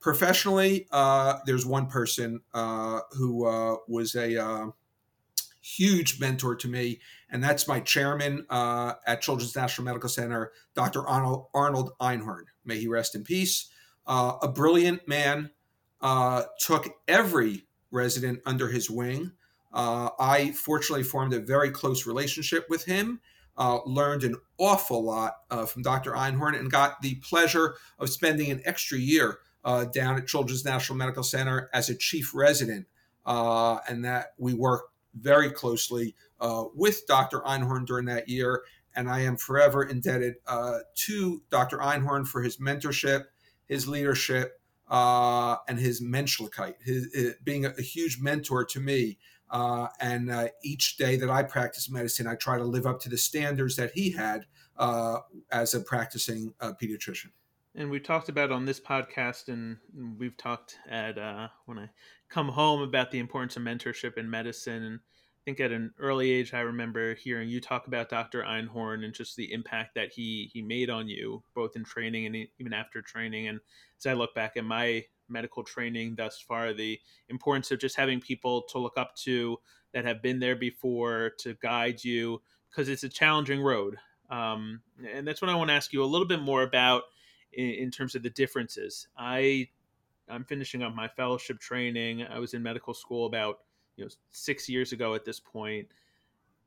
Professionally, 0.00 0.86
uh, 0.90 1.38
there's 1.46 1.64
one 1.64 1.86
person 1.86 2.40
uh, 2.52 3.00
who 3.12 3.44
was 3.88 4.14
a 4.14 4.72
huge 5.60 6.20
mentor 6.20 6.56
to 6.56 6.66
me, 6.66 7.00
and 7.30 7.42
that's 7.42 7.68
my 7.68 7.78
chairman 7.80 8.44
at 8.50 9.22
Children's 9.22 9.54
National 9.54 9.84
Medical 9.84 10.08
Center, 10.08 10.52
Dr. 10.74 11.06
Arnold, 11.06 11.46
Arnold 11.54 11.92
Einhorn. 12.00 12.44
May 12.64 12.78
he 12.78 12.88
rest 12.88 13.14
in 13.14 13.22
peace. 13.22 13.71
Uh, 14.06 14.36
a 14.42 14.48
brilliant 14.48 15.06
man, 15.06 15.50
uh, 16.00 16.44
took 16.58 16.88
every 17.06 17.66
resident 17.90 18.40
under 18.44 18.68
his 18.68 18.90
wing. 18.90 19.32
Uh, 19.72 20.10
I 20.18 20.52
fortunately 20.52 21.04
formed 21.04 21.32
a 21.32 21.40
very 21.40 21.70
close 21.70 22.06
relationship 22.06 22.66
with 22.68 22.84
him. 22.84 23.20
Uh, 23.56 23.80
learned 23.84 24.24
an 24.24 24.36
awful 24.58 25.04
lot 25.04 25.34
uh, 25.50 25.66
from 25.66 25.82
Dr. 25.82 26.12
Einhorn 26.12 26.58
and 26.58 26.70
got 26.70 27.02
the 27.02 27.16
pleasure 27.16 27.74
of 27.98 28.08
spending 28.08 28.50
an 28.50 28.62
extra 28.64 28.98
year 28.98 29.38
down 29.92 30.16
at 30.16 30.26
Children's 30.26 30.64
National 30.64 30.96
Medical 30.96 31.22
Center 31.22 31.70
as 31.72 31.88
a 31.88 31.94
chief 31.94 32.34
resident. 32.34 32.86
and 33.26 34.04
that 34.04 34.32
we 34.38 34.54
worked 34.54 34.92
very 35.14 35.50
closely 35.50 36.14
uh, 36.40 36.64
with 36.74 37.06
Dr. 37.06 37.40
Einhorn 37.40 37.86
during 37.86 38.06
that 38.06 38.28
year. 38.28 38.62
And 38.94 39.08
I 39.08 39.20
am 39.20 39.36
forever 39.36 39.82
indebted 39.82 40.34
uh, 40.46 40.80
to 41.06 41.42
Dr. 41.50 41.78
Einhorn 41.78 42.26
for 42.26 42.42
his 42.42 42.58
mentorship, 42.58 43.24
his 43.72 43.88
leadership, 43.88 44.60
uh, 44.88 45.56
and 45.68 45.78
his 45.78 46.02
Menschlichkeit, 46.02 46.74
his, 46.82 47.12
his, 47.14 47.34
being 47.42 47.64
a, 47.64 47.70
a, 47.78 47.82
huge 47.82 48.20
mentor 48.20 48.64
to 48.66 48.80
me. 48.80 49.18
Uh, 49.50 49.86
and 50.00 50.30
uh, 50.30 50.48
each 50.62 50.96
day 50.96 51.16
that 51.16 51.30
I 51.30 51.42
practice 51.42 51.90
medicine, 51.90 52.26
I 52.26 52.34
try 52.34 52.58
to 52.58 52.64
live 52.64 52.86
up 52.86 53.00
to 53.00 53.08
the 53.08 53.18
standards 53.18 53.76
that 53.76 53.92
he 53.94 54.10
had 54.10 54.44
uh, 54.76 55.18
as 55.50 55.74
a 55.74 55.80
practicing 55.80 56.54
pediatrician 56.60 57.30
and 57.74 57.90
we've 57.90 58.02
talked 58.02 58.28
about 58.28 58.52
on 58.52 58.64
this 58.64 58.80
podcast 58.80 59.48
and 59.48 59.78
we've 60.18 60.36
talked 60.36 60.78
at 60.88 61.18
uh, 61.18 61.48
when 61.66 61.78
i 61.78 61.88
come 62.28 62.48
home 62.48 62.82
about 62.82 63.10
the 63.10 63.18
importance 63.18 63.56
of 63.56 63.62
mentorship 63.62 64.18
in 64.18 64.28
medicine 64.28 65.00
think 65.44 65.60
at 65.60 65.72
an 65.72 65.92
early 65.98 66.30
age 66.30 66.54
i 66.54 66.60
remember 66.60 67.14
hearing 67.14 67.48
you 67.48 67.60
talk 67.60 67.86
about 67.86 68.08
dr 68.08 68.42
einhorn 68.42 69.04
and 69.04 69.14
just 69.14 69.36
the 69.36 69.52
impact 69.52 69.94
that 69.94 70.12
he 70.12 70.50
he 70.52 70.62
made 70.62 70.90
on 70.90 71.08
you 71.08 71.42
both 71.54 71.76
in 71.76 71.84
training 71.84 72.26
and 72.26 72.36
even 72.58 72.72
after 72.72 73.02
training 73.02 73.48
and 73.48 73.60
as 73.98 74.06
i 74.06 74.12
look 74.12 74.34
back 74.34 74.56
at 74.56 74.64
my 74.64 75.04
medical 75.28 75.62
training 75.62 76.14
thus 76.16 76.38
far 76.40 76.72
the 76.72 76.98
importance 77.28 77.70
of 77.70 77.78
just 77.78 77.96
having 77.96 78.20
people 78.20 78.62
to 78.62 78.78
look 78.78 78.98
up 78.98 79.14
to 79.16 79.56
that 79.92 80.04
have 80.04 80.22
been 80.22 80.40
there 80.40 80.56
before 80.56 81.32
to 81.38 81.54
guide 81.54 82.02
you 82.02 82.40
because 82.70 82.88
it's 82.88 83.04
a 83.04 83.08
challenging 83.08 83.60
road 83.60 83.96
um, 84.30 84.80
and 85.12 85.26
that's 85.26 85.40
what 85.42 85.50
i 85.50 85.54
want 85.54 85.68
to 85.68 85.74
ask 85.74 85.92
you 85.92 86.02
a 86.02 86.06
little 86.06 86.26
bit 86.26 86.40
more 86.40 86.62
about 86.62 87.04
in, 87.52 87.70
in 87.70 87.90
terms 87.90 88.14
of 88.14 88.22
the 88.22 88.30
differences. 88.30 89.08
I 89.16 89.68
I'm 90.28 90.44
finishing 90.44 90.82
up 90.82 90.94
my 90.94 91.08
fellowship 91.08 91.58
training. 91.58 92.22
I 92.22 92.38
was 92.38 92.54
in 92.54 92.62
medical 92.62 92.94
school 92.94 93.26
about 93.26 93.58
you 93.96 94.04
know 94.04 94.10
six 94.30 94.68
years 94.68 94.92
ago 94.92 95.14
at 95.14 95.24
this 95.24 95.40
point. 95.40 95.88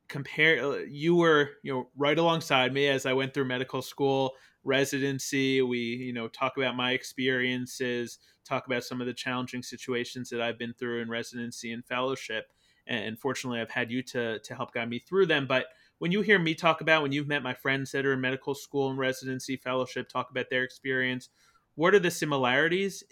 Compare 0.08 0.64
uh, 0.64 0.76
you 0.88 1.16
were 1.16 1.50
you 1.62 1.72
know 1.72 1.88
right 1.96 2.18
alongside 2.18 2.72
me 2.72 2.88
as 2.88 3.06
I 3.06 3.12
went 3.12 3.34
through 3.34 3.46
medical 3.46 3.82
school 3.82 4.32
residency. 4.64 5.62
We 5.62 5.78
you 5.78 6.12
know 6.12 6.28
talk 6.28 6.56
about 6.56 6.76
my 6.76 6.92
experiences, 6.92 8.18
talk 8.44 8.66
about 8.66 8.84
some 8.84 9.00
of 9.00 9.06
the 9.06 9.14
challenging 9.14 9.62
situations 9.62 10.30
that 10.30 10.40
I've 10.40 10.58
been 10.58 10.74
through 10.74 11.02
in 11.02 11.08
residency 11.10 11.72
and 11.72 11.84
fellowship. 11.84 12.52
And 12.88 13.18
fortunately, 13.18 13.60
I've 13.60 13.70
had 13.70 13.90
you 13.90 14.02
to 14.04 14.38
to 14.38 14.54
help 14.54 14.72
guide 14.72 14.88
me 14.88 15.00
through 15.00 15.26
them. 15.26 15.46
But 15.48 15.66
when 15.98 16.12
you 16.12 16.20
hear 16.20 16.38
me 16.38 16.54
talk 16.54 16.80
about 16.80 17.02
when 17.02 17.12
you've 17.12 17.26
met 17.26 17.42
my 17.42 17.54
friends 17.54 17.90
that 17.92 18.06
are 18.06 18.12
in 18.12 18.20
medical 18.20 18.54
school 18.54 18.90
and 18.90 18.98
residency 18.98 19.56
fellowship 19.56 20.08
talk 20.08 20.30
about 20.30 20.50
their 20.50 20.62
experience 20.62 21.30
what 21.76 21.94
are 21.94 21.98
the 21.98 22.10
similarities 22.10 23.04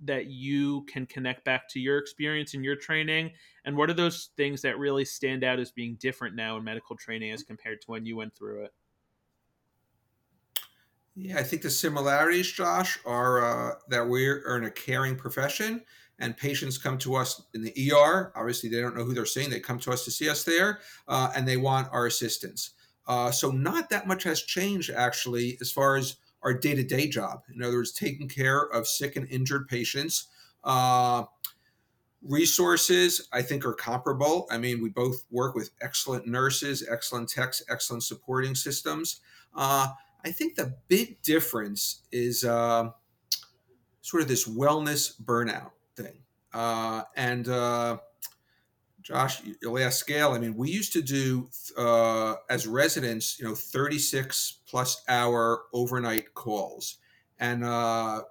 that 0.00 0.26
you 0.26 0.82
can 0.84 1.04
connect 1.06 1.44
back 1.44 1.68
to 1.68 1.80
your 1.80 1.98
experience 1.98 2.54
and 2.54 2.64
your 2.64 2.76
training 2.76 3.30
and 3.64 3.76
what 3.76 3.90
are 3.90 3.94
those 3.94 4.30
things 4.36 4.62
that 4.62 4.78
really 4.78 5.04
stand 5.04 5.44
out 5.44 5.58
as 5.58 5.70
being 5.70 5.96
different 5.96 6.34
now 6.34 6.56
in 6.56 6.64
medical 6.64 6.96
training 6.96 7.30
as 7.30 7.42
compared 7.42 7.80
to 7.80 7.90
when 7.90 8.06
you 8.06 8.16
went 8.16 8.34
through 8.34 8.64
it 8.64 8.72
yeah 11.14 11.38
i 11.38 11.42
think 11.42 11.60
the 11.62 11.70
similarities 11.70 12.50
josh 12.50 12.98
are 13.04 13.44
uh, 13.44 13.74
that 13.88 14.08
we're 14.08 14.56
in 14.56 14.64
a 14.64 14.70
caring 14.70 15.14
profession 15.14 15.82
and 16.18 16.36
patients 16.36 16.78
come 16.78 16.96
to 16.98 17.16
us 17.16 17.42
in 17.52 17.62
the 17.62 17.92
ER. 17.92 18.32
Obviously, 18.36 18.70
they 18.70 18.80
don't 18.80 18.96
know 18.96 19.02
who 19.02 19.12
they're 19.12 19.26
seeing. 19.26 19.50
They 19.50 19.58
come 19.58 19.80
to 19.80 19.90
us 19.90 20.04
to 20.04 20.10
see 20.12 20.28
us 20.28 20.44
there, 20.44 20.78
uh, 21.08 21.32
and 21.34 21.48
they 21.48 21.56
want 21.56 21.88
our 21.90 22.06
assistance. 22.06 22.70
Uh, 23.08 23.32
so, 23.32 23.50
not 23.50 23.90
that 23.90 24.06
much 24.06 24.22
has 24.22 24.40
changed 24.40 24.90
actually 24.90 25.58
as 25.60 25.72
far 25.72 25.96
as 25.96 26.16
our 26.42 26.52
day 26.54 26.74
to 26.74 26.82
day 26.82 27.08
job. 27.08 27.42
In 27.54 27.62
other 27.62 27.76
words, 27.76 27.92
taking 27.92 28.28
care 28.28 28.62
of 28.62 28.86
sick 28.86 29.16
and 29.16 29.28
injured 29.28 29.68
patients. 29.68 30.28
Uh, 30.64 31.24
resources, 32.22 33.28
I 33.32 33.42
think, 33.42 33.64
are 33.64 33.74
comparable. 33.74 34.46
I 34.50 34.58
mean, 34.58 34.82
we 34.82 34.88
both 34.88 35.24
work 35.30 35.54
with 35.54 35.70
excellent 35.80 36.26
nurses, 36.26 36.86
excellent 36.88 37.28
techs, 37.28 37.62
excellent 37.68 38.04
supporting 38.04 38.54
systems. 38.54 39.20
Uh, 39.54 39.88
I 40.24 40.30
think 40.30 40.54
the 40.54 40.74
big 40.88 41.20
difference 41.22 42.02
is 42.12 42.44
uh, 42.44 42.90
sort 44.02 44.22
of 44.22 44.28
this 44.28 44.48
wellness 44.48 45.20
burnout 45.20 45.72
thing. 45.96 46.18
Uh, 46.52 47.02
and 47.16 47.48
uh, 47.48 47.98
Josh, 49.02 49.42
you'll 49.60 49.78
ask 49.78 49.98
scale. 49.98 50.32
I 50.32 50.38
mean, 50.38 50.56
we 50.56 50.70
used 50.70 50.92
to 50.92 51.02
do 51.02 51.48
uh, 51.76 52.34
as 52.48 52.66
residents, 52.66 53.38
you 53.38 53.46
know, 53.46 53.54
36 53.54 54.58
plus 54.66 55.02
hour 55.08 55.62
overnight 55.72 56.34
calls, 56.34 56.98
and 57.38 57.64
uh, 57.64 58.22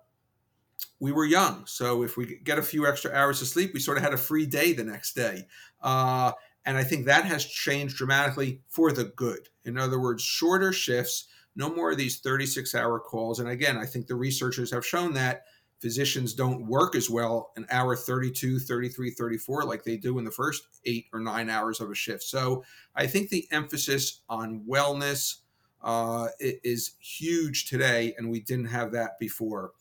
we 1.00 1.12
were 1.12 1.26
young. 1.26 1.66
So 1.66 2.04
if 2.04 2.16
we 2.16 2.40
get 2.44 2.58
a 2.58 2.64
few 2.64 2.88
extra 2.88 3.12
hours 3.12 3.42
of 3.42 3.48
sleep, 3.48 3.74
we 3.74 3.80
sort 3.80 3.98
of 3.98 4.04
had 4.04 4.14
a 4.14 4.18
free 4.18 4.46
day 4.46 4.72
the 4.74 4.84
next 4.84 5.14
day. 5.14 5.48
Uh, 5.82 6.32
and 6.66 6.78
I 6.78 6.84
think 6.84 7.06
that 7.06 7.26
has 7.26 7.44
changed 7.44 7.98
dramatically 7.98 8.62
for 8.68 8.92
the 8.92 9.06
good. 9.06 9.50
In 9.66 9.78
other 9.78 10.00
words, 10.00 10.24
shorter 10.24 10.72
shifts, 10.72 11.28
no 11.56 11.74
more 11.74 11.92
of 11.92 11.98
these 11.98 12.20
36 12.20 12.76
hour 12.76 13.00
calls. 13.00 13.40
And 13.40 13.50
again, 13.50 13.78
I 13.78 13.86
think 13.86 14.08
the 14.08 14.16
researchers 14.16 14.72
have 14.72 14.86
shown 14.86 15.14
that 15.16 15.46
physicians 15.82 16.34
don't 16.34 16.68
work 16.68 16.96
as 16.96 17.10
well 17.10 17.52
an 17.56 17.66
hour 17.72 17.96
32 17.96 18.60
33 18.60 19.12
34 19.12 19.66
like 19.66 19.84
they 19.84 19.98
do 19.98 20.20
in 20.20 20.24
the 20.24 20.32
first 20.32 20.64
eight 20.86 21.08
or 21.12 21.20
nine 21.20 21.50
hours 21.50 21.82
of 21.82 21.90
a 21.90 21.96
shift. 21.96 22.24
So 22.24 22.64
i 22.96 23.08
think 23.08 23.30
the 23.30 23.48
emphasis 23.52 24.22
on 24.30 24.64
wellness 24.70 25.38
uh, 25.84 26.28
is 26.40 26.92
huge 27.00 27.66
today 27.66 28.14
and 28.18 28.30
we 28.30 28.40
didn't 28.40 28.66
have 28.66 28.92
that 28.92 29.18
before. 29.20 29.72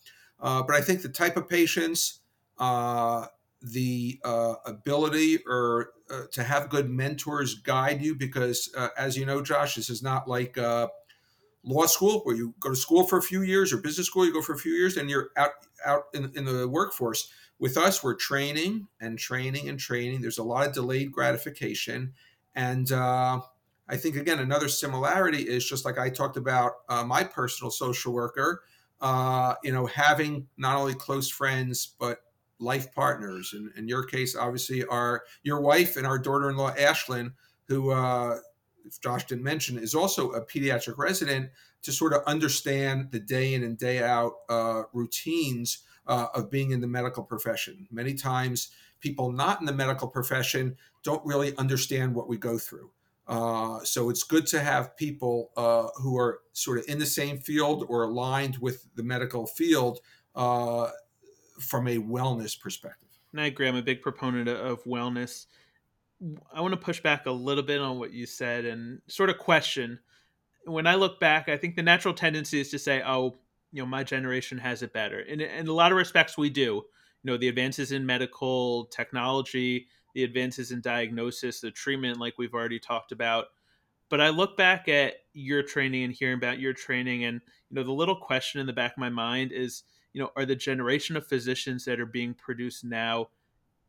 Uh, 0.40 0.62
but 0.62 0.74
i 0.74 0.80
think 0.80 1.02
the 1.02 1.08
type 1.08 1.36
of 1.36 1.48
patients 1.48 2.20
uh, 2.58 3.26
the 3.62 4.18
uh, 4.24 4.54
ability 4.64 5.38
or 5.46 5.90
uh, 6.10 6.22
to 6.32 6.42
have 6.42 6.70
good 6.70 6.88
mentors 6.88 7.54
guide 7.54 8.00
you 8.00 8.14
because 8.14 8.72
uh, 8.74 8.88
as 8.96 9.18
you 9.18 9.26
know 9.26 9.42
josh 9.42 9.74
this 9.74 9.90
is 9.90 10.02
not 10.02 10.26
like 10.26 10.56
law 11.62 11.86
school 11.86 12.20
where 12.20 12.36
you 12.36 12.54
go 12.60 12.70
to 12.70 12.76
school 12.76 13.04
for 13.06 13.18
a 13.18 13.22
few 13.22 13.42
years 13.42 13.72
or 13.72 13.78
business 13.78 14.06
school 14.06 14.24
you 14.24 14.32
go 14.32 14.42
for 14.42 14.54
a 14.54 14.58
few 14.58 14.72
years 14.72 14.96
and 14.96 15.10
you're 15.10 15.30
out 15.36 15.50
out 15.84 16.04
in, 16.14 16.32
in 16.34 16.44
the 16.44 16.68
workforce. 16.68 17.30
With 17.58 17.76
us 17.76 18.02
we're 18.02 18.14
training 18.14 18.88
and 19.00 19.18
training 19.18 19.68
and 19.68 19.78
training. 19.78 20.22
There's 20.22 20.38
a 20.38 20.42
lot 20.42 20.66
of 20.66 20.72
delayed 20.72 21.12
gratification. 21.12 22.14
And 22.54 22.90
uh, 22.90 23.40
i 23.88 23.96
think 23.96 24.16
again 24.16 24.38
another 24.38 24.68
similarity 24.68 25.42
is 25.42 25.68
just 25.68 25.84
like 25.84 25.98
i 25.98 26.08
talked 26.08 26.36
about 26.36 26.72
uh, 26.88 27.02
my 27.02 27.24
personal 27.24 27.72
social 27.72 28.12
worker 28.12 28.62
uh, 29.00 29.54
you 29.64 29.72
know 29.72 29.86
having 29.86 30.46
not 30.56 30.76
only 30.76 30.94
close 30.94 31.28
friends 31.28 31.94
but 31.98 32.20
life 32.60 32.92
partners. 32.92 33.54
And 33.54 33.72
in 33.76 33.88
your 33.88 34.04
case 34.04 34.36
obviously 34.36 34.84
our 34.84 35.24
your 35.42 35.60
wife 35.60 35.96
and 35.96 36.06
our 36.06 36.18
daughter-in-law 36.18 36.74
ashlyn 36.74 37.32
who 37.66 37.90
uh, 37.90 38.36
if 38.84 39.00
Josh 39.00 39.26
didn't 39.26 39.44
mention, 39.44 39.78
is 39.78 39.94
also 39.94 40.30
a 40.32 40.44
pediatric 40.44 40.98
resident 40.98 41.50
to 41.82 41.92
sort 41.92 42.12
of 42.12 42.22
understand 42.26 43.10
the 43.10 43.20
day 43.20 43.54
in 43.54 43.62
and 43.64 43.78
day 43.78 44.02
out 44.02 44.32
uh, 44.48 44.82
routines 44.92 45.78
uh, 46.06 46.26
of 46.34 46.50
being 46.50 46.72
in 46.72 46.80
the 46.80 46.86
medical 46.86 47.22
profession. 47.22 47.86
Many 47.90 48.14
times, 48.14 48.70
people 49.00 49.32
not 49.32 49.60
in 49.60 49.66
the 49.66 49.72
medical 49.72 50.08
profession 50.08 50.76
don't 51.02 51.24
really 51.24 51.56
understand 51.56 52.14
what 52.14 52.28
we 52.28 52.36
go 52.36 52.58
through. 52.58 52.90
Uh, 53.26 53.78
so 53.84 54.10
it's 54.10 54.24
good 54.24 54.46
to 54.48 54.60
have 54.60 54.96
people 54.96 55.50
uh, 55.56 55.86
who 56.02 56.18
are 56.18 56.40
sort 56.52 56.78
of 56.78 56.84
in 56.88 56.98
the 56.98 57.06
same 57.06 57.38
field 57.38 57.86
or 57.88 58.02
aligned 58.02 58.58
with 58.58 58.86
the 58.96 59.02
medical 59.04 59.46
field 59.46 60.00
uh, 60.34 60.88
from 61.60 61.86
a 61.86 61.98
wellness 61.98 62.58
perspective. 62.58 63.08
And 63.32 63.40
I 63.40 63.46
agree. 63.46 63.68
I'm 63.68 63.76
a 63.76 63.82
big 63.82 64.02
proponent 64.02 64.48
of 64.48 64.82
wellness. 64.84 65.46
I 66.52 66.60
want 66.60 66.72
to 66.72 66.80
push 66.80 67.00
back 67.00 67.26
a 67.26 67.30
little 67.30 67.62
bit 67.62 67.80
on 67.80 67.98
what 67.98 68.12
you 68.12 68.26
said 68.26 68.64
and 68.64 69.00
sort 69.08 69.30
of 69.30 69.38
question. 69.38 69.98
When 70.66 70.86
I 70.86 70.94
look 70.94 71.20
back, 71.20 71.48
I 71.48 71.56
think 71.56 71.76
the 71.76 71.82
natural 71.82 72.14
tendency 72.14 72.60
is 72.60 72.70
to 72.70 72.78
say, 72.78 73.02
"Oh, 73.04 73.38
you 73.72 73.82
know, 73.82 73.86
my 73.86 74.04
generation 74.04 74.58
has 74.58 74.82
it 74.82 74.92
better." 74.92 75.20
And 75.20 75.40
in 75.40 75.68
a 75.68 75.72
lot 75.72 75.92
of 75.92 75.98
respects, 75.98 76.36
we 76.36 76.50
do. 76.50 76.84
You 77.22 77.32
know, 77.32 77.36
the 77.36 77.48
advances 77.48 77.92
in 77.92 78.04
medical 78.06 78.86
technology, 78.86 79.88
the 80.14 80.24
advances 80.24 80.72
in 80.72 80.80
diagnosis, 80.82 81.60
the 81.60 81.70
treatment, 81.70 82.18
like 82.18 82.38
we've 82.38 82.54
already 82.54 82.78
talked 82.78 83.12
about. 83.12 83.46
But 84.10 84.20
I 84.20 84.28
look 84.30 84.56
back 84.56 84.88
at 84.88 85.14
your 85.32 85.62
training 85.62 86.04
and 86.04 86.12
hearing 86.12 86.36
about 86.36 86.58
your 86.58 86.74
training, 86.74 87.24
and 87.24 87.40
you 87.70 87.76
know, 87.76 87.82
the 87.84 87.92
little 87.92 88.16
question 88.16 88.60
in 88.60 88.66
the 88.66 88.72
back 88.72 88.92
of 88.92 88.98
my 88.98 89.10
mind 89.10 89.52
is, 89.52 89.84
you 90.12 90.20
know, 90.20 90.32
are 90.36 90.44
the 90.46 90.56
generation 90.56 91.16
of 91.16 91.26
physicians 91.26 91.84
that 91.86 92.00
are 92.00 92.06
being 92.06 92.34
produced 92.34 92.84
now 92.84 93.28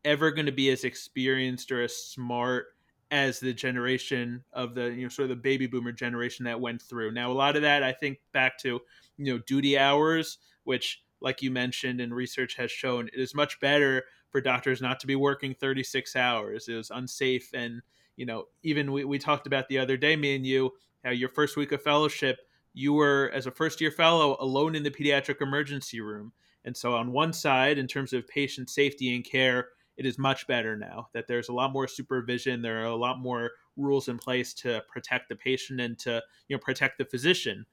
ever 0.04 0.32
going 0.32 0.46
to 0.46 0.52
be 0.52 0.70
as 0.70 0.84
experienced 0.84 1.72
or 1.72 1.82
as 1.82 1.96
smart 1.96 2.68
as 3.12 3.40
the 3.40 3.54
generation 3.54 4.44
of 4.54 4.74
the 4.74 4.86
you 4.86 5.04
know 5.04 5.10
sort 5.10 5.26
of 5.26 5.30
the 5.30 5.36
baby 5.36 5.68
boomer 5.68 5.92
generation 5.92 6.46
that 6.46 6.60
went 6.60 6.82
through. 6.82 7.12
Now 7.12 7.32
a 7.32 7.34
lot 7.34 7.56
of 7.56 7.62
that 7.64 7.84
I 7.84 7.92
think 7.92 8.20
back 8.34 8.58
to 8.60 8.80
you 9.18 9.34
know 9.34 9.40
duty 9.40 9.78
hours, 9.78 10.38
which 10.64 11.04
like 11.20 11.42
you 11.42 11.52
mentioned 11.52 12.02
and 12.02 12.14
research 12.14 12.56
has 12.56 12.72
shown 12.72 13.08
it 13.08 13.20
is 13.20 13.36
much 13.36 13.60
better 13.60 14.04
for 14.30 14.42
doctors 14.42 14.82
not 14.82 15.00
to 15.02 15.08
be 15.08 15.16
working 15.16 15.54
36 15.54 16.16
hours. 16.16 16.68
It 16.68 16.76
was 16.76 16.90
unsafe 16.90 17.50
and 17.54 17.82
you 18.16 18.26
know 18.26 18.46
even 18.64 18.92
we, 18.92 19.04
we 19.04 19.20
talked 19.20 19.46
about 19.46 19.68
the 19.68 19.78
other 19.78 19.98
day 19.98 20.16
me 20.16 20.36
and 20.36 20.46
you 20.46 20.72
how 21.04 21.12
your 21.12 21.30
first 21.30 21.58
week 21.58 21.72
of 21.72 21.82
fellowship 21.82 22.38
you 22.74 22.94
were 22.94 23.30
as 23.34 23.46
a 23.46 23.52
first 23.52 23.82
year 23.82 23.92
fellow 23.92 24.38
alone 24.40 24.76
in 24.76 24.84
the 24.84 24.92
pediatric 24.92 25.42
emergency 25.42 26.00
room 26.00 26.32
and 26.64 26.76
so 26.76 26.94
on 26.94 27.12
one 27.12 27.34
side 27.34 27.78
in 27.78 27.88
terms 27.88 28.14
of 28.14 28.28
patient 28.28 28.70
safety 28.70 29.16
and 29.16 29.26
care 29.26 29.70
it 29.98 30.06
is 30.06 30.18
much 30.18 30.48
better 30.48 30.76
now 30.78 31.08
that 31.14 31.28
there's 31.28 31.50
a 31.50 31.54
lot 31.54 31.72
more 31.72 31.88
supervision 31.88 32.62
there 32.62 32.82
are 32.82 32.86
a 32.86 32.96
lot 32.96 33.20
more 33.20 33.52
rules 33.78 34.08
in 34.08 34.18
place 34.18 34.54
to 34.54 34.82
protect 34.92 35.30
the 35.30 35.36
patient 35.36 35.80
and 35.80 35.98
to 36.00 36.22
you 36.48 36.56
know 36.56 36.60
protect 36.60 36.98
the 36.98 37.06
physician. 37.06 37.66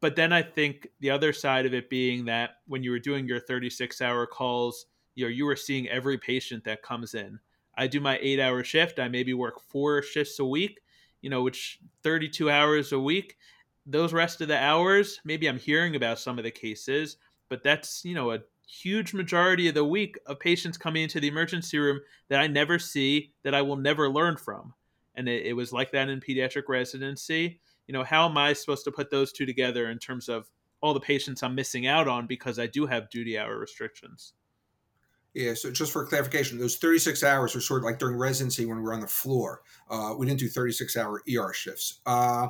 But 0.00 0.16
then 0.16 0.32
i 0.32 0.42
think 0.42 0.88
the 1.00 1.10
other 1.10 1.32
side 1.32 1.66
of 1.66 1.74
it 1.74 1.90
being 1.90 2.26
that 2.26 2.50
when 2.66 2.82
you 2.82 2.90
were 2.90 2.98
doing 2.98 3.26
your 3.26 3.40
36 3.40 4.00
hour 4.00 4.26
calls 4.26 4.86
you 5.14 5.24
know 5.24 5.30
you 5.30 5.46
were 5.46 5.56
seeing 5.56 5.88
every 5.88 6.18
patient 6.18 6.64
that 6.64 6.82
comes 6.82 7.14
in. 7.14 7.40
I 7.78 7.86
do 7.86 8.00
my 8.00 8.18
8 8.20 8.40
hour 8.40 8.64
shift 8.64 8.98
i 8.98 9.08
maybe 9.08 9.34
work 9.34 9.60
4 9.60 10.02
shifts 10.02 10.38
a 10.38 10.44
week 10.44 10.80
you 11.22 11.30
know 11.30 11.42
which 11.42 11.80
32 12.02 12.50
hours 12.50 12.92
a 12.92 13.00
week 13.00 13.36
those 13.84 14.12
rest 14.12 14.40
of 14.40 14.48
the 14.48 14.58
hours 14.58 15.20
maybe 15.24 15.46
i'm 15.46 15.58
hearing 15.58 15.96
about 15.96 16.18
some 16.18 16.38
of 16.38 16.44
the 16.44 16.50
cases 16.50 17.16
but 17.48 17.62
that's 17.62 18.04
you 18.04 18.14
know 18.14 18.32
a 18.32 18.40
huge 18.66 19.14
majority 19.14 19.68
of 19.68 19.74
the 19.74 19.84
week 19.84 20.18
of 20.26 20.40
patients 20.40 20.76
coming 20.76 21.04
into 21.04 21.20
the 21.20 21.28
emergency 21.28 21.78
room 21.78 22.00
that 22.28 22.40
I 22.40 22.46
never 22.46 22.78
see, 22.78 23.32
that 23.44 23.54
I 23.54 23.62
will 23.62 23.76
never 23.76 24.10
learn 24.10 24.36
from. 24.36 24.74
And 25.14 25.28
it, 25.28 25.46
it, 25.46 25.52
was 25.54 25.72
like 25.72 25.92
that 25.92 26.08
in 26.08 26.20
pediatric 26.20 26.64
residency. 26.68 27.60
You 27.86 27.92
know, 27.92 28.04
how 28.04 28.28
am 28.28 28.36
I 28.36 28.52
supposed 28.52 28.84
to 28.84 28.92
put 28.92 29.10
those 29.10 29.32
two 29.32 29.46
together 29.46 29.88
in 29.88 29.98
terms 29.98 30.28
of 30.28 30.50
all 30.80 30.92
the 30.92 31.00
patients 31.00 31.42
I'm 31.42 31.54
missing 31.54 31.86
out 31.86 32.08
on 32.08 32.26
because 32.26 32.58
I 32.58 32.66
do 32.66 32.86
have 32.86 33.08
duty 33.08 33.38
hour 33.38 33.56
restrictions? 33.58 34.34
Yeah, 35.32 35.54
so 35.54 35.70
just 35.70 35.92
for 35.92 36.04
clarification, 36.06 36.58
those 36.58 36.76
36 36.76 37.22
hours 37.22 37.54
are 37.54 37.60
sort 37.60 37.82
of 37.82 37.84
like 37.84 37.98
during 37.98 38.16
residency 38.16 38.66
when 38.66 38.78
we 38.78 38.82
were 38.82 38.94
on 38.94 39.00
the 39.00 39.06
floor. 39.06 39.62
Uh, 39.88 40.14
we 40.18 40.26
didn't 40.26 40.40
do 40.40 40.48
36 40.48 40.96
hour 40.96 41.22
ER 41.30 41.52
shifts. 41.52 42.00
Uh, 42.06 42.48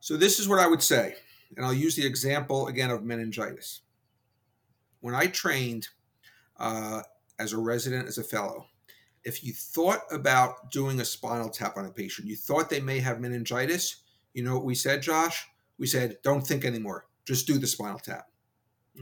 so 0.00 0.16
this 0.16 0.38
is 0.38 0.48
what 0.48 0.60
I 0.60 0.68
would 0.68 0.82
say, 0.82 1.16
and 1.56 1.66
I'll 1.66 1.74
use 1.74 1.96
the 1.96 2.06
example 2.06 2.68
again 2.68 2.90
of 2.90 3.02
meningitis 3.04 3.82
when 5.00 5.14
I 5.14 5.26
trained 5.26 5.88
uh, 6.58 7.02
as 7.38 7.52
a 7.52 7.58
resident, 7.58 8.08
as 8.08 8.18
a 8.18 8.24
fellow, 8.24 8.66
if 9.24 9.44
you 9.44 9.52
thought 9.52 10.00
about 10.10 10.70
doing 10.70 11.00
a 11.00 11.04
spinal 11.04 11.50
tap 11.50 11.76
on 11.76 11.84
a 11.84 11.90
patient, 11.90 12.28
you 12.28 12.36
thought 12.36 12.70
they 12.70 12.80
may 12.80 13.00
have 13.00 13.20
meningitis, 13.20 14.02
you 14.32 14.42
know 14.42 14.54
what 14.54 14.64
we 14.64 14.74
said, 14.74 15.02
Josh? 15.02 15.46
We 15.78 15.86
said, 15.86 16.18
don't 16.22 16.46
think 16.46 16.64
anymore. 16.64 17.06
Just 17.24 17.46
do 17.46 17.58
the 17.58 17.66
spinal 17.66 17.98
tap. 17.98 18.28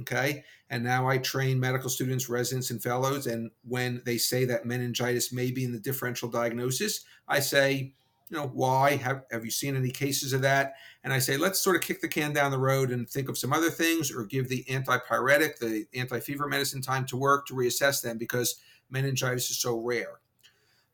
Okay. 0.00 0.44
And 0.68 0.85
now 0.85 1.09
I 1.09 1.18
train 1.18 1.61
medical 1.61 1.88
students, 1.88 2.28
residents, 2.28 2.70
and 2.70 2.82
fellows. 2.82 3.26
And 3.26 3.50
when 3.66 4.02
they 4.04 4.18
say 4.18 4.44
that 4.44 4.66
meningitis 4.66 5.32
may 5.32 5.50
be 5.50 5.64
in 5.64 5.72
the 5.72 5.78
differential 5.78 6.28
diagnosis, 6.28 7.04
I 7.28 7.40
say, 7.40 7.94
you 8.28 8.36
know, 8.36 8.50
why? 8.52 8.96
Have, 8.96 9.22
have 9.30 9.44
you 9.44 9.50
seen 9.50 9.76
any 9.76 9.90
cases 9.90 10.32
of 10.32 10.42
that? 10.42 10.74
And 11.04 11.12
I 11.12 11.20
say, 11.20 11.36
let's 11.36 11.60
sort 11.60 11.76
of 11.76 11.82
kick 11.82 12.00
the 12.00 12.08
can 12.08 12.32
down 12.32 12.50
the 12.50 12.58
road 12.58 12.90
and 12.90 13.08
think 13.08 13.28
of 13.28 13.38
some 13.38 13.52
other 13.52 13.70
things 13.70 14.10
or 14.10 14.24
give 14.24 14.48
the 14.48 14.64
antipyretic, 14.64 15.58
the 15.58 15.86
anti 15.94 16.18
fever 16.20 16.48
medicine 16.48 16.82
time 16.82 17.06
to 17.06 17.16
work 17.16 17.46
to 17.46 17.54
reassess 17.54 18.02
them 18.02 18.18
because 18.18 18.56
meningitis 18.90 19.50
is 19.50 19.58
so 19.58 19.78
rare. 19.78 20.20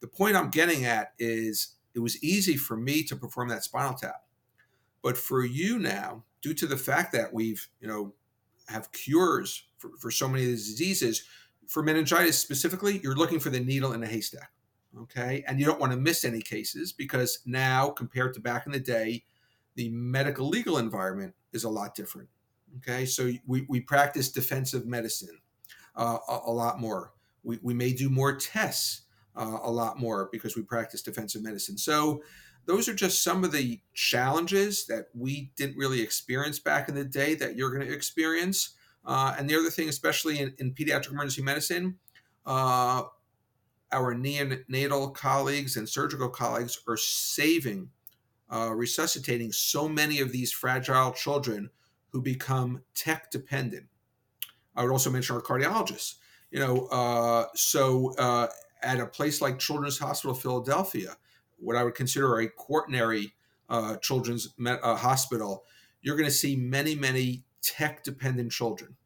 The 0.01 0.09
point 0.09 0.37
I'm 0.37 0.51
getting 0.51 0.85
at 0.85 1.13
is 1.19 1.77
it 1.95 2.01
was 2.01 2.23
easy 2.23 2.57
for 2.57 2.77
me 2.77 3.03
to 3.05 3.17
perform 3.17 3.49
that 3.49 3.65
spinal 3.65 3.95
tap. 3.95 4.25
But 5.03 5.17
for 5.17 5.45
you 5.45 5.79
now, 5.79 6.25
due 6.43 6.55
to 6.55 6.67
the 6.67 6.77
fact 6.77 7.13
that 7.13 7.33
we've, 7.33 7.67
you 7.81 7.89
know, 7.89 8.13
have 8.69 8.93
cures 8.93 9.65
for, 9.79 9.91
for 9.99 10.11
so 10.11 10.29
many 10.29 10.45
of 10.45 10.51
these 10.51 10.71
diseases, 10.71 11.25
for 11.67 11.83
meningitis 11.83 12.39
specifically, 12.39 13.01
you're 13.03 13.15
looking 13.15 13.41
for 13.41 13.51
the 13.51 13.61
needle 13.61 13.93
in 13.93 14.03
a 14.03 14.07
haystack 14.07 14.51
okay? 14.99 15.45
And 15.47 15.59
you 15.59 15.67
don't 15.67 15.81
want 15.81 15.93
to 15.93 15.99
miss 15.99 16.25
any 16.25 16.41
cases 16.41 16.93
because 16.93 17.41
now 17.47 17.91
compared 17.91 18.35
to 18.35 18.41
back 18.41 18.67
in 18.67 18.73
the 18.73 18.81
day 18.81 19.25
the 19.75 19.89
medical 19.91 20.49
legal 20.49 20.79
environment 20.79 21.35
is 21.53 21.65
a 21.65 21.69
lot 21.69 21.95
different 21.95 22.29
okay? 22.79 23.07
So 23.07 23.31
we, 23.47 23.67
we 23.69 23.81
practice 23.81 24.31
defensive 24.31 24.87
medicine 24.87 25.39
uh, 25.97 26.19
a, 26.29 26.39
a, 26.47 26.53
lot 26.53 26.81
more. 26.81 27.13
We, 27.43 27.59
we 27.63 27.75
may 27.75 27.93
do 27.93 28.09
more 28.09 28.37
tests 28.37 29.03
uh, 29.37 29.59
a 29.63 29.71
lot 29.71 29.99
more 29.99 30.29
because 30.33 30.57
we 30.57 30.63
practice 30.63 31.03
defensive 31.03 31.43
medicine. 31.43 31.77
So 31.77 32.23
those 32.65 32.89
are 32.89 32.95
just 32.95 33.23
some 33.23 33.45
of 33.45 33.53
the 33.53 33.81
challenges 33.93 34.87
that 34.87 35.07
we 35.15 35.51
didn't 35.57 35.77
really 35.77 36.01
experience 36.01 36.59
back 36.59 36.89
in 36.89 36.95
the 36.95 37.05
day 37.05 37.35
that 37.35 37.57
you're 37.57 37.71
going 37.75 37.87
to 37.87 37.93
experience. 37.93 38.75
Uh, 39.05 39.35
and 39.37 39.51
the 39.51 39.57
other 39.57 39.71
thing 39.71 39.89
especially 39.89 40.39
in, 40.39 40.55
in 40.59 40.73
pediatric 40.73 41.11
emergency 41.11 41.43
medicine 41.43 41.99
uh, 42.47 43.03
our 43.93 44.15
neonatal 44.15 45.15
colleagues 45.15 45.77
and 45.77 45.89
surgical 45.89 46.29
colleagues 46.29 46.81
are 46.89 46.97
saving, 46.97 47.91
uh, 48.51 48.71
resuscitating 48.73 49.53
so 49.53 49.89
many 49.89 50.21
of 50.21 50.33
these 50.33 50.53
fragile 50.53 51.13
children 51.13 51.71
who 52.11 52.21
become 52.21 52.83
tech 52.95 53.31
dependent. 53.31 53.87
I 54.75 54.83
would 54.83 54.93
also 54.93 55.11
mention 55.11 55.37
our 55.37 55.43
cardiologists. 55.43 56.17
You 56.51 56.61
know, 56.61 56.87
uh, 56.87 57.47
so 57.55 58.15
uh, 58.19 58.49
at 58.83 59.01
a 59.01 59.07
place 59.07 59.41
like 59.41 59.59
Children's 59.59 59.99
Hospital 59.99 60.35
Philadelphia, 60.35 61.17
what 61.59 61.77
I 61.77 61.85
would 61.85 61.95
consider 61.95 62.39
a 62.39 62.49
quaternary 62.49 63.35
uh, 63.69 63.97
children's 63.97 64.53
uh, 64.65 64.97
hospital, 64.97 65.65
you're 66.03 66.17
going 66.17 66.29
to 66.29 66.35
see 66.35 66.57
many, 66.57 66.95
many 66.95 67.45
tech 67.63 68.03
dependent 68.03 68.53
children, 68.53 68.97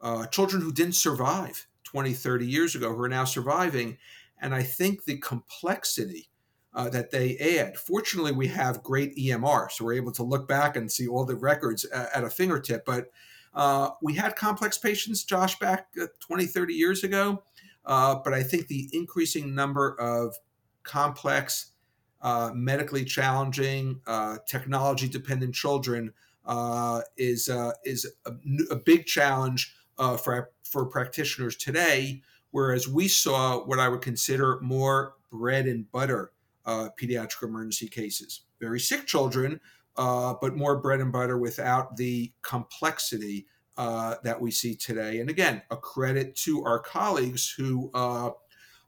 uh, 0.00 0.26
children 0.26 0.62
who 0.62 0.72
didn't 0.72 0.94
survive 0.94 1.68
20, 1.86 2.12
30 2.12 2.46
years 2.46 2.74
ago 2.74 2.94
who 2.94 3.02
are 3.02 3.08
now 3.08 3.24
surviving. 3.24 3.96
And 4.40 4.54
I 4.54 4.62
think 4.62 5.04
the 5.04 5.18
complexity 5.18 6.28
uh, 6.74 6.90
that 6.90 7.10
they 7.10 7.38
add, 7.38 7.78
fortunately, 7.78 8.32
we 8.32 8.48
have 8.48 8.82
great 8.82 9.16
EMR. 9.16 9.70
So 9.70 9.84
we're 9.84 9.94
able 9.94 10.12
to 10.12 10.22
look 10.22 10.46
back 10.46 10.76
and 10.76 10.92
see 10.92 11.08
all 11.08 11.24
the 11.24 11.36
records 11.36 11.84
at, 11.86 12.14
at 12.14 12.24
a 12.24 12.30
fingertip. 12.30 12.84
But 12.84 13.10
uh, 13.54 13.90
we 14.02 14.14
had 14.14 14.36
complex 14.36 14.76
patients, 14.76 15.24
Josh, 15.24 15.58
back 15.58 15.86
uh, 16.00 16.06
20, 16.20 16.46
30 16.46 16.74
years 16.74 17.04
ago. 17.04 17.42
Uh, 17.84 18.16
but 18.22 18.34
I 18.34 18.42
think 18.42 18.66
the 18.66 18.90
increasing 18.92 19.54
number 19.54 19.98
of 19.98 20.36
complex 20.82 21.72
uh, 22.20 22.50
medically 22.54 23.04
challenging, 23.04 24.00
uh, 24.06 24.38
technology 24.48 25.08
dependent 25.08 25.54
children 25.54 26.12
uh, 26.44 27.02
is 27.16 27.48
uh, 27.48 27.72
is 27.84 28.06
a, 28.24 28.32
a, 28.70 28.76
big 28.76 29.04
challenge 29.04 29.74
uh, 29.98 30.16
for 30.16 30.50
for 30.64 30.86
practitioners 30.86 31.56
today. 31.56 32.22
Whereas 32.50 32.88
we 32.88 33.08
saw 33.08 33.64
what 33.64 33.78
I 33.78 33.88
would 33.88 34.00
consider 34.00 34.58
more 34.60 35.14
bread 35.30 35.66
and 35.66 35.90
butter 35.90 36.32
uh, 36.64 36.88
pediatric 37.00 37.42
emergency 37.42 37.88
cases, 37.88 38.42
very 38.60 38.80
sick 38.80 39.06
children, 39.06 39.60
but 39.94 40.56
more 40.56 40.76
bread 40.80 41.00
and 41.00 41.12
butter 41.12 41.38
without 41.38 41.96
the 41.96 42.32
complexity 42.42 43.46
that 43.76 44.40
we 44.40 44.50
see 44.50 44.74
today. 44.74 45.20
And 45.20 45.28
again, 45.28 45.60
a 45.70 45.76
credit 45.76 46.34
to 46.36 46.64
our 46.64 46.78
colleagues 46.78 47.52
who 47.56 47.90
are, 47.92 48.34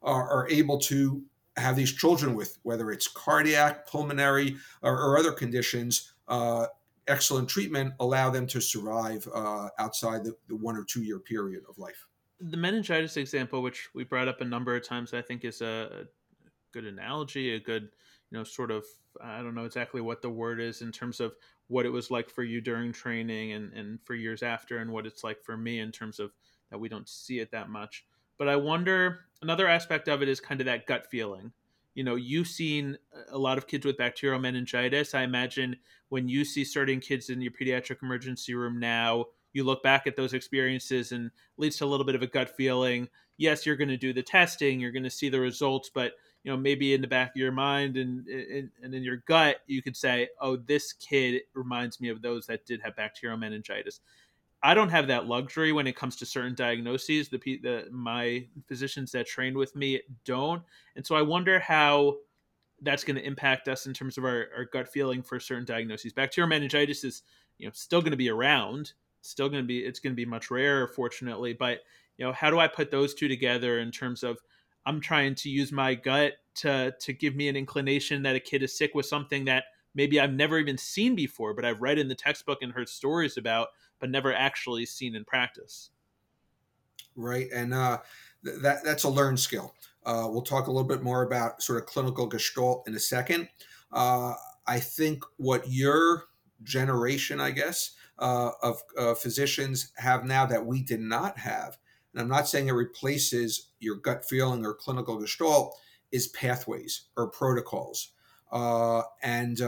are 0.03 0.49
able 0.49 0.79
to 0.81 1.23
have 1.59 1.77
these 1.77 1.93
children 1.93 2.35
with, 2.35 2.59
whether 2.63 2.91
it's 2.91 3.09
cardiac, 3.09 3.87
pulmonary, 3.87 4.57
or, 4.83 4.97
or 4.97 5.19
other 5.19 5.33
conditions, 5.33 6.13
uh, 6.29 6.67
excellent 7.09 7.49
treatment 7.49 7.95
allow 8.01 8.31
them 8.31 8.47
to 8.47 8.61
survive 8.61 9.29
uh, 9.35 9.69
outside 9.79 10.25
the, 10.25 10.37
the, 10.49 10.57
one 10.57 10.77
or 10.77 10.85
two 10.85 11.03
year 11.03 11.19
period 11.19 11.63
of 11.69 11.79
life. 11.79 12.07
The 12.41 12.57
meningitis 12.57 13.17
example, 13.17 13.63
which 13.63 13.89
we 13.95 14.05
brought 14.05 14.29
up 14.29 14.41
a 14.41 14.45
number 14.45 14.77
of 14.77 14.87
times, 14.87 15.13
I 15.13 15.23
think 15.23 15.45
is 15.45 15.61
a 15.61 16.07
good 16.73 16.85
analogy, 16.85 17.55
a 17.55 17.61
good, 17.61 17.91
you 18.31 18.39
know, 18.39 18.45
sort 18.45 18.71
of, 18.71 18.85
I 19.21 19.39
don't 19.39 19.55
know 19.55 19.65
exactly 19.65 20.01
what 20.01 20.23
the 20.23 20.31
word 20.31 20.61
is 20.61 20.83
in 20.83 20.93
terms 20.93 21.19
of 21.19 21.35
what 21.67 21.87
it 21.87 21.91
was 21.91 22.11
like 22.11 22.31
for 22.31 22.45
you 22.45 22.61
during 22.61 22.93
training 22.93 23.53
and, 23.53 23.73
and 23.73 23.99
for 24.05 24.15
years 24.15 24.43
after, 24.43 24.79
and 24.79 24.91
what 24.91 25.07
it's 25.07 25.25
like 25.25 25.43
for 25.43 25.57
me 25.57 25.81
in 25.81 25.91
terms 25.91 26.21
of 26.21 26.33
that 26.71 26.79
we 26.79 26.89
don't 26.89 27.09
see 27.09 27.41
it 27.41 27.51
that 27.51 27.71
much. 27.71 28.05
But 28.39 28.49
I 28.49 28.57
wonder 28.57 29.21
another 29.43 29.67
aspect 29.67 30.09
of 30.09 30.23
it 30.23 30.29
is 30.29 30.41
kind 30.41 30.61
of 30.61 30.67
that 30.67 30.87
gut 30.87 31.11
feeling. 31.11 31.53
You 31.99 32.05
know, 32.05 32.15
you've 32.15 32.47
seen 32.47 32.97
a 33.29 33.37
lot 33.37 33.59
of 33.59 33.67
kids 33.67 33.85
with 33.85 33.97
bacterial 33.97 34.39
meningitis. 34.39 35.17
I 35.17 35.23
imagine 35.23 35.75
when 36.11 36.29
you 36.29 36.45
see 36.45 36.63
certain 36.63 37.01
kids 37.01 37.29
in 37.29 37.41
your 37.41 37.51
pediatric 37.51 38.05
emergency 38.05 38.55
room 38.55 38.79
now, 38.79 39.25
you 39.53 39.65
look 39.65 39.83
back 39.83 40.07
at 40.07 40.15
those 40.15 40.33
experiences 40.33 41.11
and 41.11 41.33
leads 41.57 41.77
to 41.79 41.85
a 41.85 41.91
little 41.91 42.07
bit 42.07 42.15
of 42.15 42.23
a 42.23 42.29
gut 42.29 42.51
feeling. 42.57 43.09
Yes, 43.37 43.67
you're 43.67 43.75
going 43.75 43.89
to 43.89 43.97
do 43.97 44.13
the 44.13 44.23
testing, 44.23 44.79
you're 44.79 44.93
going 44.93 45.03
to 45.03 45.11
see 45.11 45.29
the 45.29 45.41
results, 45.41 45.91
but 45.93 46.13
you 46.45 46.53
know 46.53 46.57
maybe 46.57 46.95
in 46.95 47.01
the 47.01 47.09
back 47.09 47.31
of 47.31 47.37
your 47.37 47.51
mind 47.51 47.97
and, 47.97 48.29
and, 48.29 48.71
and 48.81 48.95
in 48.95 49.03
your 49.03 49.17
gut 49.27 49.57
you 49.67 49.83
could 49.83 49.97
say, 49.97 50.29
"Oh, 50.41 50.55
this 50.55 50.93
kid 50.93 51.43
reminds 51.53 52.01
me 52.01 52.11
of 52.11 52.23
those 52.23 52.47
that 52.47 52.65
did 52.65 52.81
have 52.83 52.95
bacterial 52.95 53.39
meningitis." 53.39 53.99
I 54.63 54.75
don't 54.75 54.89
have 54.89 55.07
that 55.07 55.27
luxury 55.27 55.73
when 55.73 55.87
it 55.87 55.97
comes 55.97 56.17
to 56.17 56.27
certain 56.27 56.55
diagnoses. 56.55 57.29
The, 57.29 57.39
the 57.39 57.89
my 57.91 58.47
physicians 58.67 59.13
that 59.13 59.27
trained 59.27 59.57
with 59.57 59.77
me 59.77 60.01
don't, 60.25 60.63
and 60.97 61.07
so 61.07 61.15
I 61.15 61.23
wonder 61.23 61.61
how 61.61 62.17
that's 62.83 63.05
going 63.05 63.17
to 63.17 63.27
impact 63.27 63.69
us 63.69 63.87
in 63.87 63.95
terms 63.95 64.19
of 64.19 64.25
our, 64.25 64.47
our 64.57 64.65
gut 64.65 64.89
feeling 64.89 65.23
for 65.23 65.41
certain 65.41 65.65
diagnoses. 65.65 66.13
Bacterial 66.13 66.49
meningitis 66.49 67.05
is 67.05 67.23
you 67.59 67.67
know 67.67 67.73
still 67.75 68.01
going 68.01 68.13
to 68.13 68.17
be 68.17 68.31
around, 68.31 68.93
still 69.21 69.49
going 69.49 69.63
to 69.63 69.67
be 69.67 69.79
it's 69.79 70.01
going 70.01 70.13
to 70.13 70.17
be 70.17 70.27
much 70.27 70.51
rarer, 70.51 70.89
fortunately. 70.89 71.53
But 71.53 71.81
you 72.17 72.25
know, 72.25 72.33
how 72.33 72.51
do 72.51 72.59
I 72.59 72.67
put 72.67 72.91
those 72.91 73.15
two 73.15 73.29
together 73.29 73.79
in 73.79 73.93
terms 73.93 74.25
of 74.25 74.39
I'm 74.85 75.01
trying 75.01 75.35
to 75.37 75.49
use 75.49 75.71
my 75.71 75.95
gut 75.95 76.33
to 76.57 76.95
to 76.99 77.13
give 77.13 77.37
me 77.37 77.49
an 77.49 77.57
inclination 77.57 78.23
that 78.25 78.37
a 78.37 78.41
kid 78.41 78.63
is 78.65 78.77
sick 78.77 78.95
with 78.95 79.07
something 79.07 79.45
that 79.45 79.65
maybe 79.95 80.21
I've 80.21 80.33
never 80.33 80.59
even 80.59 80.79
seen 80.79 81.15
before, 81.15 81.55
but 81.55 81.65
I've 81.65 81.81
read 81.83 81.99
in 81.99 82.09
the 82.09 82.15
textbook 82.15 82.63
and 82.63 82.73
heard 82.73 82.89
stories 82.89 83.37
about 83.37 83.69
but 84.01 84.11
never 84.11 84.33
actually 84.33 84.87
seen 84.87 85.15
in 85.15 85.25
practice. 85.25 85.91
Right, 87.17 87.49
and 87.53 87.75
uh, 87.75 87.99
th- 88.45 88.61
that 88.63 88.85
that's 88.85 89.05
a 89.05 89.09
learned 89.09 89.41
skill. 89.41 89.75
Uh, 90.07 90.29
we'll 90.31 90.43
talk 90.43 90.69
a 90.69 90.71
little 90.71 90.89
bit 90.89 91.03
more 91.03 91.23
about 91.23 91.63
sort 91.63 91.79
of 91.79 91.87
clinical 91.87 92.27
gestalt 92.27 92.87
in 92.87 92.95
a 92.95 93.01
second. 93.01 93.49
Uh, 93.93 94.35
I 94.67 94.79
think 94.79 95.25
what 95.37 95.65
your 95.69 96.25
generation, 96.63 97.41
I 97.41 97.51
guess, 97.51 97.97
uh, 98.19 98.51
of 98.63 98.81
uh, 98.97 99.15
physicians 99.15 99.93
have 99.97 100.25
now 100.25 100.47
that 100.47 100.65
we 100.65 100.83
did 100.83 101.01
not 101.01 101.39
have, 101.39 101.77
and 102.13 102.23
I'm 102.23 102.29
not 102.29 102.49
saying 102.49 102.69
it 102.69 102.73
replaces 102.73 103.71
your 103.81 103.97
gut 103.97 104.25
feeling 104.25 104.65
or 104.65 104.75
clinical 104.75 105.19
gestalt, 105.19 105.77
is 106.13 106.29
pathways 106.29 107.07
or 107.17 107.29
protocols. 107.29 108.13
Uh, 108.51 109.03
and 109.23 109.59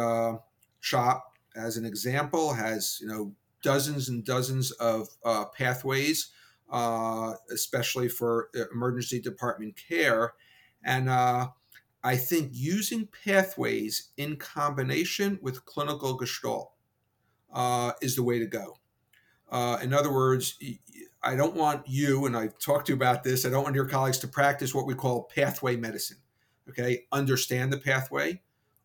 CHOP, 0.80 1.24
as 1.56 1.76
an 1.76 1.84
example, 1.84 2.54
has 2.54 2.98
you 3.00 3.08
know 3.08 3.34
dozens 3.62 4.08
and 4.08 4.24
dozens 4.24 4.70
of 4.72 5.08
uh, 5.24 5.46
pathways, 5.46 6.30
uh, 6.70 7.34
especially 7.52 8.08
for 8.08 8.48
emergency 8.72 9.20
department 9.20 9.76
care. 9.88 10.34
And 10.84 11.08
uh, 11.08 11.48
I 12.02 12.16
think 12.16 12.50
using 12.52 13.08
pathways 13.24 14.10
in 14.16 14.36
combination 14.36 15.38
with 15.42 15.64
clinical 15.64 16.14
gestalt 16.14 16.72
uh, 17.52 17.92
is 18.00 18.16
the 18.16 18.22
way 18.22 18.38
to 18.38 18.46
go. 18.46 18.76
Uh, 19.50 19.78
in 19.82 19.92
other 19.92 20.12
words, 20.12 20.58
I 21.22 21.34
don't 21.34 21.56
want 21.56 21.88
you, 21.88 22.26
and 22.26 22.36
I've 22.36 22.58
talked 22.58 22.86
to 22.86 22.92
you 22.92 22.96
about 22.96 23.24
this, 23.24 23.44
I 23.44 23.50
don't 23.50 23.64
want 23.64 23.74
your 23.74 23.88
colleagues 23.88 24.18
to 24.18 24.28
practice 24.28 24.74
what 24.74 24.86
we 24.86 24.94
call 24.94 25.24
pathway 25.24 25.76
medicine. 25.76 26.18
Okay, 26.68 27.06
understand 27.10 27.72
the 27.72 27.78
pathway, 27.78 28.40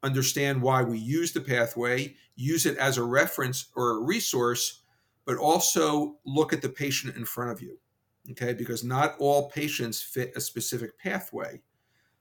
understand 0.06 0.62
why 0.62 0.84
we 0.84 1.00
use 1.00 1.34
the 1.34 1.42
pathway, 1.42 2.16
use 2.36 2.66
it 2.66 2.78
as 2.78 2.98
a 2.98 3.04
reference 3.04 3.68
or 3.76 3.92
a 3.92 4.02
resource, 4.02 4.82
but 5.26 5.38
also 5.38 6.18
look 6.26 6.54
at 6.54 6.62
the 6.62 6.70
patient 6.70 7.16
in 7.16 7.26
front 7.26 7.52
of 7.52 7.62
you. 7.62 7.80
Okay, 8.32 8.54
because 8.54 8.84
not 8.84 9.16
all 9.20 9.50
patients 9.50 10.02
fit 10.02 10.34
a 10.36 10.42
specific 10.42 10.98
pathway. 10.98 11.62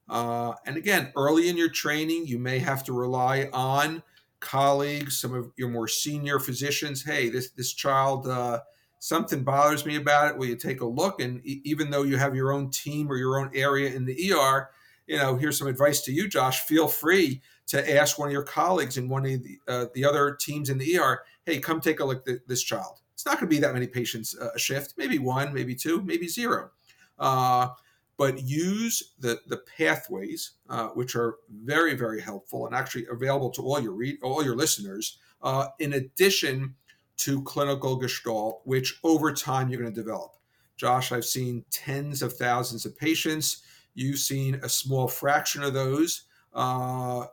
Uh, 0.08 0.52
and 0.66 0.76
again, 0.76 1.12
early 1.16 1.48
in 1.48 1.56
your 1.56 1.70
training, 1.70 2.26
you 2.26 2.38
may 2.38 2.58
have 2.58 2.84
to 2.84 2.92
rely 2.92 3.48
on 3.52 4.02
colleagues, 4.40 5.18
some 5.18 5.32
of 5.34 5.50
your 5.56 5.70
more 5.70 5.88
senior 5.88 6.38
physicians. 6.38 7.02
Hey, 7.02 7.30
this 7.30 7.50
this 7.50 7.72
child, 7.72 8.28
uh, 8.28 8.60
something 8.98 9.44
bothers 9.44 9.86
me 9.86 9.96
about 9.96 10.30
it. 10.30 10.38
Will 10.38 10.46
you 10.46 10.56
take 10.56 10.82
a 10.82 10.86
look? 10.86 11.20
And 11.20 11.40
e- 11.46 11.62
even 11.64 11.90
though 11.90 12.02
you 12.02 12.18
have 12.18 12.36
your 12.36 12.52
own 12.52 12.70
team 12.70 13.10
or 13.10 13.16
your 13.16 13.38
own 13.38 13.50
area 13.54 13.94
in 13.94 14.04
the 14.04 14.32
ER, 14.32 14.68
you 15.06 15.16
know, 15.16 15.36
here's 15.36 15.58
some 15.58 15.68
advice 15.68 16.02
to 16.02 16.12
you, 16.12 16.28
Josh. 16.28 16.60
Feel 16.60 16.88
free 16.88 17.40
to 17.66 17.96
ask 17.96 18.18
one 18.18 18.28
of 18.28 18.32
your 18.32 18.42
colleagues 18.42 18.98
in 18.98 19.08
one 19.08 19.24
of 19.24 19.42
the, 19.42 19.58
uh, 19.68 19.86
the 19.94 20.04
other 20.04 20.36
teams 20.38 20.70
in 20.70 20.78
the 20.78 20.98
ER, 20.98 21.22
hey, 21.46 21.58
come 21.58 21.80
take 21.80 22.00
a 22.00 22.04
look 22.04 22.28
at 22.28 22.46
this 22.46 22.62
child. 22.62 23.00
It's 23.14 23.24
not 23.24 23.38
going 23.38 23.48
to 23.48 23.54
be 23.54 23.60
that 23.60 23.72
many 23.72 23.86
patients 23.86 24.36
uh, 24.38 24.50
a 24.54 24.58
shift, 24.58 24.94
maybe 24.96 25.18
one, 25.18 25.54
maybe 25.54 25.74
two, 25.74 26.02
maybe 26.02 26.28
zero. 26.28 26.70
Uh, 27.18 27.68
but 28.16 28.42
use 28.42 29.14
the, 29.18 29.40
the 29.48 29.58
pathways, 29.58 30.52
uh, 30.68 30.88
which 30.88 31.16
are 31.16 31.36
very, 31.62 31.94
very 31.94 32.20
helpful 32.20 32.66
and 32.66 32.74
actually 32.74 33.06
available 33.10 33.50
to 33.50 33.62
all 33.62 33.80
your 33.80 33.92
re- 33.92 34.18
all 34.22 34.44
your 34.44 34.56
listeners, 34.56 35.18
uh, 35.42 35.68
in 35.78 35.94
addition 35.94 36.74
to 37.16 37.42
clinical 37.42 37.96
gestalt, 37.96 38.60
which 38.64 38.98
over 39.04 39.32
time 39.32 39.68
you're 39.68 39.80
going 39.80 39.92
to 39.92 40.00
develop. 40.00 40.36
Josh, 40.76 41.12
I've 41.12 41.24
seen 41.24 41.64
tens 41.70 42.22
of 42.22 42.32
thousands 42.32 42.84
of 42.84 42.96
patients. 42.96 43.62
You've 43.94 44.18
seen 44.18 44.56
a 44.56 44.68
small 44.68 45.06
fraction 45.06 45.62
of 45.62 45.72
those. 45.74 46.22
Uh, 46.52 47.26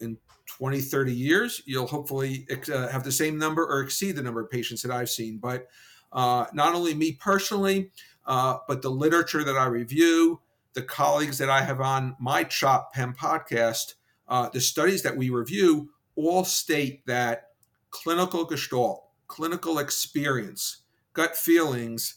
in 0.00 0.18
20, 0.46 0.80
30 0.80 1.12
years, 1.12 1.62
you'll 1.66 1.86
hopefully 1.86 2.46
uh, 2.72 2.88
have 2.88 3.04
the 3.04 3.12
same 3.12 3.38
number 3.38 3.64
or 3.64 3.80
exceed 3.80 4.16
the 4.16 4.22
number 4.22 4.40
of 4.40 4.50
patients 4.50 4.82
that 4.82 4.90
I've 4.90 5.10
seen. 5.10 5.38
But 5.38 5.68
uh, 6.12 6.46
not 6.52 6.74
only 6.74 6.94
me 6.94 7.12
personally, 7.12 7.90
uh, 8.26 8.58
but 8.66 8.82
the 8.82 8.90
literature 8.90 9.44
that 9.44 9.56
I 9.56 9.66
review, 9.66 10.40
the 10.74 10.82
colleagues 10.82 11.38
that 11.38 11.50
I 11.50 11.62
have 11.62 11.80
on 11.80 12.16
my 12.18 12.44
CHOP 12.44 12.92
PEM 12.92 13.14
podcast, 13.14 13.94
uh, 14.28 14.48
the 14.48 14.60
studies 14.60 15.02
that 15.02 15.16
we 15.16 15.30
review 15.30 15.90
all 16.16 16.44
state 16.44 17.06
that 17.06 17.50
clinical 17.90 18.44
gestalt, 18.44 19.04
clinical 19.26 19.78
experience, 19.78 20.82
gut 21.12 21.36
feelings 21.36 22.16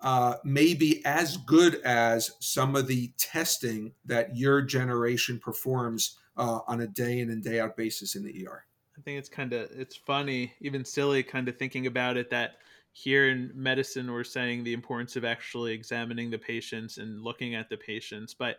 uh, 0.00 0.34
may 0.44 0.74
be 0.74 1.02
as 1.04 1.36
good 1.38 1.76
as 1.82 2.32
some 2.38 2.76
of 2.76 2.86
the 2.86 3.12
testing 3.16 3.92
that 4.04 4.36
your 4.36 4.60
generation 4.60 5.38
performs 5.38 6.18
uh, 6.36 6.60
on 6.66 6.80
a 6.80 6.86
day 6.86 7.20
in 7.20 7.30
and 7.30 7.42
day 7.42 7.60
out 7.60 7.76
basis 7.76 8.14
in 8.14 8.24
the 8.24 8.46
ER. 8.46 8.64
I 8.98 9.02
think 9.02 9.18
it's 9.18 9.28
kind 9.28 9.52
of 9.52 9.70
it's 9.72 9.96
funny, 9.96 10.52
even 10.60 10.84
silly, 10.84 11.22
kind 11.22 11.48
of 11.48 11.56
thinking 11.58 11.86
about 11.86 12.16
it 12.16 12.30
that 12.30 12.56
here 12.92 13.28
in 13.28 13.52
medicine 13.54 14.10
we're 14.10 14.24
saying 14.24 14.64
the 14.64 14.72
importance 14.72 15.16
of 15.16 15.24
actually 15.24 15.74
examining 15.74 16.30
the 16.30 16.38
patients 16.38 16.96
and 16.96 17.20
looking 17.20 17.54
at 17.54 17.68
the 17.68 17.76
patients, 17.76 18.32
but 18.32 18.58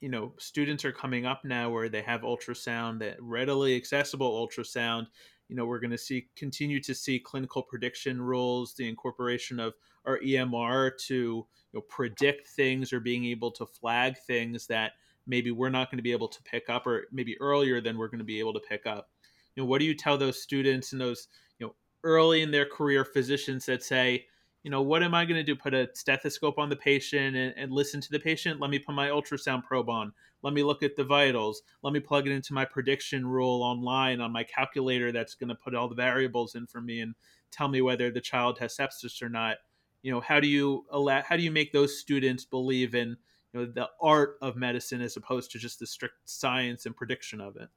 you 0.00 0.08
know 0.08 0.32
students 0.38 0.84
are 0.84 0.92
coming 0.92 1.26
up 1.26 1.44
now 1.44 1.70
where 1.70 1.88
they 1.88 2.02
have 2.02 2.22
ultrasound 2.22 2.98
that 3.00 3.20
readily 3.20 3.76
accessible 3.76 4.46
ultrasound 4.46 5.06
you 5.48 5.56
know 5.56 5.66
we're 5.66 5.80
going 5.80 5.90
to 5.90 5.98
see 5.98 6.28
continue 6.36 6.80
to 6.80 6.94
see 6.94 7.18
clinical 7.18 7.62
prediction 7.62 8.20
rules 8.20 8.74
the 8.74 8.88
incorporation 8.88 9.58
of 9.58 9.74
our 10.04 10.18
emr 10.20 10.96
to 10.98 11.14
you 11.14 11.46
know 11.74 11.80
predict 11.82 12.48
things 12.48 12.92
or 12.92 13.00
being 13.00 13.24
able 13.24 13.50
to 13.50 13.66
flag 13.66 14.16
things 14.26 14.66
that 14.66 14.92
maybe 15.28 15.50
we're 15.50 15.68
not 15.68 15.90
going 15.90 15.98
to 15.98 16.02
be 16.02 16.12
able 16.12 16.28
to 16.28 16.42
pick 16.42 16.68
up 16.68 16.86
or 16.86 17.04
maybe 17.12 17.36
earlier 17.40 17.80
than 17.80 17.96
we're 17.96 18.08
going 18.08 18.18
to 18.18 18.24
be 18.24 18.40
able 18.40 18.54
to 18.54 18.60
pick 18.60 18.86
up 18.86 19.10
you 19.54 19.62
know 19.62 19.68
what 19.68 19.78
do 19.78 19.84
you 19.84 19.94
tell 19.94 20.18
those 20.18 20.42
students 20.42 20.92
and 20.92 21.00
those 21.00 21.28
you 21.58 21.66
know 21.66 21.74
early 22.02 22.42
in 22.42 22.50
their 22.50 22.66
career 22.66 23.04
physicians 23.04 23.66
that 23.66 23.82
say 23.82 24.24
you 24.64 24.70
know, 24.70 24.82
what 24.82 25.02
am 25.02 25.14
I 25.14 25.24
going 25.24 25.36
to 25.36 25.42
do? 25.44 25.54
Put 25.54 25.74
a 25.74 25.88
stethoscope 25.94 26.58
on 26.58 26.68
the 26.68 26.76
patient 26.76 27.36
and, 27.36 27.54
and, 27.56 27.72
listen 27.72 28.00
to 28.00 28.10
the 28.10 28.18
patient? 28.18 28.60
Let 28.60 28.70
me 28.70 28.78
put 28.78 28.94
my 28.94 29.08
ultrasound 29.08 29.64
probe 29.64 29.88
on. 29.88 30.12
Let 30.42 30.52
me 30.52 30.62
look 30.62 30.82
at 30.82 30.96
the 30.96 31.04
vitals. 31.04 31.62
Let 31.82 31.92
me 31.92 32.00
plug 32.00 32.26
it 32.26 32.32
into 32.32 32.52
my 32.52 32.64
prediction 32.64 33.26
rule 33.26 33.62
online 33.62 34.20
on 34.20 34.32
my 34.32 34.44
calculator 34.44 35.12
that's 35.12 35.34
going 35.34 35.48
to 35.48 35.54
put 35.54 35.74
all 35.74 35.88
the 35.88 35.94
variables 35.94 36.54
in 36.54 36.66
for 36.66 36.80
me 36.80 37.00
and 37.00 37.14
tell 37.50 37.68
me 37.68 37.80
whether 37.82 38.10
the 38.10 38.20
child 38.20 38.58
has 38.58 38.76
sepsis 38.76 39.22
or 39.22 39.28
not. 39.28 39.56
You 40.02 40.12
know, 40.12 40.20
how 40.20 40.38
do 40.40 40.48
you 40.48 40.84
allow, 40.90 41.22
how 41.22 41.36
do 41.36 41.42
you 41.42 41.50
make 41.50 41.72
those 41.72 41.98
students 41.98 42.44
believe 42.44 42.94
in 42.94 43.16
you 43.52 43.60
know 43.60 43.66
the 43.66 43.88
art 44.00 44.38
of 44.42 44.56
medicine 44.56 45.00
as 45.00 45.16
opposed 45.16 45.50
to 45.52 45.58
just 45.58 45.78
the 45.78 45.86
strict 45.86 46.14
science 46.24 46.86
and 46.86 46.96
prediction 46.96 47.40
of 47.40 47.56
it? 47.56 47.68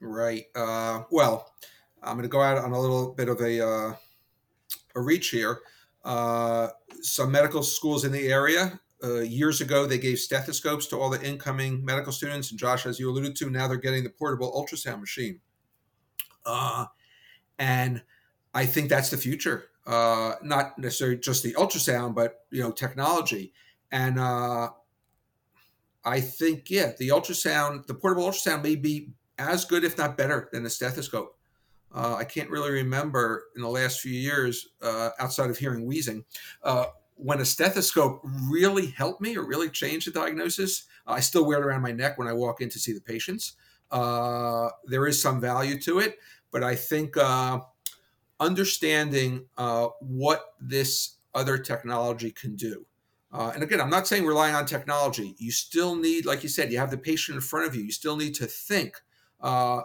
Right. 0.00 0.46
Uh, 0.54 1.02
well, 1.10 1.52
I'm 2.02 2.14
going 2.14 2.22
to 2.22 2.28
go 2.28 2.42
out 2.42 2.58
on 2.58 2.72
a 2.72 2.80
little 2.80 3.12
bit 3.12 3.28
of 3.28 3.40
a 3.40 3.66
uh, 3.66 3.94
a 4.94 5.00
reach 5.00 5.28
here. 5.28 5.60
Uh, 6.04 6.68
some 7.02 7.30
medical 7.30 7.62
schools 7.62 8.04
in 8.04 8.12
the 8.12 8.28
area 8.28 8.80
uh, 9.02 9.20
years 9.20 9.60
ago 9.60 9.86
they 9.86 9.98
gave 9.98 10.18
stethoscopes 10.18 10.86
to 10.86 10.96
all 10.96 11.10
the 11.10 11.22
incoming 11.22 11.84
medical 11.84 12.12
students, 12.12 12.50
and 12.50 12.58
Josh, 12.58 12.86
as 12.86 12.98
you 12.98 13.10
alluded 13.10 13.36
to, 13.36 13.50
now 13.50 13.68
they're 13.68 13.76
getting 13.76 14.04
the 14.04 14.10
portable 14.10 14.52
ultrasound 14.52 15.00
machine. 15.00 15.40
Uh, 16.44 16.86
and 17.58 18.02
I 18.54 18.66
think 18.66 18.88
that's 18.88 19.10
the 19.10 19.16
future. 19.16 19.66
Uh, 19.86 20.34
not 20.42 20.78
necessarily 20.78 21.18
just 21.18 21.42
the 21.42 21.54
ultrasound, 21.54 22.14
but 22.14 22.44
you 22.50 22.62
know, 22.62 22.70
technology. 22.70 23.52
And 23.92 24.18
uh, 24.18 24.70
I 26.04 26.20
think, 26.20 26.70
yeah, 26.70 26.92
the 26.98 27.08
ultrasound, 27.08 27.86
the 27.86 27.94
portable 27.94 28.24
ultrasound 28.24 28.62
may 28.62 28.76
be 28.76 29.10
as 29.38 29.64
good, 29.64 29.84
if 29.84 29.98
not 29.98 30.16
better, 30.16 30.48
than 30.52 30.62
the 30.62 30.70
stethoscope. 30.70 31.36
Uh, 31.92 32.14
I 32.14 32.24
can't 32.24 32.50
really 32.50 32.70
remember 32.70 33.46
in 33.56 33.62
the 33.62 33.68
last 33.68 34.00
few 34.00 34.12
years, 34.12 34.68
uh, 34.80 35.10
outside 35.18 35.50
of 35.50 35.58
hearing 35.58 35.84
wheezing, 35.84 36.24
uh, 36.62 36.86
when 37.16 37.40
a 37.40 37.44
stethoscope 37.44 38.20
really 38.48 38.86
helped 38.86 39.20
me 39.20 39.36
or 39.36 39.44
really 39.44 39.68
changed 39.68 40.06
the 40.06 40.12
diagnosis. 40.12 40.84
I 41.06 41.20
still 41.20 41.44
wear 41.44 41.58
it 41.58 41.64
around 41.64 41.82
my 41.82 41.92
neck 41.92 42.16
when 42.16 42.28
I 42.28 42.32
walk 42.32 42.60
in 42.60 42.68
to 42.70 42.78
see 42.78 42.92
the 42.92 43.00
patients. 43.00 43.56
Uh, 43.90 44.68
there 44.86 45.06
is 45.06 45.20
some 45.20 45.40
value 45.40 45.80
to 45.80 45.98
it, 45.98 46.18
but 46.52 46.62
I 46.62 46.76
think 46.76 47.16
uh, 47.16 47.60
understanding 48.38 49.46
uh, 49.58 49.88
what 50.00 50.54
this 50.60 51.16
other 51.34 51.58
technology 51.58 52.30
can 52.30 52.56
do. 52.56 52.86
Uh, 53.32 53.52
and 53.54 53.62
again, 53.62 53.80
I'm 53.80 53.90
not 53.90 54.08
saying 54.08 54.26
relying 54.26 54.54
on 54.54 54.66
technology. 54.66 55.36
You 55.38 55.52
still 55.52 55.94
need, 55.94 56.26
like 56.26 56.42
you 56.42 56.48
said, 56.48 56.72
you 56.72 56.78
have 56.78 56.90
the 56.90 56.98
patient 56.98 57.36
in 57.36 57.40
front 57.40 57.66
of 57.66 57.74
you. 57.74 57.82
You 57.82 57.92
still 57.92 58.16
need 58.16 58.34
to 58.36 58.46
think. 58.46 59.00
Uh, 59.40 59.82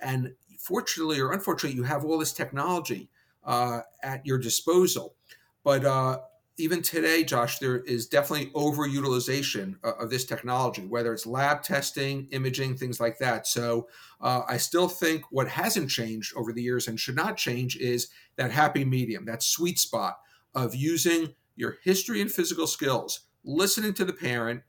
and 0.00 0.34
fortunately 0.58 1.20
or 1.20 1.32
unfortunately, 1.32 1.76
you 1.76 1.84
have 1.84 2.04
all 2.04 2.18
this 2.18 2.32
technology 2.32 3.10
uh, 3.44 3.80
at 4.02 4.24
your 4.26 4.38
disposal. 4.38 5.14
But 5.62 5.84
uh, 5.84 6.20
even 6.58 6.80
today, 6.80 7.22
Josh, 7.22 7.58
there 7.58 7.80
is 7.80 8.06
definitely 8.06 8.50
overutilization 8.52 9.74
of 9.82 10.10
this 10.10 10.24
technology, 10.24 10.86
whether 10.86 11.12
it's 11.12 11.26
lab 11.26 11.62
testing, 11.62 12.28
imaging, 12.30 12.76
things 12.76 12.98
like 12.98 13.18
that. 13.18 13.46
So 13.46 13.88
uh, 14.20 14.42
I 14.48 14.56
still 14.56 14.88
think 14.88 15.22
what 15.30 15.48
hasn't 15.48 15.90
changed 15.90 16.32
over 16.36 16.52
the 16.52 16.62
years 16.62 16.88
and 16.88 16.98
should 16.98 17.16
not 17.16 17.36
change 17.36 17.76
is 17.76 18.08
that 18.36 18.52
happy 18.52 18.84
medium, 18.84 19.26
that 19.26 19.42
sweet 19.42 19.78
spot 19.78 20.18
of 20.54 20.74
using 20.74 21.34
your 21.56 21.78
history 21.82 22.20
and 22.20 22.30
physical 22.30 22.66
skills, 22.66 23.20
listening 23.44 23.94
to 23.94 24.04
the 24.04 24.12
parent, 24.12 24.62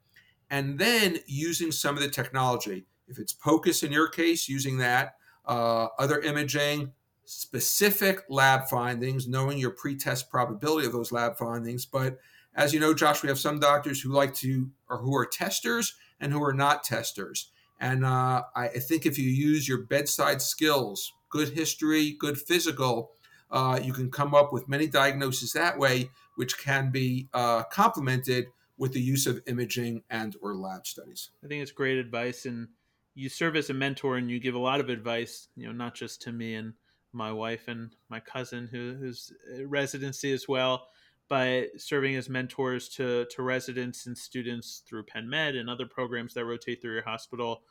and 0.50 0.80
then 0.80 1.20
using 1.28 1.72
some 1.72 1.96
of 1.96 2.02
the 2.02 2.10
technology. 2.10 2.86
If 3.08 3.20
it's 3.20 3.34
POCUS 3.34 3.84
in 3.84 3.92
your 3.92 4.08
case, 4.08 4.50
using 4.50 4.78
that, 4.80 5.16
uh, 5.46 5.88
other 6.00 6.20
imaging, 6.20 6.94
specific 7.26 8.24
lab 8.30 8.68
findings, 8.70 9.28
knowing 9.28 9.58
your 9.58 9.72
pre-test 9.72 10.30
probability 10.30 10.88
of 10.88 10.94
those 10.94 11.12
lab 11.12 11.38
findings. 11.38 11.86
But 11.86 12.18
as 12.56 12.74
you 12.74 12.80
know, 12.80 12.94
Josh, 12.94 13.22
we 13.22 13.30
have 13.30 13.40
some 13.40 13.60
doctors 13.60 14.02
who 14.02 14.12
like 14.12 14.34
to, 14.36 14.70
or 14.90 14.98
who 15.00 15.16
are 15.16 15.26
testers 15.26 15.96
and 16.20 16.32
who 16.32 16.42
are 16.44 16.54
not 16.54 16.84
testers. 16.84 17.52
And 17.80 18.04
uh, 18.04 18.44
I 18.56 18.68
think 18.70 19.06
if 19.06 19.20
you 19.20 19.30
use 19.30 19.68
your 19.68 19.84
bedside 19.84 20.42
skills, 20.42 21.14
good 21.30 21.50
history, 21.50 22.16
good 22.18 22.40
physical, 22.40 23.12
uh, 23.52 23.80
you 23.82 23.94
can 23.94 24.10
come 24.10 24.34
up 24.34 24.52
with 24.52 24.68
many 24.68 24.88
diagnoses 24.88 25.54
that 25.54 25.78
way, 25.78 26.10
which 26.38 26.58
can 26.60 26.92
be 26.92 27.28
uh, 27.34 27.64
complemented 27.64 28.46
with 28.78 28.94
the 28.94 29.02
use 29.02 29.26
of 29.26 29.42
imaging 29.48 30.04
and 30.10 30.36
or 30.42 30.56
lab 30.56 30.86
studies. 30.86 31.32
I 31.44 31.48
think 31.48 31.64
it's 31.64 31.72
great 31.72 31.98
advice, 31.98 32.46
and 32.46 32.68
you 33.16 33.28
serve 33.28 33.56
as 33.56 33.72
a 33.72 33.74
mentor, 33.74 34.18
and 34.18 34.30
you 34.30 34.40
give 34.40 34.54
a 34.54 34.60
lot 34.60 34.80
of 34.80 34.90
advice. 34.90 35.50
You 35.56 35.66
know, 35.66 35.74
not 35.74 35.96
just 35.96 36.22
to 36.24 36.32
me 36.32 36.54
and 36.54 36.74
my 37.12 37.32
wife 37.32 37.68
and 37.68 37.96
my 38.10 38.20
cousin, 38.20 38.70
who, 38.72 38.96
who's 39.00 39.34
residency 39.66 40.32
as 40.32 40.48
well, 40.48 40.88
but 41.28 41.70
serving 41.78 42.16
as 42.16 42.30
mentors 42.30 42.88
to 42.90 43.26
to 43.32 43.42
residents 43.42 44.06
and 44.06 44.16
students 44.16 44.84
through 44.88 45.04
Penn 45.06 45.28
Med 45.28 45.56
and 45.56 45.70
other 45.70 45.88
programs 45.88 46.36
that 46.36 46.46
rotate 46.46 46.82
through 46.82 46.94
your 46.94 47.04
hospital 47.04 47.64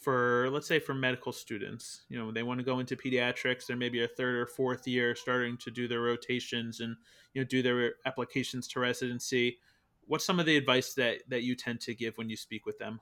for 0.00 0.48
let's 0.50 0.66
say 0.66 0.78
for 0.78 0.94
medical 0.94 1.32
students 1.32 2.02
you 2.08 2.18
know 2.18 2.30
they 2.30 2.42
want 2.42 2.58
to 2.58 2.64
go 2.64 2.78
into 2.78 2.96
pediatrics 2.96 3.66
they're 3.66 3.76
maybe 3.76 4.04
a 4.04 4.08
third 4.08 4.34
or 4.34 4.46
fourth 4.46 4.86
year 4.86 5.14
starting 5.14 5.56
to 5.56 5.70
do 5.70 5.86
their 5.86 6.00
rotations 6.00 6.80
and 6.80 6.96
you 7.34 7.40
know 7.40 7.46
do 7.46 7.62
their 7.62 7.94
applications 8.06 8.66
to 8.68 8.80
residency 8.80 9.58
what's 10.06 10.24
some 10.24 10.40
of 10.40 10.46
the 10.46 10.56
advice 10.56 10.94
that 10.94 11.18
that 11.28 11.42
you 11.42 11.54
tend 11.54 11.80
to 11.80 11.94
give 11.94 12.16
when 12.18 12.28
you 12.28 12.36
speak 12.36 12.66
with 12.66 12.78
them 12.78 13.00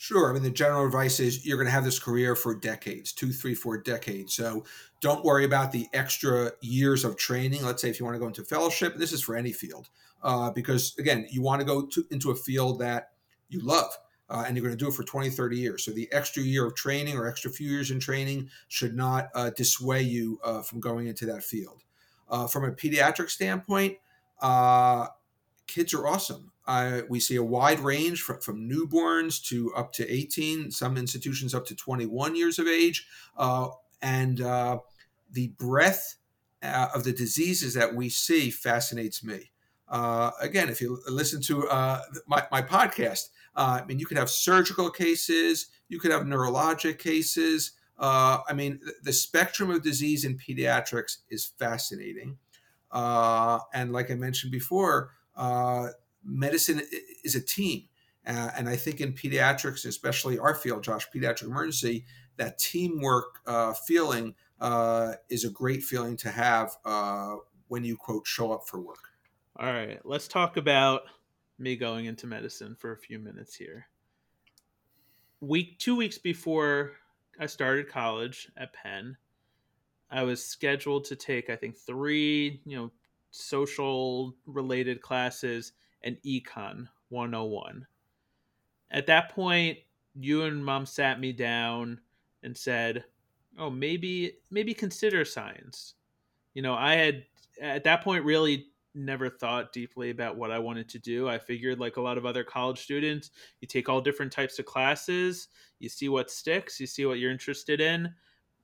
Sure. 0.00 0.30
I 0.30 0.32
mean, 0.32 0.42
the 0.42 0.48
general 0.48 0.86
advice 0.86 1.20
is 1.20 1.44
you're 1.44 1.58
going 1.58 1.66
to 1.66 1.72
have 1.72 1.84
this 1.84 1.98
career 1.98 2.34
for 2.34 2.54
decades, 2.54 3.12
two, 3.12 3.32
three, 3.32 3.54
four 3.54 3.76
decades. 3.76 4.32
So 4.32 4.64
don't 5.02 5.22
worry 5.22 5.44
about 5.44 5.72
the 5.72 5.88
extra 5.92 6.52
years 6.62 7.04
of 7.04 7.18
training. 7.18 7.62
Let's 7.62 7.82
say 7.82 7.90
if 7.90 8.00
you 8.00 8.06
want 8.06 8.14
to 8.14 8.18
go 8.18 8.26
into 8.26 8.42
fellowship, 8.42 8.96
this 8.96 9.12
is 9.12 9.20
for 9.20 9.36
any 9.36 9.52
field, 9.52 9.90
uh, 10.22 10.52
because 10.52 10.96
again, 10.98 11.26
you 11.30 11.42
want 11.42 11.60
to 11.60 11.66
go 11.66 11.84
to, 11.84 12.06
into 12.10 12.30
a 12.30 12.34
field 12.34 12.78
that 12.78 13.10
you 13.50 13.60
love 13.60 13.90
uh, 14.30 14.44
and 14.46 14.56
you're 14.56 14.64
going 14.64 14.76
to 14.76 14.82
do 14.82 14.88
it 14.88 14.94
for 14.94 15.02
20, 15.02 15.28
30 15.28 15.58
years. 15.58 15.84
So 15.84 15.90
the 15.90 16.08
extra 16.12 16.42
year 16.42 16.64
of 16.64 16.76
training 16.76 17.18
or 17.18 17.26
extra 17.26 17.50
few 17.50 17.68
years 17.68 17.90
in 17.90 17.98
training 17.98 18.48
should 18.68 18.94
not 18.94 19.28
uh, 19.34 19.50
dissuade 19.50 20.06
you 20.06 20.38
uh, 20.44 20.62
from 20.62 20.78
going 20.78 21.08
into 21.08 21.26
that 21.26 21.42
field. 21.42 21.82
Uh, 22.28 22.46
from 22.46 22.64
a 22.64 22.70
pediatric 22.70 23.28
standpoint, 23.28 23.98
uh, 24.40 25.08
kids 25.66 25.92
are 25.92 26.06
awesome. 26.06 26.52
we 27.08 27.18
see 27.18 27.34
a 27.34 27.42
wide 27.42 27.80
range 27.80 28.22
from, 28.22 28.40
from, 28.40 28.70
newborns 28.70 29.42
to 29.48 29.74
up 29.74 29.92
to 29.92 30.08
18, 30.08 30.70
some 30.70 30.96
institutions 30.96 31.52
up 31.52 31.66
to 31.66 31.74
21 31.74 32.36
years 32.36 32.60
of 32.60 32.68
age. 32.68 33.08
Uh, 33.36 33.68
and 34.00 34.38
the 35.32 35.48
breadth 35.58 36.16
of 36.62 37.02
the 37.02 37.12
diseases 37.12 37.74
that 37.74 37.96
we 37.96 38.08
see 38.08 38.48
fascinates 38.50 39.24
me. 39.24 39.50
again, 40.40 40.68
if 40.68 40.80
you 40.80 41.00
listen 41.08 41.42
to 41.42 41.62
my, 42.28 42.44
my 42.52 42.62
podcast, 42.62 43.30
uh, 43.60 43.78
I 43.82 43.84
mean, 43.84 43.98
you 43.98 44.06
could 44.06 44.16
have 44.16 44.30
surgical 44.30 44.88
cases, 44.88 45.66
you 45.90 46.00
could 46.00 46.10
have 46.10 46.22
neurologic 46.22 46.98
cases. 46.98 47.72
Uh, 47.98 48.38
I 48.48 48.54
mean, 48.54 48.80
the 49.02 49.12
spectrum 49.12 49.68
of 49.68 49.82
disease 49.82 50.24
in 50.24 50.38
pediatrics 50.38 51.18
is 51.28 51.52
fascinating. 51.58 52.38
Uh, 52.90 53.58
and 53.74 53.92
like 53.92 54.10
I 54.10 54.14
mentioned 54.14 54.50
before, 54.50 55.10
uh, 55.36 55.88
medicine 56.24 56.80
is 57.22 57.34
a 57.34 57.42
team. 57.42 57.82
Uh, 58.26 58.48
and 58.56 58.66
I 58.66 58.76
think 58.76 59.02
in 59.02 59.12
pediatrics, 59.12 59.84
especially 59.84 60.38
our 60.38 60.54
field, 60.54 60.82
Josh, 60.82 61.06
pediatric 61.14 61.42
emergency, 61.42 62.06
that 62.38 62.58
teamwork 62.58 63.40
uh, 63.46 63.74
feeling 63.74 64.36
is 65.28 65.44
a 65.44 65.50
great 65.50 65.82
feeling 65.82 66.16
to 66.16 66.30
have 66.30 66.70
when 67.68 67.84
you, 67.84 67.98
quote, 67.98 68.26
show 68.26 68.52
up 68.52 68.66
for 68.66 68.80
work. 68.80 69.10
All 69.56 69.70
right, 69.70 70.00
let's 70.04 70.28
talk 70.28 70.56
about 70.56 71.02
me 71.60 71.76
going 71.76 72.06
into 72.06 72.26
medicine 72.26 72.74
for 72.78 72.92
a 72.92 72.98
few 72.98 73.18
minutes 73.18 73.54
here. 73.54 73.86
Week 75.40 75.78
two 75.78 75.96
weeks 75.96 76.18
before 76.18 76.92
I 77.38 77.46
started 77.46 77.88
college 77.88 78.50
at 78.56 78.72
Penn, 78.72 79.16
I 80.10 80.22
was 80.22 80.44
scheduled 80.44 81.04
to 81.06 81.16
take 81.16 81.50
I 81.50 81.56
think 81.56 81.76
three, 81.76 82.60
you 82.64 82.76
know, 82.76 82.90
social 83.30 84.34
related 84.46 85.00
classes 85.00 85.72
and 86.02 86.16
econ 86.26 86.88
101. 87.10 87.86
At 88.90 89.06
that 89.06 89.30
point, 89.30 89.78
you 90.14 90.42
and 90.42 90.64
mom 90.64 90.86
sat 90.86 91.20
me 91.20 91.32
down 91.32 92.00
and 92.42 92.56
said, 92.56 93.04
"Oh, 93.58 93.70
maybe 93.70 94.38
maybe 94.50 94.74
consider 94.74 95.24
science." 95.24 95.94
You 96.54 96.62
know, 96.62 96.74
I 96.74 96.94
had 96.94 97.24
at 97.60 97.84
that 97.84 98.02
point 98.02 98.24
really 98.24 98.69
never 98.94 99.30
thought 99.30 99.72
deeply 99.72 100.10
about 100.10 100.36
what 100.36 100.50
I 100.50 100.58
wanted 100.58 100.88
to 100.90 100.98
do. 100.98 101.28
I 101.28 101.38
figured, 101.38 101.78
like 101.78 101.96
a 101.96 102.00
lot 102.00 102.18
of 102.18 102.26
other 102.26 102.44
college 102.44 102.80
students, 102.80 103.30
you 103.60 103.68
take 103.68 103.88
all 103.88 104.00
different 104.00 104.32
types 104.32 104.58
of 104.58 104.66
classes, 104.66 105.48
you 105.78 105.88
see 105.88 106.08
what 106.08 106.30
sticks, 106.30 106.80
you 106.80 106.86
see 106.86 107.06
what 107.06 107.18
you're 107.18 107.30
interested 107.30 107.80
in. 107.80 108.12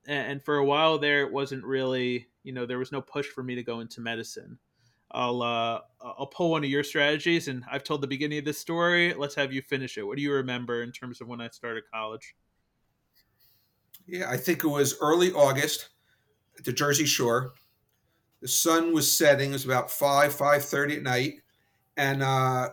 And 0.06 0.44
for 0.44 0.58
a 0.58 0.64
while 0.64 0.98
there, 0.98 1.22
it 1.22 1.32
wasn't 1.32 1.64
really, 1.64 2.28
you 2.44 2.52
know, 2.52 2.64
there 2.64 2.78
was 2.78 2.92
no 2.92 3.00
push 3.00 3.26
for 3.26 3.42
me 3.42 3.56
to 3.56 3.62
go 3.62 3.80
into 3.80 4.00
medicine. 4.00 4.58
I'll 5.10 5.42
uh, 5.42 5.80
I'll 6.00 6.26
pull 6.26 6.50
one 6.50 6.64
of 6.64 6.70
your 6.70 6.84
strategies, 6.84 7.48
and 7.48 7.64
I've 7.70 7.84
told 7.84 8.02
the 8.02 8.06
beginning 8.06 8.38
of 8.38 8.44
this 8.44 8.58
story. 8.58 9.14
Let's 9.14 9.34
have 9.36 9.52
you 9.52 9.62
finish 9.62 9.98
it. 9.98 10.02
What 10.02 10.16
do 10.16 10.22
you 10.22 10.32
remember 10.32 10.82
in 10.82 10.92
terms 10.92 11.20
of 11.20 11.28
when 11.28 11.40
I 11.40 11.48
started 11.48 11.84
college? 11.92 12.34
Yeah, 14.06 14.30
I 14.30 14.36
think 14.36 14.64
it 14.64 14.68
was 14.68 14.96
early 15.00 15.32
August 15.32 15.88
at 16.58 16.64
the 16.64 16.72
Jersey 16.72 17.06
Shore 17.06 17.54
The 18.42 18.48
sun 18.48 18.92
was 18.92 19.10
setting. 19.10 19.50
It 19.50 19.54
was 19.54 19.64
about 19.64 19.90
five 19.90 20.34
five 20.34 20.64
thirty 20.64 20.96
at 20.96 21.02
night, 21.02 21.34
and 21.96 22.22
uh, 22.22 22.70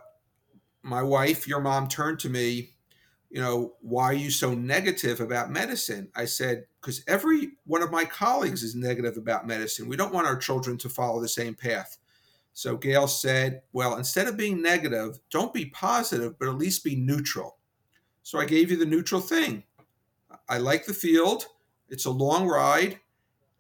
my 0.82 1.01
wife, 1.01 1.47
your 1.47 1.61
mom, 1.61 1.88
turned 1.88 2.20
to 2.20 2.30
me. 2.30 2.72
You 3.30 3.41
know, 3.41 3.74
why 3.82 4.03
are 4.03 4.14
you 4.14 4.30
so 4.30 4.53
negative 4.53 5.20
about 5.20 5.49
medicine? 5.49 6.09
I 6.16 6.26
said, 6.26 6.66
because 6.80 7.03
every 7.07 7.53
one 7.66 7.82
of 7.82 7.89
my 7.89 8.05
colleagues 8.05 8.61
is 8.61 8.76
negative 8.76 9.18
about 9.18 9.47
medicine. 9.47 9.88
We 9.88 9.97
don't 9.97 10.14
want 10.14 10.28
our 10.28 10.38
children 10.38 10.78
to 10.78 10.89
follow 10.89 11.20
the 11.20 11.28
same 11.28 11.55
path. 11.55 11.97
So 12.53 12.78
Gail 12.78 13.07
said, 13.07 13.64
well, 13.72 13.95
instead 13.95 14.28
of 14.28 14.38
being 14.38 14.61
negative, 14.61 15.18
don't 15.32 15.51
be 15.51 15.66
positive, 15.66 16.38
but 16.38 16.47
at 16.47 16.59
least 16.59 16.84
be 16.84 16.95
neutral. 16.95 17.57
So 18.22 18.38
I 18.38 18.45
gave 18.45 18.70
you 18.70 18.78
the 18.78 18.86
neutral 18.86 19.22
thing. 19.22 19.64
I 20.47 20.59
like 20.59 20.86
the 20.86 20.93
field. 20.93 21.47
It's 21.89 22.05
a 22.05 22.11
long 22.11 22.47
ride. 22.47 22.99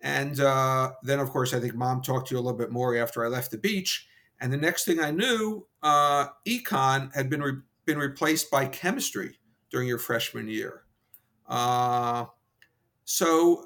And 0.03 0.41
uh, 0.41 0.91
then, 1.01 1.19
of 1.19 1.29
course, 1.29 1.53
I 1.53 1.59
think 1.61 1.75
mom 1.75 2.01
talked 2.01 2.27
to 2.27 2.35
you 2.35 2.39
a 2.39 2.43
little 2.43 2.57
bit 2.57 2.71
more 2.71 2.95
after 2.95 3.25
I 3.25 3.29
left 3.29 3.51
the 3.51 3.57
beach. 3.57 4.05
And 4.39 4.51
the 4.51 4.57
next 4.57 4.83
thing 4.83 4.99
I 4.99 5.11
knew, 5.11 5.65
uh, 5.81 6.27
econ 6.45 7.15
had 7.15 7.29
been 7.29 7.41
re- 7.41 7.61
been 7.85 7.97
replaced 7.97 8.51
by 8.51 8.65
chemistry 8.65 9.39
during 9.69 9.87
your 9.87 9.97
freshman 9.97 10.47
year. 10.47 10.83
Uh, 11.47 12.25
so 13.05 13.65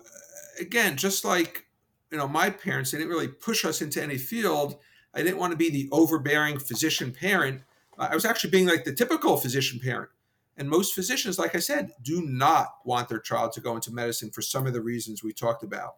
again, 0.59 0.95
just 0.95 1.25
like 1.25 1.65
you 2.11 2.17
know, 2.17 2.27
my 2.27 2.49
parents, 2.49 2.91
they 2.91 2.97
didn't 2.97 3.11
really 3.11 3.27
push 3.27 3.65
us 3.65 3.81
into 3.81 4.01
any 4.01 4.17
field. 4.17 4.77
I 5.13 5.23
didn't 5.23 5.37
want 5.37 5.51
to 5.51 5.57
be 5.57 5.69
the 5.69 5.89
overbearing 5.91 6.59
physician 6.59 7.11
parent. 7.11 7.61
I 7.97 8.13
was 8.13 8.25
actually 8.25 8.51
being 8.51 8.67
like 8.67 8.85
the 8.85 8.93
typical 8.93 9.37
physician 9.37 9.79
parent. 9.79 10.09
And 10.55 10.69
most 10.69 10.95
physicians, 10.95 11.37
like 11.37 11.55
I 11.55 11.59
said, 11.59 11.91
do 12.01 12.21
not 12.25 12.67
want 12.85 13.09
their 13.09 13.19
child 13.19 13.51
to 13.53 13.61
go 13.61 13.75
into 13.75 13.91
medicine 13.91 14.31
for 14.31 14.41
some 14.41 14.65
of 14.65 14.73
the 14.73 14.81
reasons 14.81 15.23
we 15.23 15.33
talked 15.33 15.63
about. 15.63 15.95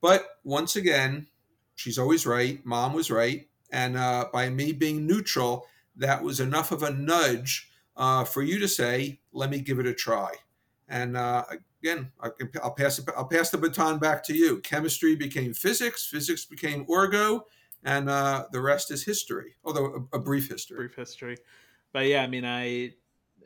But 0.00 0.26
once 0.44 0.76
again, 0.76 1.26
she's 1.74 1.98
always 1.98 2.26
right. 2.26 2.64
Mom 2.64 2.92
was 2.92 3.10
right. 3.10 3.48
And 3.72 3.96
uh, 3.96 4.26
by 4.32 4.48
me 4.48 4.72
being 4.72 5.06
neutral, 5.06 5.66
that 5.96 6.22
was 6.22 6.40
enough 6.40 6.72
of 6.72 6.82
a 6.82 6.90
nudge 6.90 7.70
uh, 7.96 8.24
for 8.24 8.42
you 8.42 8.58
to 8.58 8.68
say, 8.68 9.20
"Let 9.32 9.50
me 9.50 9.60
give 9.60 9.78
it 9.78 9.86
a 9.86 9.94
try." 9.94 10.32
And 10.88 11.16
uh, 11.16 11.44
again, 11.82 12.10
I'll 12.62 12.74
pass 12.74 12.98
it, 12.98 13.08
I'll 13.16 13.28
pass 13.28 13.50
the 13.50 13.58
baton 13.58 13.98
back 13.98 14.24
to 14.24 14.34
you. 14.34 14.60
Chemistry 14.60 15.14
became 15.14 15.54
physics, 15.54 16.06
physics 16.06 16.44
became 16.44 16.84
orgo, 16.86 17.42
and 17.84 18.08
uh, 18.08 18.46
the 18.50 18.60
rest 18.60 18.90
is 18.90 19.04
history. 19.04 19.54
Although 19.64 20.08
a, 20.12 20.16
a 20.16 20.20
brief 20.20 20.48
history. 20.48 20.78
Brief 20.78 20.96
history, 20.96 21.36
but 21.92 22.06
yeah, 22.06 22.22
I 22.22 22.26
mean, 22.26 22.44
I 22.44 22.94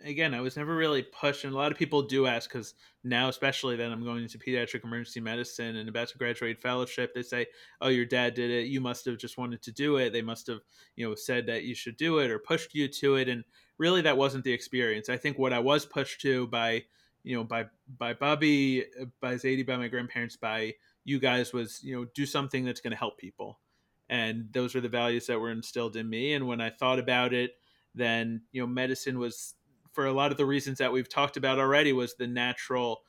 again, 0.03 0.34
I 0.34 0.40
was 0.40 0.57
never 0.57 0.74
really 0.74 1.03
pushed, 1.03 1.45
and 1.45 1.53
a 1.53 1.57
lot 1.57 1.72
of 1.72 1.78
people 1.78 2.03
do 2.03 2.26
ask 2.26 2.51
because 2.51 2.74
now, 3.03 3.28
especially 3.28 3.76
that 3.76 3.90
I'm 3.90 4.03
going 4.03 4.22
into 4.22 4.38
pediatric 4.38 4.84
emergency 4.84 5.20
medicine 5.20 5.76
and 5.76 5.88
about 5.88 6.09
to 6.09 6.18
graduate 6.18 6.61
fellowship, 6.61 7.14
they 7.14 7.22
say, 7.22 7.47
"Oh, 7.80 7.88
your 7.88 8.07
dad 8.07 8.34
did 8.34 8.51
it. 8.51 8.66
You 8.68 8.80
must 8.80 9.05
have 9.07 9.18
just 9.18 9.38
wanted 9.38 9.62
to 9.62 9.72
do 9.72 9.97
it. 9.97 10.12
They 10.12 10.22
must 10.22 10.47
have, 10.49 10.61
you 10.97 11.09
know, 11.09 11.14
said 11.14 11.47
that 11.47 11.64
you 11.64 11.74
should 11.74 11.97
do 11.97 12.18
it 12.18 12.30
or 12.30 12.38
pushed 12.38 12.74
you 12.74 12.88
to 12.88 13.16
it." 13.16 13.28
And 13.28 13.45
really, 13.78 14.01
that 14.03 14.16
wasn't 14.16 14.45
the 14.45 14.53
experience. 14.53 15.09
I 15.09 15.16
think 15.16 15.38
what 15.38 15.53
I 15.53 15.59
was 15.61 15.86
pushed 15.86 16.20
to 16.22 16.47
by, 16.49 16.84
you 17.22 17.36
know, 17.36 17.45
by 17.45 17.66
by 17.88 18.14
Bobby, 18.14 18.84
by 19.20 19.34
Zadie, 19.34 19.66
by 19.66 19.76
my 19.76 19.88
grandparents, 19.88 20.36
by 20.36 20.74
you 21.05 21.18
guys 21.18 21.53
was, 21.53 21.82
you 21.82 21.95
know, 21.95 22.07
do 22.14 22.26
something 22.26 22.64
that's 22.64 22.80
going 22.80 22.92
to 22.92 22.97
help 22.97 23.18
people. 23.18 23.61
And 24.09 24.53
those 24.53 24.74
are 24.74 24.80
the 24.80 24.88
values 24.88 25.26
that 25.26 25.38
were 25.40 25.51
instilled 25.51 25.97
in 25.97 26.09
me. 26.09 26.34
And 26.34 26.47
when 26.47 26.61
I 26.61 26.70
thought 26.70 26.99
about 26.99 27.32
it, 27.32 27.53
then 27.95 28.42
you 28.53 28.61
know 28.61 28.66
medicine 28.66 29.18
was 29.18 29.55
for 29.95 30.07
a 30.07 30.12
lot 30.12 30.32
of 30.32 30.36
the 30.36 30.45
reasons 30.45 30.78
that 30.78 30.92
we've 30.92 31.09
talked 31.09 31.36
about 31.36 31.59
already 31.59 31.92
was 31.92 32.14
the 32.14 32.26
natural 32.26 33.03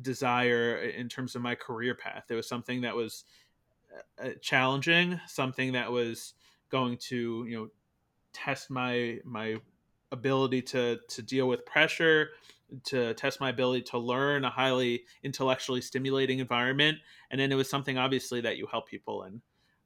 desire 0.00 0.78
in 0.78 1.08
terms 1.08 1.36
of 1.36 1.42
my 1.42 1.54
career 1.54 1.94
path. 1.94 2.24
It 2.30 2.34
was 2.34 2.48
something 2.48 2.80
that 2.80 2.96
was 2.96 3.24
uh, 4.18 4.30
challenging, 4.40 5.20
something 5.28 5.72
that 5.72 5.92
was 5.92 6.34
going 6.70 6.96
to, 6.96 7.44
you 7.46 7.56
know, 7.56 7.68
test 8.32 8.70
my 8.70 9.20
my 9.24 9.56
ability 10.10 10.62
to 10.62 10.98
to 11.08 11.22
deal 11.22 11.46
with 11.46 11.66
pressure, 11.66 12.30
to 12.84 13.12
test 13.14 13.38
my 13.38 13.50
ability 13.50 13.82
to 13.82 13.98
learn 13.98 14.44
a 14.44 14.50
highly 14.50 15.04
intellectually 15.22 15.82
stimulating 15.82 16.38
environment, 16.38 16.98
and 17.30 17.38
then 17.38 17.52
it 17.52 17.54
was 17.54 17.68
something 17.68 17.98
obviously 17.98 18.40
that 18.40 18.56
you 18.56 18.66
help 18.66 18.88
people 18.88 19.24
in. 19.24 19.42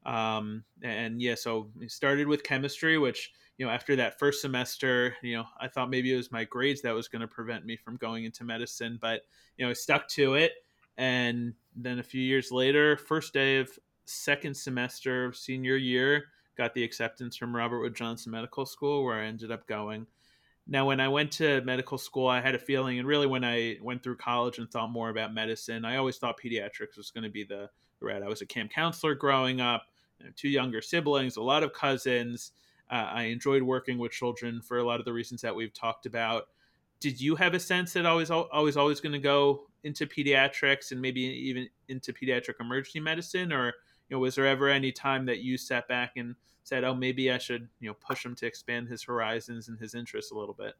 Um, 0.06 0.64
and 0.82 1.20
yeah, 1.20 1.34
so 1.34 1.68
we 1.76 1.88
started 1.88 2.28
with 2.28 2.44
chemistry, 2.44 2.96
which 2.96 3.32
you 3.58 3.66
know, 3.66 3.72
after 3.72 3.96
that 3.96 4.18
first 4.18 4.40
semester, 4.40 5.16
you 5.20 5.36
know, 5.36 5.44
I 5.60 5.66
thought 5.66 5.90
maybe 5.90 6.12
it 6.12 6.16
was 6.16 6.30
my 6.30 6.44
grades 6.44 6.80
that 6.82 6.94
was 6.94 7.08
going 7.08 7.20
to 7.20 7.28
prevent 7.28 7.66
me 7.66 7.76
from 7.76 7.96
going 7.96 8.24
into 8.24 8.44
medicine, 8.44 8.98
but 9.00 9.22
you 9.56 9.64
know, 9.64 9.70
I 9.70 9.74
stuck 9.74 10.08
to 10.10 10.34
it. 10.34 10.52
And 10.96 11.54
then 11.76 11.98
a 11.98 12.04
few 12.04 12.22
years 12.22 12.50
later, 12.52 12.96
first 12.96 13.32
day 13.32 13.58
of 13.58 13.70
second 14.04 14.56
semester 14.56 15.26
of 15.26 15.36
senior 15.36 15.76
year, 15.76 16.26
got 16.56 16.72
the 16.74 16.82
acceptance 16.82 17.36
from 17.36 17.54
Robert 17.54 17.80
Wood 17.80 17.94
Johnson 17.94 18.32
Medical 18.32 18.64
School, 18.64 19.04
where 19.04 19.20
I 19.20 19.26
ended 19.26 19.50
up 19.50 19.66
going. 19.66 20.06
Now, 20.66 20.86
when 20.86 21.00
I 21.00 21.08
went 21.08 21.32
to 21.32 21.60
medical 21.62 21.98
school, 21.98 22.28
I 22.28 22.40
had 22.40 22.54
a 22.54 22.58
feeling, 22.58 22.98
and 22.98 23.08
really 23.08 23.26
when 23.26 23.44
I 23.44 23.78
went 23.80 24.02
through 24.02 24.16
college 24.16 24.58
and 24.58 24.70
thought 24.70 24.90
more 24.90 25.08
about 25.08 25.32
medicine, 25.32 25.84
I 25.84 25.96
always 25.96 26.18
thought 26.18 26.38
pediatrics 26.38 26.96
was 26.96 27.10
going 27.10 27.24
to 27.24 27.30
be 27.30 27.44
the, 27.44 27.70
the 28.00 28.06
route. 28.06 28.22
I 28.22 28.28
was 28.28 28.42
a 28.42 28.46
camp 28.46 28.72
counselor 28.72 29.14
growing 29.14 29.60
up, 29.60 29.84
two 30.36 30.48
younger 30.48 30.82
siblings, 30.82 31.36
a 31.36 31.42
lot 31.42 31.62
of 31.62 31.72
cousins 31.72 32.52
uh, 32.90 33.10
I 33.12 33.24
enjoyed 33.24 33.62
working 33.62 33.98
with 33.98 34.12
children 34.12 34.60
for 34.60 34.78
a 34.78 34.84
lot 34.84 35.00
of 35.00 35.04
the 35.04 35.12
reasons 35.12 35.42
that 35.42 35.54
we've 35.54 35.72
talked 35.72 36.06
about. 36.06 36.48
Did 37.00 37.20
you 37.20 37.36
have 37.36 37.54
a 37.54 37.60
sense 37.60 37.92
that 37.92 38.06
always 38.06 38.30
always 38.30 38.76
always 38.76 39.00
going 39.00 39.12
to 39.12 39.18
go 39.18 39.66
into 39.84 40.06
pediatrics 40.06 40.90
and 40.90 41.00
maybe 41.00 41.20
even 41.20 41.68
into 41.88 42.12
pediatric 42.12 42.54
emergency 42.60 43.00
medicine, 43.00 43.52
or 43.52 43.66
you 43.66 44.16
know, 44.16 44.18
was 44.18 44.34
there 44.34 44.46
ever 44.46 44.68
any 44.68 44.90
time 44.90 45.26
that 45.26 45.38
you 45.38 45.56
sat 45.56 45.86
back 45.86 46.12
and 46.16 46.34
said, 46.64 46.84
"Oh, 46.84 46.94
maybe 46.94 47.30
I 47.30 47.38
should 47.38 47.68
you 47.80 47.88
know 47.88 47.94
push 47.94 48.24
him 48.24 48.34
to 48.36 48.46
expand 48.46 48.88
his 48.88 49.04
horizons 49.04 49.68
and 49.68 49.78
his 49.78 49.94
interests 49.94 50.32
a 50.32 50.38
little 50.38 50.54
bit"? 50.54 50.74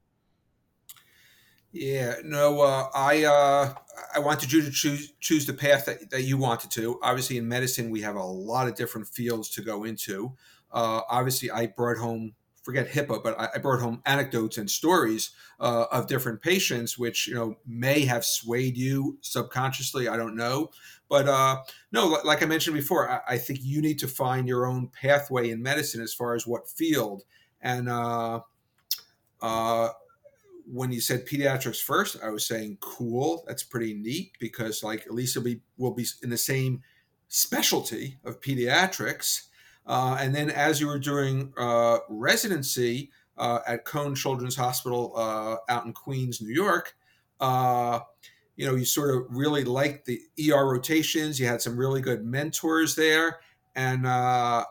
Yeah, 1.71 2.17
no, 2.25 2.63
uh, 2.63 2.89
I 2.95 3.25
uh, 3.25 3.75
I 4.15 4.19
wanted 4.21 4.51
you 4.51 4.63
to 4.63 4.71
choose 4.71 5.13
choose 5.21 5.47
the 5.47 5.53
path 5.53 5.85
that, 5.85 6.11
that 6.11 6.23
you 6.23 6.39
wanted 6.39 6.71
to. 6.73 6.99
Obviously, 7.03 7.37
in 7.37 7.47
medicine, 7.47 7.91
we 7.91 8.01
have 8.01 8.17
a 8.17 8.23
lot 8.23 8.69
of 8.69 8.75
different 8.75 9.07
fields 9.07 9.51
to 9.51 9.63
go 9.63 9.85
into. 9.85 10.35
Uh, 10.73 11.03
obviously, 11.09 11.51
I 11.51 11.67
brought 11.67 11.99
home 11.99 12.35
forget 12.69 12.87
HIPAA, 12.87 13.23
but 13.23 13.41
I, 13.41 13.49
I 13.55 13.59
brought 13.61 13.81
home 13.81 14.03
anecdotes 14.05 14.59
and 14.59 14.71
stories 14.71 15.31
uh, 15.59 15.87
of 15.91 16.07
different 16.07 16.43
patients, 16.43 16.99
which 16.99 17.27
you 17.27 17.35
know 17.35 17.57
may 17.67 18.05
have 18.05 18.27
swayed 18.27 18.77
you 18.77 19.17
subconsciously. 19.23 20.07
I 20.07 20.19
don't 20.19 20.37
know, 20.37 20.69
but 21.09 21.27
uh, 21.27 21.63
no, 21.93 22.19
like 22.25 22.43
I 22.43 22.47
mentioned 22.47 22.77
before, 22.77 23.09
I, 23.09 23.21
I, 23.27 23.39
think 23.39 23.61
you 23.63 23.81
need 23.81 23.99
to 24.01 24.07
find 24.07 24.47
your 24.47 24.67
own 24.67 24.89
pathway 24.89 25.49
in 25.49 25.63
medicine 25.63 26.03
as 26.03 26.13
far 26.13 26.35
as 26.35 26.47
what 26.47 26.69
field. 26.69 27.23
And 27.63 27.89
uh, 27.89 28.41
uh, 29.41 29.89
when 30.71 30.93
you 30.93 31.01
said 31.01 31.27
pediatrics 31.27 31.81
first, 31.81 32.19
I 32.23 32.29
was 32.29 32.47
saying 32.47 32.77
cool. 32.81 33.45
That's 33.47 33.63
pretty 33.63 33.95
neat 33.95 34.33
because 34.41 34.83
like 34.83 35.07
at 35.07 35.15
least 35.15 35.43
be 35.43 35.63
will 35.79 35.95
be 35.95 36.07
in 36.23 36.29
the 36.29 36.37
same 36.37 36.83
specialty 37.29 38.19
of 38.27 38.43
pediatrics 38.43 39.48
and 40.21 40.35
then 40.35 40.51
as 40.51 40.81
you 40.81 40.87
were 40.87 40.99
doing 40.99 41.53
uh, 41.57 41.99
residency 42.09 43.11
uh, 43.37 43.61
at 43.67 43.85
Cohen 43.85 44.15
Children's 44.15 44.57
Hospital 44.57 45.13
uh, 45.17 45.57
out 45.69 45.87
in 45.87 45.93
Queens, 45.93 46.41
New 46.41 46.53
York, 46.53 46.95
uh, 47.41 48.01
you 48.57 48.67
know, 48.67 48.75
you 48.75 48.85
sort 48.85 49.15
of 49.15 49.27
really 49.31 49.65
liked 49.65 50.07
the 50.07 50.21
ER 50.51 50.67
rotations. 50.67 51.39
You 51.39 51.47
had 51.47 51.63
some 51.63 51.77
really 51.77 52.01
good 52.01 52.25
mentors 52.25 52.97
there. 52.97 53.39
And, 53.77 54.07
uh, 54.07 54.65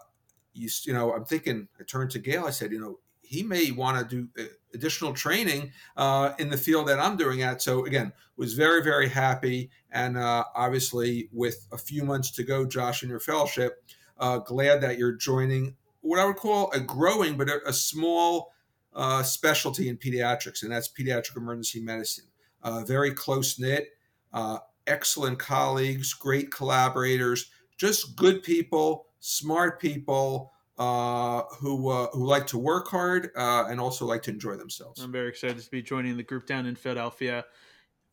you, 0.54 0.70
you 0.84 0.94
know, 0.94 1.14
I'm 1.14 1.24
thinking, 1.24 1.68
I 1.80 1.84
turned 1.84 2.12
to 2.12 2.20
Gail, 2.20 2.46
I 2.46 2.50
said, 2.50 2.72
you 2.72 2.82
know, 2.82 3.00
he 3.22 3.44
may 3.44 3.72
want 3.72 3.98
to 4.10 4.16
do 4.16 4.46
additional 4.74 5.14
training 5.14 5.72
uh, 5.98 6.34
in 6.40 6.50
the 6.50 6.58
field 6.58 6.88
that 6.88 7.00
I'm 7.00 7.18
doing 7.18 7.42
at. 7.42 7.62
So 7.62 7.86
again, 7.86 8.14
was 8.38 8.54
very 8.54 8.82
very 8.84 9.10
happy, 9.10 9.70
and 9.92 10.18
uh, 10.18 10.46
obviously 10.56 11.30
with 11.34 11.68
a 11.72 11.78
few 11.78 12.04
months 12.04 12.32
to 12.32 12.44
go, 12.44 12.66
Josh, 12.66 13.04
in 13.04 13.10
your 13.10 13.20
fellowship, 13.20 13.84
uh, 14.20 14.40
glad 14.40 14.82
that 14.82 14.98
you're 14.98 15.14
joining 15.14 15.76
what 16.02 16.20
I 16.20 16.26
would 16.26 16.38
call 16.38 16.72
a 16.72 16.80
growing 16.80 17.38
but 17.38 17.50
a, 17.50 17.60
a 17.68 17.74
small 17.74 18.54
uh, 18.94 19.24
specialty 19.24 19.90
in 19.90 19.98
pediatrics, 19.98 20.64
and 20.64 20.72
that's 20.72 20.92
pediatric 20.92 21.38
emergency 21.38 21.80
medicine. 21.80 22.26
Uh, 22.64 22.84
very 22.84 23.14
close 23.14 23.60
knit, 23.60 23.90
uh, 24.34 24.58
excellent 24.88 25.38
colleagues, 25.38 26.14
great 26.14 26.52
collaborators, 26.52 27.52
just 27.78 28.16
good 28.16 28.44
people, 28.44 29.08
smart 29.20 29.80
people. 29.80 30.52
Uh, 30.80 31.42
who 31.60 31.90
uh, 31.90 32.06
who 32.14 32.24
like 32.24 32.46
to 32.46 32.56
work 32.56 32.88
hard 32.88 33.32
and 33.36 33.82
also 33.82 34.06
like 34.06 34.22
to 34.22 34.30
enjoy 34.30 34.56
themselves. 34.56 35.02
I'm 35.02 35.12
very 35.12 35.28
excited 35.28 35.58
to 35.58 35.72
be 35.72 35.82
joining 35.82 36.18
the 36.18 36.22
group 36.22 36.46
down 36.46 36.68
in 36.68 36.76
Philadelphia 36.76 37.44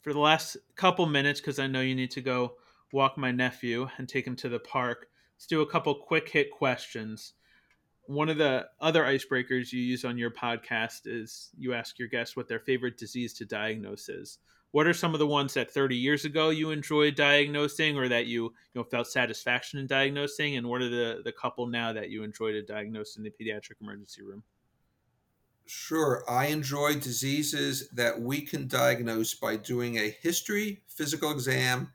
for 0.00 0.14
the 0.14 0.18
last 0.18 0.56
couple 0.74 1.04
minutes 1.04 1.40
because 1.42 1.58
I 1.58 1.66
know 1.66 1.82
you 1.82 1.94
need 1.94 2.10
to 2.12 2.22
go 2.22 2.54
walk 2.90 3.18
my 3.18 3.32
nephew 3.32 3.88
and 3.98 4.08
take 4.08 4.26
him 4.26 4.36
to 4.36 4.48
the 4.48 4.60
park. 4.60 5.08
Let's 5.36 5.46
do 5.46 5.62
a 5.62 5.66
couple 5.70 5.94
quick 5.94 6.28
hit 6.28 6.50
questions. 6.50 7.34
One 8.06 8.28
of 8.28 8.36
the 8.38 8.66
other 8.80 9.02
icebreakers 9.04 9.72
you 9.72 9.80
use 9.80 10.04
on 10.04 10.18
your 10.18 10.30
podcast 10.30 11.02
is 11.06 11.50
you 11.56 11.72
ask 11.74 11.98
your 11.98 12.08
guests 12.08 12.36
what 12.36 12.48
their 12.48 12.60
favorite 12.60 12.98
disease 12.98 13.32
to 13.34 13.44
diagnose 13.44 14.08
is. 14.08 14.38
what 14.72 14.86
are 14.88 14.92
some 14.92 15.14
of 15.14 15.20
the 15.20 15.26
ones 15.26 15.54
that 15.54 15.70
30 15.70 15.96
years 15.96 16.24
ago 16.24 16.50
you 16.50 16.70
enjoyed 16.70 17.14
diagnosing 17.14 17.96
or 17.96 18.08
that 18.08 18.26
you 18.26 18.44
you 18.44 18.52
know 18.74 18.82
felt 18.84 19.06
satisfaction 19.06 19.78
in 19.78 19.86
diagnosing 19.86 20.56
and 20.56 20.66
what 20.68 20.82
are 20.82 20.88
the 20.88 21.22
the 21.24 21.32
couple 21.32 21.66
now 21.66 21.92
that 21.92 22.10
you 22.10 22.22
enjoy 22.24 22.50
to 22.52 22.62
diagnose 22.62 23.16
in 23.16 23.22
the 23.22 23.30
pediatric 23.30 23.80
emergency 23.80 24.22
room 24.22 24.42
Sure. 25.66 26.22
I 26.28 26.46
enjoy 26.46 26.94
diseases 26.94 27.88
that 27.90 28.20
we 28.20 28.42
can 28.42 28.66
diagnose 28.68 29.34
by 29.34 29.56
doing 29.56 29.96
a 29.96 30.10
history, 30.10 30.82
physical 30.88 31.30
exam, 31.30 31.92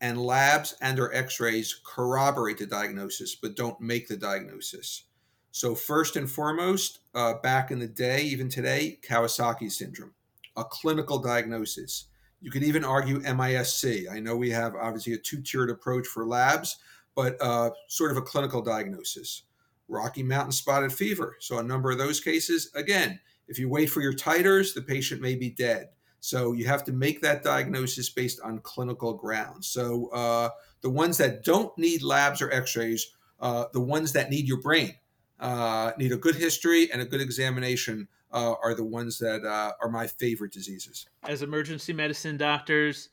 and 0.00 0.20
labs 0.20 0.74
and 0.80 0.98
or 0.98 1.12
x-rays 1.14 1.80
corroborate 1.84 2.58
the 2.58 2.66
diagnosis 2.66 3.34
but 3.34 3.56
don't 3.56 3.80
make 3.80 4.08
the 4.08 4.16
diagnosis. 4.16 5.04
So 5.52 5.74
first 5.74 6.16
and 6.16 6.30
foremost, 6.30 7.00
uh, 7.14 7.34
back 7.42 7.70
in 7.70 7.80
the 7.80 7.88
day, 7.88 8.22
even 8.22 8.48
today, 8.48 8.98
Kawasaki 9.02 9.70
syndrome 9.70 10.14
a 10.56 10.64
clinical 10.64 11.18
diagnosis. 11.18 12.06
You 12.40 12.50
could 12.50 12.62
even 12.62 12.84
argue 12.84 13.20
MISC. 13.20 14.10
I 14.10 14.20
know 14.20 14.36
we 14.36 14.50
have 14.50 14.74
obviously 14.74 15.12
a 15.14 15.18
two 15.18 15.42
tiered 15.42 15.70
approach 15.70 16.06
for 16.06 16.26
labs, 16.26 16.78
but 17.14 17.36
uh, 17.40 17.70
sort 17.88 18.10
of 18.10 18.16
a 18.16 18.22
clinical 18.22 18.62
diagnosis. 18.62 19.42
Rocky 19.88 20.22
Mountain 20.22 20.52
spotted 20.52 20.92
fever. 20.92 21.36
So, 21.40 21.58
a 21.58 21.62
number 21.62 21.90
of 21.90 21.98
those 21.98 22.20
cases, 22.20 22.70
again, 22.74 23.20
if 23.48 23.58
you 23.58 23.68
wait 23.68 23.86
for 23.86 24.00
your 24.00 24.12
titers, 24.12 24.74
the 24.74 24.82
patient 24.82 25.20
may 25.20 25.34
be 25.34 25.50
dead. 25.50 25.88
So, 26.20 26.52
you 26.52 26.66
have 26.66 26.84
to 26.84 26.92
make 26.92 27.20
that 27.22 27.42
diagnosis 27.42 28.10
based 28.10 28.40
on 28.42 28.58
clinical 28.60 29.14
grounds. 29.14 29.66
So, 29.66 30.08
uh, 30.08 30.50
the 30.82 30.90
ones 30.90 31.18
that 31.18 31.44
don't 31.44 31.76
need 31.78 32.02
labs 32.02 32.40
or 32.42 32.50
x 32.52 32.76
rays, 32.76 33.14
uh, 33.40 33.66
the 33.72 33.80
ones 33.80 34.12
that 34.12 34.30
need 34.30 34.46
your 34.46 34.60
brain, 34.60 34.94
uh, 35.40 35.92
need 35.98 36.12
a 36.12 36.16
good 36.16 36.36
history 36.36 36.90
and 36.92 37.02
a 37.02 37.04
good 37.04 37.20
examination 37.20 38.06
uh, 38.32 38.54
are 38.62 38.74
the 38.74 38.84
ones 38.84 39.18
that 39.18 39.44
uh, 39.44 39.72
are 39.82 39.90
my 39.90 40.06
favorite 40.06 40.52
diseases. 40.52 41.06
As 41.24 41.42
emergency 41.42 41.92
medicine 41.92 42.36
doctors, 42.36 43.08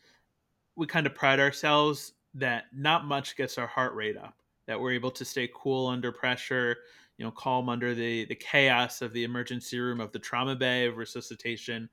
we 0.75 0.85
kind 0.85 1.07
of 1.07 1.15
pride 1.15 1.39
ourselves 1.39 2.13
that 2.35 2.65
not 2.73 3.05
much 3.05 3.35
gets 3.35 3.57
our 3.57 3.67
heart 3.67 3.95
rate 3.95 4.17
up, 4.17 4.35
that 4.67 4.79
we're 4.79 4.91
able 4.91 5.11
to 5.11 5.25
stay 5.25 5.49
cool 5.55 5.87
under 5.87 6.11
pressure, 6.11 6.77
you 7.17 7.25
know, 7.25 7.31
calm 7.31 7.67
under 7.67 7.95
the, 7.95 8.25
the 8.25 8.35
chaos 8.35 9.01
of 9.01 9.11
the 9.13 9.23
emergency 9.23 9.79
room, 9.79 9.99
of 9.99 10.11
the 10.11 10.19
trauma 10.19 10.55
bay, 10.55 10.85
of 10.85 10.97
resuscitation. 10.97 11.89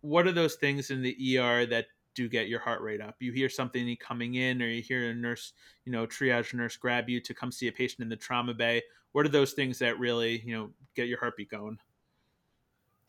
What 0.00 0.26
are 0.26 0.32
those 0.32 0.54
things 0.54 0.90
in 0.90 1.02
the 1.02 1.38
ER 1.38 1.66
that 1.66 1.86
do 2.14 2.28
get 2.28 2.48
your 2.48 2.60
heart 2.60 2.80
rate 2.80 3.00
up? 3.00 3.16
You 3.20 3.32
hear 3.32 3.48
something 3.48 3.96
coming 3.96 4.34
in, 4.34 4.62
or 4.62 4.68
you 4.68 4.82
hear 4.82 5.10
a 5.10 5.14
nurse, 5.14 5.52
you 5.84 5.92
know, 5.92 6.06
triage 6.06 6.54
nurse 6.54 6.76
grab 6.76 7.08
you 7.08 7.20
to 7.20 7.34
come 7.34 7.52
see 7.52 7.68
a 7.68 7.72
patient 7.72 8.00
in 8.00 8.08
the 8.08 8.16
trauma 8.16 8.54
bay. 8.54 8.82
What 9.12 9.26
are 9.26 9.30
those 9.30 9.52
things 9.52 9.78
that 9.80 9.98
really, 9.98 10.40
you 10.44 10.56
know, 10.56 10.70
get 10.94 11.08
your 11.08 11.18
heartbeat 11.18 11.50
going? 11.50 11.78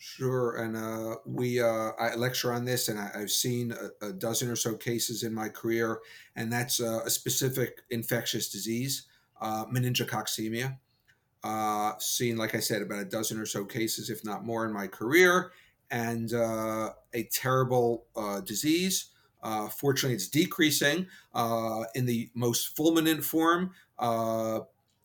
Sure, 0.03 0.55
and 0.55 0.75
uh, 0.75 1.17
we 1.27 1.61
uh, 1.61 1.91
I 1.99 2.15
lecture 2.15 2.51
on 2.51 2.65
this, 2.65 2.89
and 2.89 2.99
I, 2.99 3.19
have 3.19 3.29
seen 3.29 3.71
a, 3.71 4.07
a, 4.07 4.11
dozen 4.11 4.49
or 4.49 4.55
so 4.55 4.73
cases 4.73 5.21
in 5.21 5.31
my 5.31 5.47
career, 5.47 5.99
and 6.35 6.51
that's 6.51 6.81
uh, 6.81 7.01
a 7.05 7.09
specific 7.11 7.81
infectious 7.91 8.49
disease, 8.49 9.03
uh, 9.41 9.65
meningococcemia. 9.65 10.75
Uh, 11.43 11.93
seen, 11.99 12.35
like 12.35 12.55
I 12.55 12.59
said, 12.59 12.81
about 12.81 13.01
a 13.01 13.05
dozen 13.05 13.39
or 13.39 13.45
so 13.45 13.63
cases, 13.63 14.09
if 14.09 14.25
not 14.25 14.43
more, 14.43 14.65
in 14.65 14.73
my 14.73 14.87
career, 14.87 15.51
and 15.91 16.33
uh, 16.33 16.91
a 17.13 17.23
terrible 17.25 18.05
uh, 18.15 18.39
disease. 18.41 19.11
fortunately, 19.75 20.15
it's 20.15 20.29
decreasing 20.29 21.07
in 21.95 22.05
the 22.05 22.29
most 22.33 22.75
fulminant 22.75 23.23
form 23.23 23.71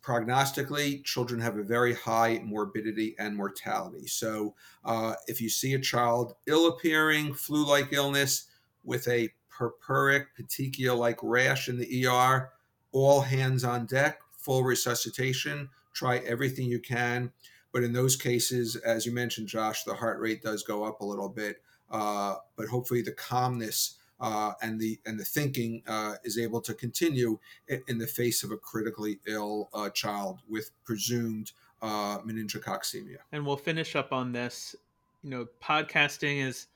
prognostically, 0.06 1.02
children 1.02 1.40
have 1.40 1.58
a 1.58 1.64
very 1.64 1.92
high 1.92 2.40
morbidity 2.44 3.16
and 3.18 3.36
mortality. 3.36 4.06
So, 4.06 4.54
uh, 4.84 5.14
if 5.26 5.40
you 5.40 5.48
see 5.48 5.74
a 5.74 5.80
child 5.80 6.34
ill 6.46 6.68
appearing, 6.68 7.34
flu 7.34 7.66
like 7.66 7.92
illness 7.92 8.46
with 8.84 9.08
a 9.08 9.30
purpuric 9.52 10.26
petechia 10.38 10.96
like 10.96 11.18
rash 11.22 11.68
in 11.68 11.78
the 11.78 12.06
ER, 12.06 12.50
all 12.92 13.20
hands 13.20 13.64
on 13.64 13.86
deck, 13.86 14.20
full 14.38 14.62
resuscitation, 14.62 15.68
try 15.92 16.18
everything 16.18 16.66
you 16.66 16.78
can. 16.78 17.32
But 17.76 17.84
in 17.84 17.92
those 17.92 18.16
cases, 18.16 18.76
as 18.76 19.04
you 19.04 19.12
mentioned, 19.12 19.48
Josh, 19.48 19.84
the 19.84 19.92
heart 19.92 20.18
rate 20.18 20.42
does 20.42 20.62
go 20.62 20.82
up 20.84 21.02
a 21.02 21.04
little 21.04 21.28
bit. 21.28 21.60
Uh, 21.90 22.36
but 22.56 22.68
hopefully, 22.68 23.02
the 23.02 23.12
calmness 23.12 23.98
uh, 24.18 24.52
and 24.62 24.80
the 24.80 24.98
and 25.04 25.20
the 25.20 25.26
thinking 25.26 25.82
uh, 25.86 26.14
is 26.24 26.38
able 26.38 26.62
to 26.62 26.72
continue 26.72 27.38
in, 27.68 27.98
the 27.98 28.06
face 28.06 28.42
of 28.42 28.50
a 28.50 28.56
critically 28.56 29.18
ill 29.26 29.68
uh, 29.74 29.90
child 29.90 30.38
with 30.48 30.70
presumed 30.86 31.52
uh, 31.82 32.20
meningococcemia. 32.20 33.18
And 33.30 33.44
we'll 33.44 33.58
finish 33.58 33.94
up 33.94 34.10
on 34.10 34.32
this. 34.32 34.74
You 35.22 35.28
know, 35.28 35.46
podcasting 35.62 36.46
is 36.46 36.68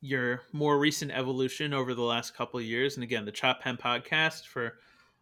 your 0.00 0.40
more 0.52 0.78
recent 0.78 1.10
evolution 1.10 1.74
over 1.74 1.92
the 1.92 2.00
last 2.00 2.34
couple 2.34 2.58
of 2.58 2.64
years, 2.64 2.96
and 2.96 3.04
again, 3.04 3.26
the 3.26 3.32
CHOP 3.32 3.60
PEM 3.60 3.76
podcast 3.76 4.46
for 4.46 4.78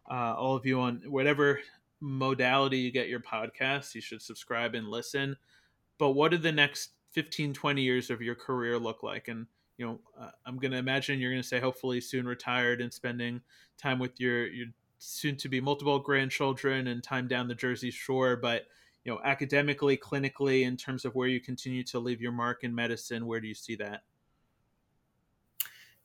uh, 0.09 0.35
all 0.37 0.55
of 0.55 0.65
you 0.65 0.79
on 0.79 1.01
whatever 1.07 1.59
modality 2.01 2.77
you 2.77 2.91
get 2.91 3.09
your 3.09 3.19
podcast, 3.19 3.95
you 3.95 4.01
should 4.01 4.21
subscribe 4.21 4.75
and 4.75 4.87
listen. 4.87 5.35
But 5.97 6.11
what 6.11 6.31
do 6.31 6.37
the 6.37 6.51
next 6.51 6.91
15, 7.11 7.53
20 7.53 7.81
years 7.81 8.09
of 8.09 8.21
your 8.21 8.35
career 8.35 8.79
look 8.79 9.03
like? 9.03 9.27
And 9.27 9.47
you 9.77 9.85
know, 9.85 9.99
uh, 10.19 10.31
I'm 10.45 10.57
going 10.57 10.71
to 10.71 10.77
imagine 10.77 11.19
you're 11.19 11.31
going 11.31 11.41
to 11.41 11.47
say 11.47 11.59
hopefully 11.59 12.01
soon 12.01 12.25
retired 12.25 12.81
and 12.81 12.93
spending 12.93 13.41
time 13.77 13.97
with 13.97 14.19
your 14.19 14.47
your 14.47 14.67
soon 14.97 15.37
to 15.37 15.47
be 15.47 15.61
multiple 15.61 15.97
grandchildren 15.99 16.87
and 16.87 17.01
time 17.01 17.27
down 17.27 17.47
the 17.47 17.55
Jersey 17.55 17.89
Shore. 17.89 18.35
But 18.35 18.65
you 19.05 19.13
know, 19.13 19.21
academically, 19.23 19.97
clinically, 19.97 20.63
in 20.63 20.75
terms 20.75 21.05
of 21.05 21.15
where 21.15 21.29
you 21.29 21.39
continue 21.39 21.83
to 21.85 21.99
leave 21.99 22.21
your 22.21 22.33
mark 22.33 22.63
in 22.63 22.75
medicine, 22.75 23.25
where 23.25 23.39
do 23.39 23.47
you 23.47 23.53
see 23.53 23.75
that? 23.77 24.03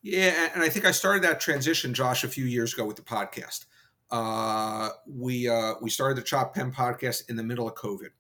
Yeah, 0.02 0.50
and 0.54 0.62
I 0.62 0.68
think 0.68 0.84
I 0.84 0.90
started 0.90 1.22
that 1.24 1.40
transition, 1.40 1.94
Josh, 1.94 2.24
a 2.24 2.28
few 2.28 2.44
years 2.44 2.74
ago 2.74 2.84
with 2.84 2.96
the 2.96 3.02
podcast. 3.02 3.64
Uh, 4.10 4.90
we 5.06 5.48
uh, 5.48 5.74
we 5.80 5.90
started 5.90 6.16
the 6.16 6.22
CHOP 6.22 6.54
PEM 6.54 6.72
podcast 6.72 7.28
in 7.28 7.36
the 7.36 7.42
middle 7.42 7.66
of 7.66 7.74
COVID, 7.74 8.10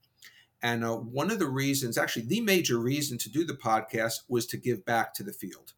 and 0.62 0.84
uh, 0.84 0.96
one 0.96 1.30
of 1.30 1.38
the 1.38 1.46
reasons, 1.46 1.98
actually, 1.98 2.26
the 2.26 2.40
major 2.40 2.78
reason 2.78 3.18
to 3.18 3.30
do 3.30 3.44
the 3.44 3.54
podcast 3.54 4.22
was 4.28 4.46
to 4.46 4.56
give 4.56 4.84
back 4.84 5.14
to 5.14 5.22
the 5.22 5.32
field. 5.32 5.74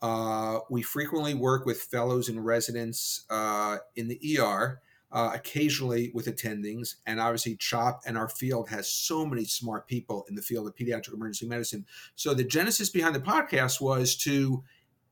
Uh, 0.00 0.60
we 0.70 0.80
frequently 0.82 1.34
work 1.34 1.66
with 1.66 1.82
fellows 1.82 2.28
and 2.28 2.44
residents 2.44 3.26
uh, 3.28 3.78
in 3.96 4.08
the 4.08 4.38
ER, 4.38 4.80
occasionally 5.12 6.10
with 6.14 6.26
attendings, 6.26 6.94
and 7.04 7.20
obviously, 7.20 7.56
CHOP 7.56 8.00
and 8.06 8.16
our 8.16 8.28
field 8.28 8.70
has 8.70 8.90
so 8.90 9.26
many 9.26 9.44
smart 9.44 9.88
people 9.88 10.24
in 10.28 10.36
the 10.36 10.42
field 10.42 10.68
of 10.68 10.76
pediatric 10.76 11.12
emergency 11.12 11.46
medicine. 11.46 11.84
So, 12.14 12.32
the 12.32 12.44
genesis 12.44 12.88
behind 12.88 13.14
the 13.14 13.20
podcast 13.20 13.80
was 13.80 14.16
to 14.18 14.62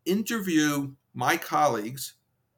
interview 0.07 0.93
my 1.13 1.37
colleagues, 1.37 2.15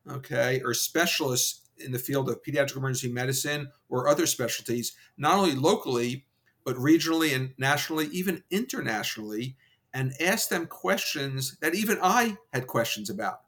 okay, 0.09 0.61
or 0.65 0.75
specialists 0.75 1.63
in 1.81 1.93
the 1.93 1.99
field 1.99 2.29
of 2.29 2.43
pediatric 2.43 2.77
emergency 2.77 3.13
medicine 3.13 3.71
or 3.89 4.09
other 4.09 4.27
specialties, 4.27 4.93
not 5.17 5.39
only 5.39 5.55
locally 5.55 6.27
but 6.65 6.77
regionally 6.77 7.35
and 7.35 7.53
nationally, 7.59 8.07
even 8.09 8.43
internationally, 8.51 9.57
and 9.95 10.13
ask 10.21 10.49
them 10.49 10.67
questions 10.67 11.57
that 11.61 11.75
even 11.75 11.99
I 12.03 12.37
had 12.53 12.67
questions 12.67 13.11
about. 13.11 13.41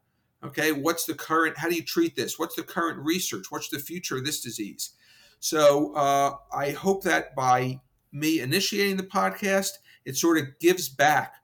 Okay, 0.45 0.72
what's 0.72 1.05
the 1.05 1.14
current, 1.14 1.59
how 1.59 1.68
do 1.68 1.76
you 1.76 1.85
treat 1.85 2.16
this? 2.16 2.39
What's 2.39 2.57
the 2.57 2.62
current 2.62 2.99
research? 2.99 3.47
What's 3.51 3.68
the 3.68 3.78
future 3.78 4.16
of 4.16 4.24
this 4.24 4.41
disease? 4.41 4.91
So 5.39 5.95
uh, 5.95 6.37
I 6.53 6.70
hope 6.70 7.05
that 7.05 7.37
by 7.37 7.80
me 8.12 8.41
initiating 8.41 8.97
the 8.97 9.05
podcast, 9.05 9.70
it 10.05 10.16
sort 10.16 10.39
of 10.39 10.59
gives 10.59 10.89
back 10.89 11.35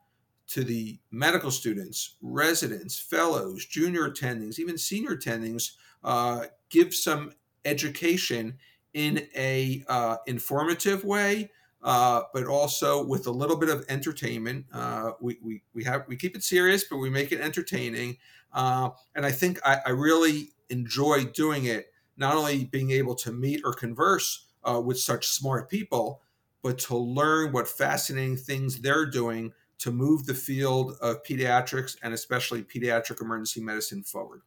to 0.49 0.65
the 0.65 0.99
medical 1.11 1.51
students, 1.51 2.17
residents, 2.23 2.99
fellows, 2.99 3.67
junior 3.67 4.09
attendings, 4.09 4.59
even 4.59 4.79
senior 4.79 5.17
attendings, 5.17 5.73
uh, 6.03 6.47
give 6.71 6.95
some 6.95 7.33
education 7.65 8.59
in 8.95 9.27
a 9.37 9.85
uh, 9.89 10.17
informative 10.27 11.05
way 11.05 11.51
uh, 11.83 12.23
but 12.33 12.47
also 12.47 13.05
with 13.05 13.27
a 13.27 13.31
little 13.31 13.57
bit 13.57 13.69
of 13.69 13.85
entertainment. 13.89 14.67
Uh, 14.73 15.13
we, 15.21 15.39
we, 15.43 15.63
we 15.75 15.85
have 15.85 16.05
we 16.09 16.17
keep 16.17 16.37
it 16.37 16.43
serious, 16.43 16.85
but 16.85 16.97
we 16.97 17.11
make 17.11 17.33
it 17.33 17.41
entertaining. 17.41 18.17
Uh, 18.53 18.91
and 19.15 19.25
I 19.25 19.31
think 19.31 19.61
I, 19.65 19.79
I, 19.87 19.91
really 19.91 20.49
enjoy 20.71 21.25
doing 21.27 21.67
it. 21.67 21.93
Not 22.17 22.35
only 22.35 22.65
being 22.65 22.91
able 22.91 23.15
to 23.17 23.31
meet 23.31 23.61
or 23.65 23.73
converse 23.73 24.47
uh, 24.65 24.81
with 24.81 24.99
such 24.99 25.29
smart 25.29 25.71
people, 25.71 26.23
but 26.63 26.79
to 26.79 26.97
learn 26.97 27.53
what 27.53 27.69
fascinating 27.69 28.37
things 28.37 28.81
they're 28.81 29.07
doing 29.07 29.53
to 29.79 29.93
move 29.93 30.27
the 30.27 30.35
field 30.35 30.97
of 31.01 31.23
pediatrics 31.23 31.97
and 32.03 32.13
especially 32.13 32.65
pediatric 32.65 33.21
emergency 33.21 33.61
medicine 33.61 34.03
forward. 34.03 34.41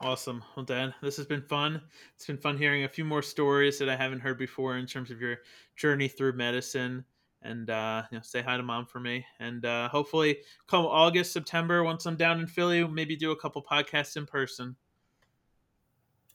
Awesome. 0.00 0.42
Well, 0.56 0.64
Dan, 0.64 0.92
this 1.02 1.16
has 1.16 1.26
been 1.26 1.42
fun. 1.42 1.80
It's 2.14 2.26
been 2.26 2.36
fun 2.36 2.58
hearing 2.58 2.84
a 2.84 2.88
few 2.88 3.04
more 3.04 3.22
stories 3.22 3.78
that 3.78 3.88
I 3.88 3.96
haven't 3.96 4.20
heard 4.20 4.38
before 4.38 4.76
in 4.76 4.86
terms 4.86 5.10
of 5.10 5.20
your 5.20 5.38
journey 5.76 6.08
through 6.08 6.32
medicine. 6.32 7.04
And 7.42 7.70
uh, 7.70 8.02
you 8.10 8.18
know, 8.18 8.22
say 8.22 8.42
hi 8.42 8.56
to 8.56 8.62
mom 8.62 8.86
for 8.86 9.00
me. 9.00 9.24
And 9.38 9.64
uh, 9.64 9.88
hopefully, 9.88 10.38
come 10.66 10.86
August, 10.86 11.32
September, 11.32 11.84
once 11.84 12.06
I'm 12.06 12.16
down 12.16 12.40
in 12.40 12.46
Philly, 12.46 12.86
maybe 12.86 13.16
do 13.16 13.30
a 13.32 13.36
couple 13.36 13.62
podcasts 13.62 14.16
in 14.16 14.26
person. 14.26 14.76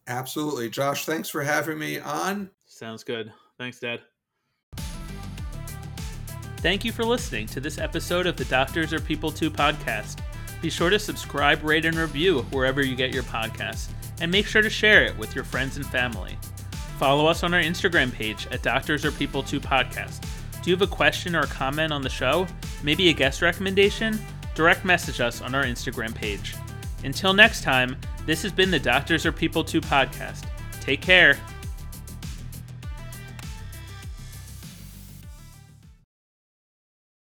Absolutely, 0.08 0.70
Josh. 0.70 1.06
Thanks 1.06 1.30
for 1.30 1.44
having 1.44 1.78
me 1.78 2.00
on. 2.00 2.50
Sounds 2.66 3.04
good. 3.04 3.32
Thanks, 3.58 3.80
Dad. 3.80 4.02
Thank 6.58 6.84
you 6.84 6.92
for 6.92 7.06
listening 7.06 7.48
to 7.48 7.60
this 7.60 7.78
episode 7.78 8.26
of 8.26 8.36
the 8.36 8.46
Doctors 8.46 8.94
Are 8.94 9.00
People 9.00 9.32
Too 9.32 9.50
podcast. 9.50 10.20
Be 10.62 10.70
sure 10.70 10.90
to 10.90 11.00
subscribe, 11.00 11.64
rate, 11.64 11.86
and 11.86 11.96
review 11.96 12.42
wherever 12.52 12.84
you 12.84 12.96
get 12.96 13.14
your 13.14 13.24
podcasts, 13.24 13.88
and 14.22 14.32
make 14.32 14.46
sure 14.46 14.62
to 14.62 14.70
share 14.70 15.04
it 15.06 15.18
with 15.18 15.36
your 15.36 15.44
friends 15.44 15.78
and 15.78 15.86
family. 15.86 16.38
Follow 16.98 17.28
us 17.28 17.44
on 17.44 17.54
our 17.54 17.62
Instagram 17.62 18.12
page 18.12 18.48
at 18.52 18.62
Doctors 18.62 19.06
Are 19.06 19.12
People 19.12 19.42
Too 19.42 19.62
Podcast. 19.62 20.22
Do 20.62 20.70
you 20.70 20.76
have 20.76 20.82
a 20.82 20.88
question 20.92 21.36
or 21.36 21.42
a 21.42 21.48
comment 21.48 21.94
on 21.94 22.02
the 22.02 22.10
show? 22.10 22.46
Maybe 22.84 23.10
a 23.10 23.14
guest 23.14 23.42
recommendation? 23.42 24.20
Direct 24.54 24.84
message 24.84 25.22
us 25.22 25.42
on 25.42 25.56
our 25.56 25.64
Instagram 25.64 26.14
page. 26.14 26.56
Until 27.06 27.34
next 27.34 27.64
time, 27.64 27.96
this 28.26 28.42
has 28.42 28.52
been 28.52 28.70
the 28.70 28.80
Doctors 28.80 29.26
Are 29.26 29.32
People 29.32 29.64
Too 29.64 29.80
podcast. 29.80 30.46
Take 30.82 31.02
care. 31.02 31.38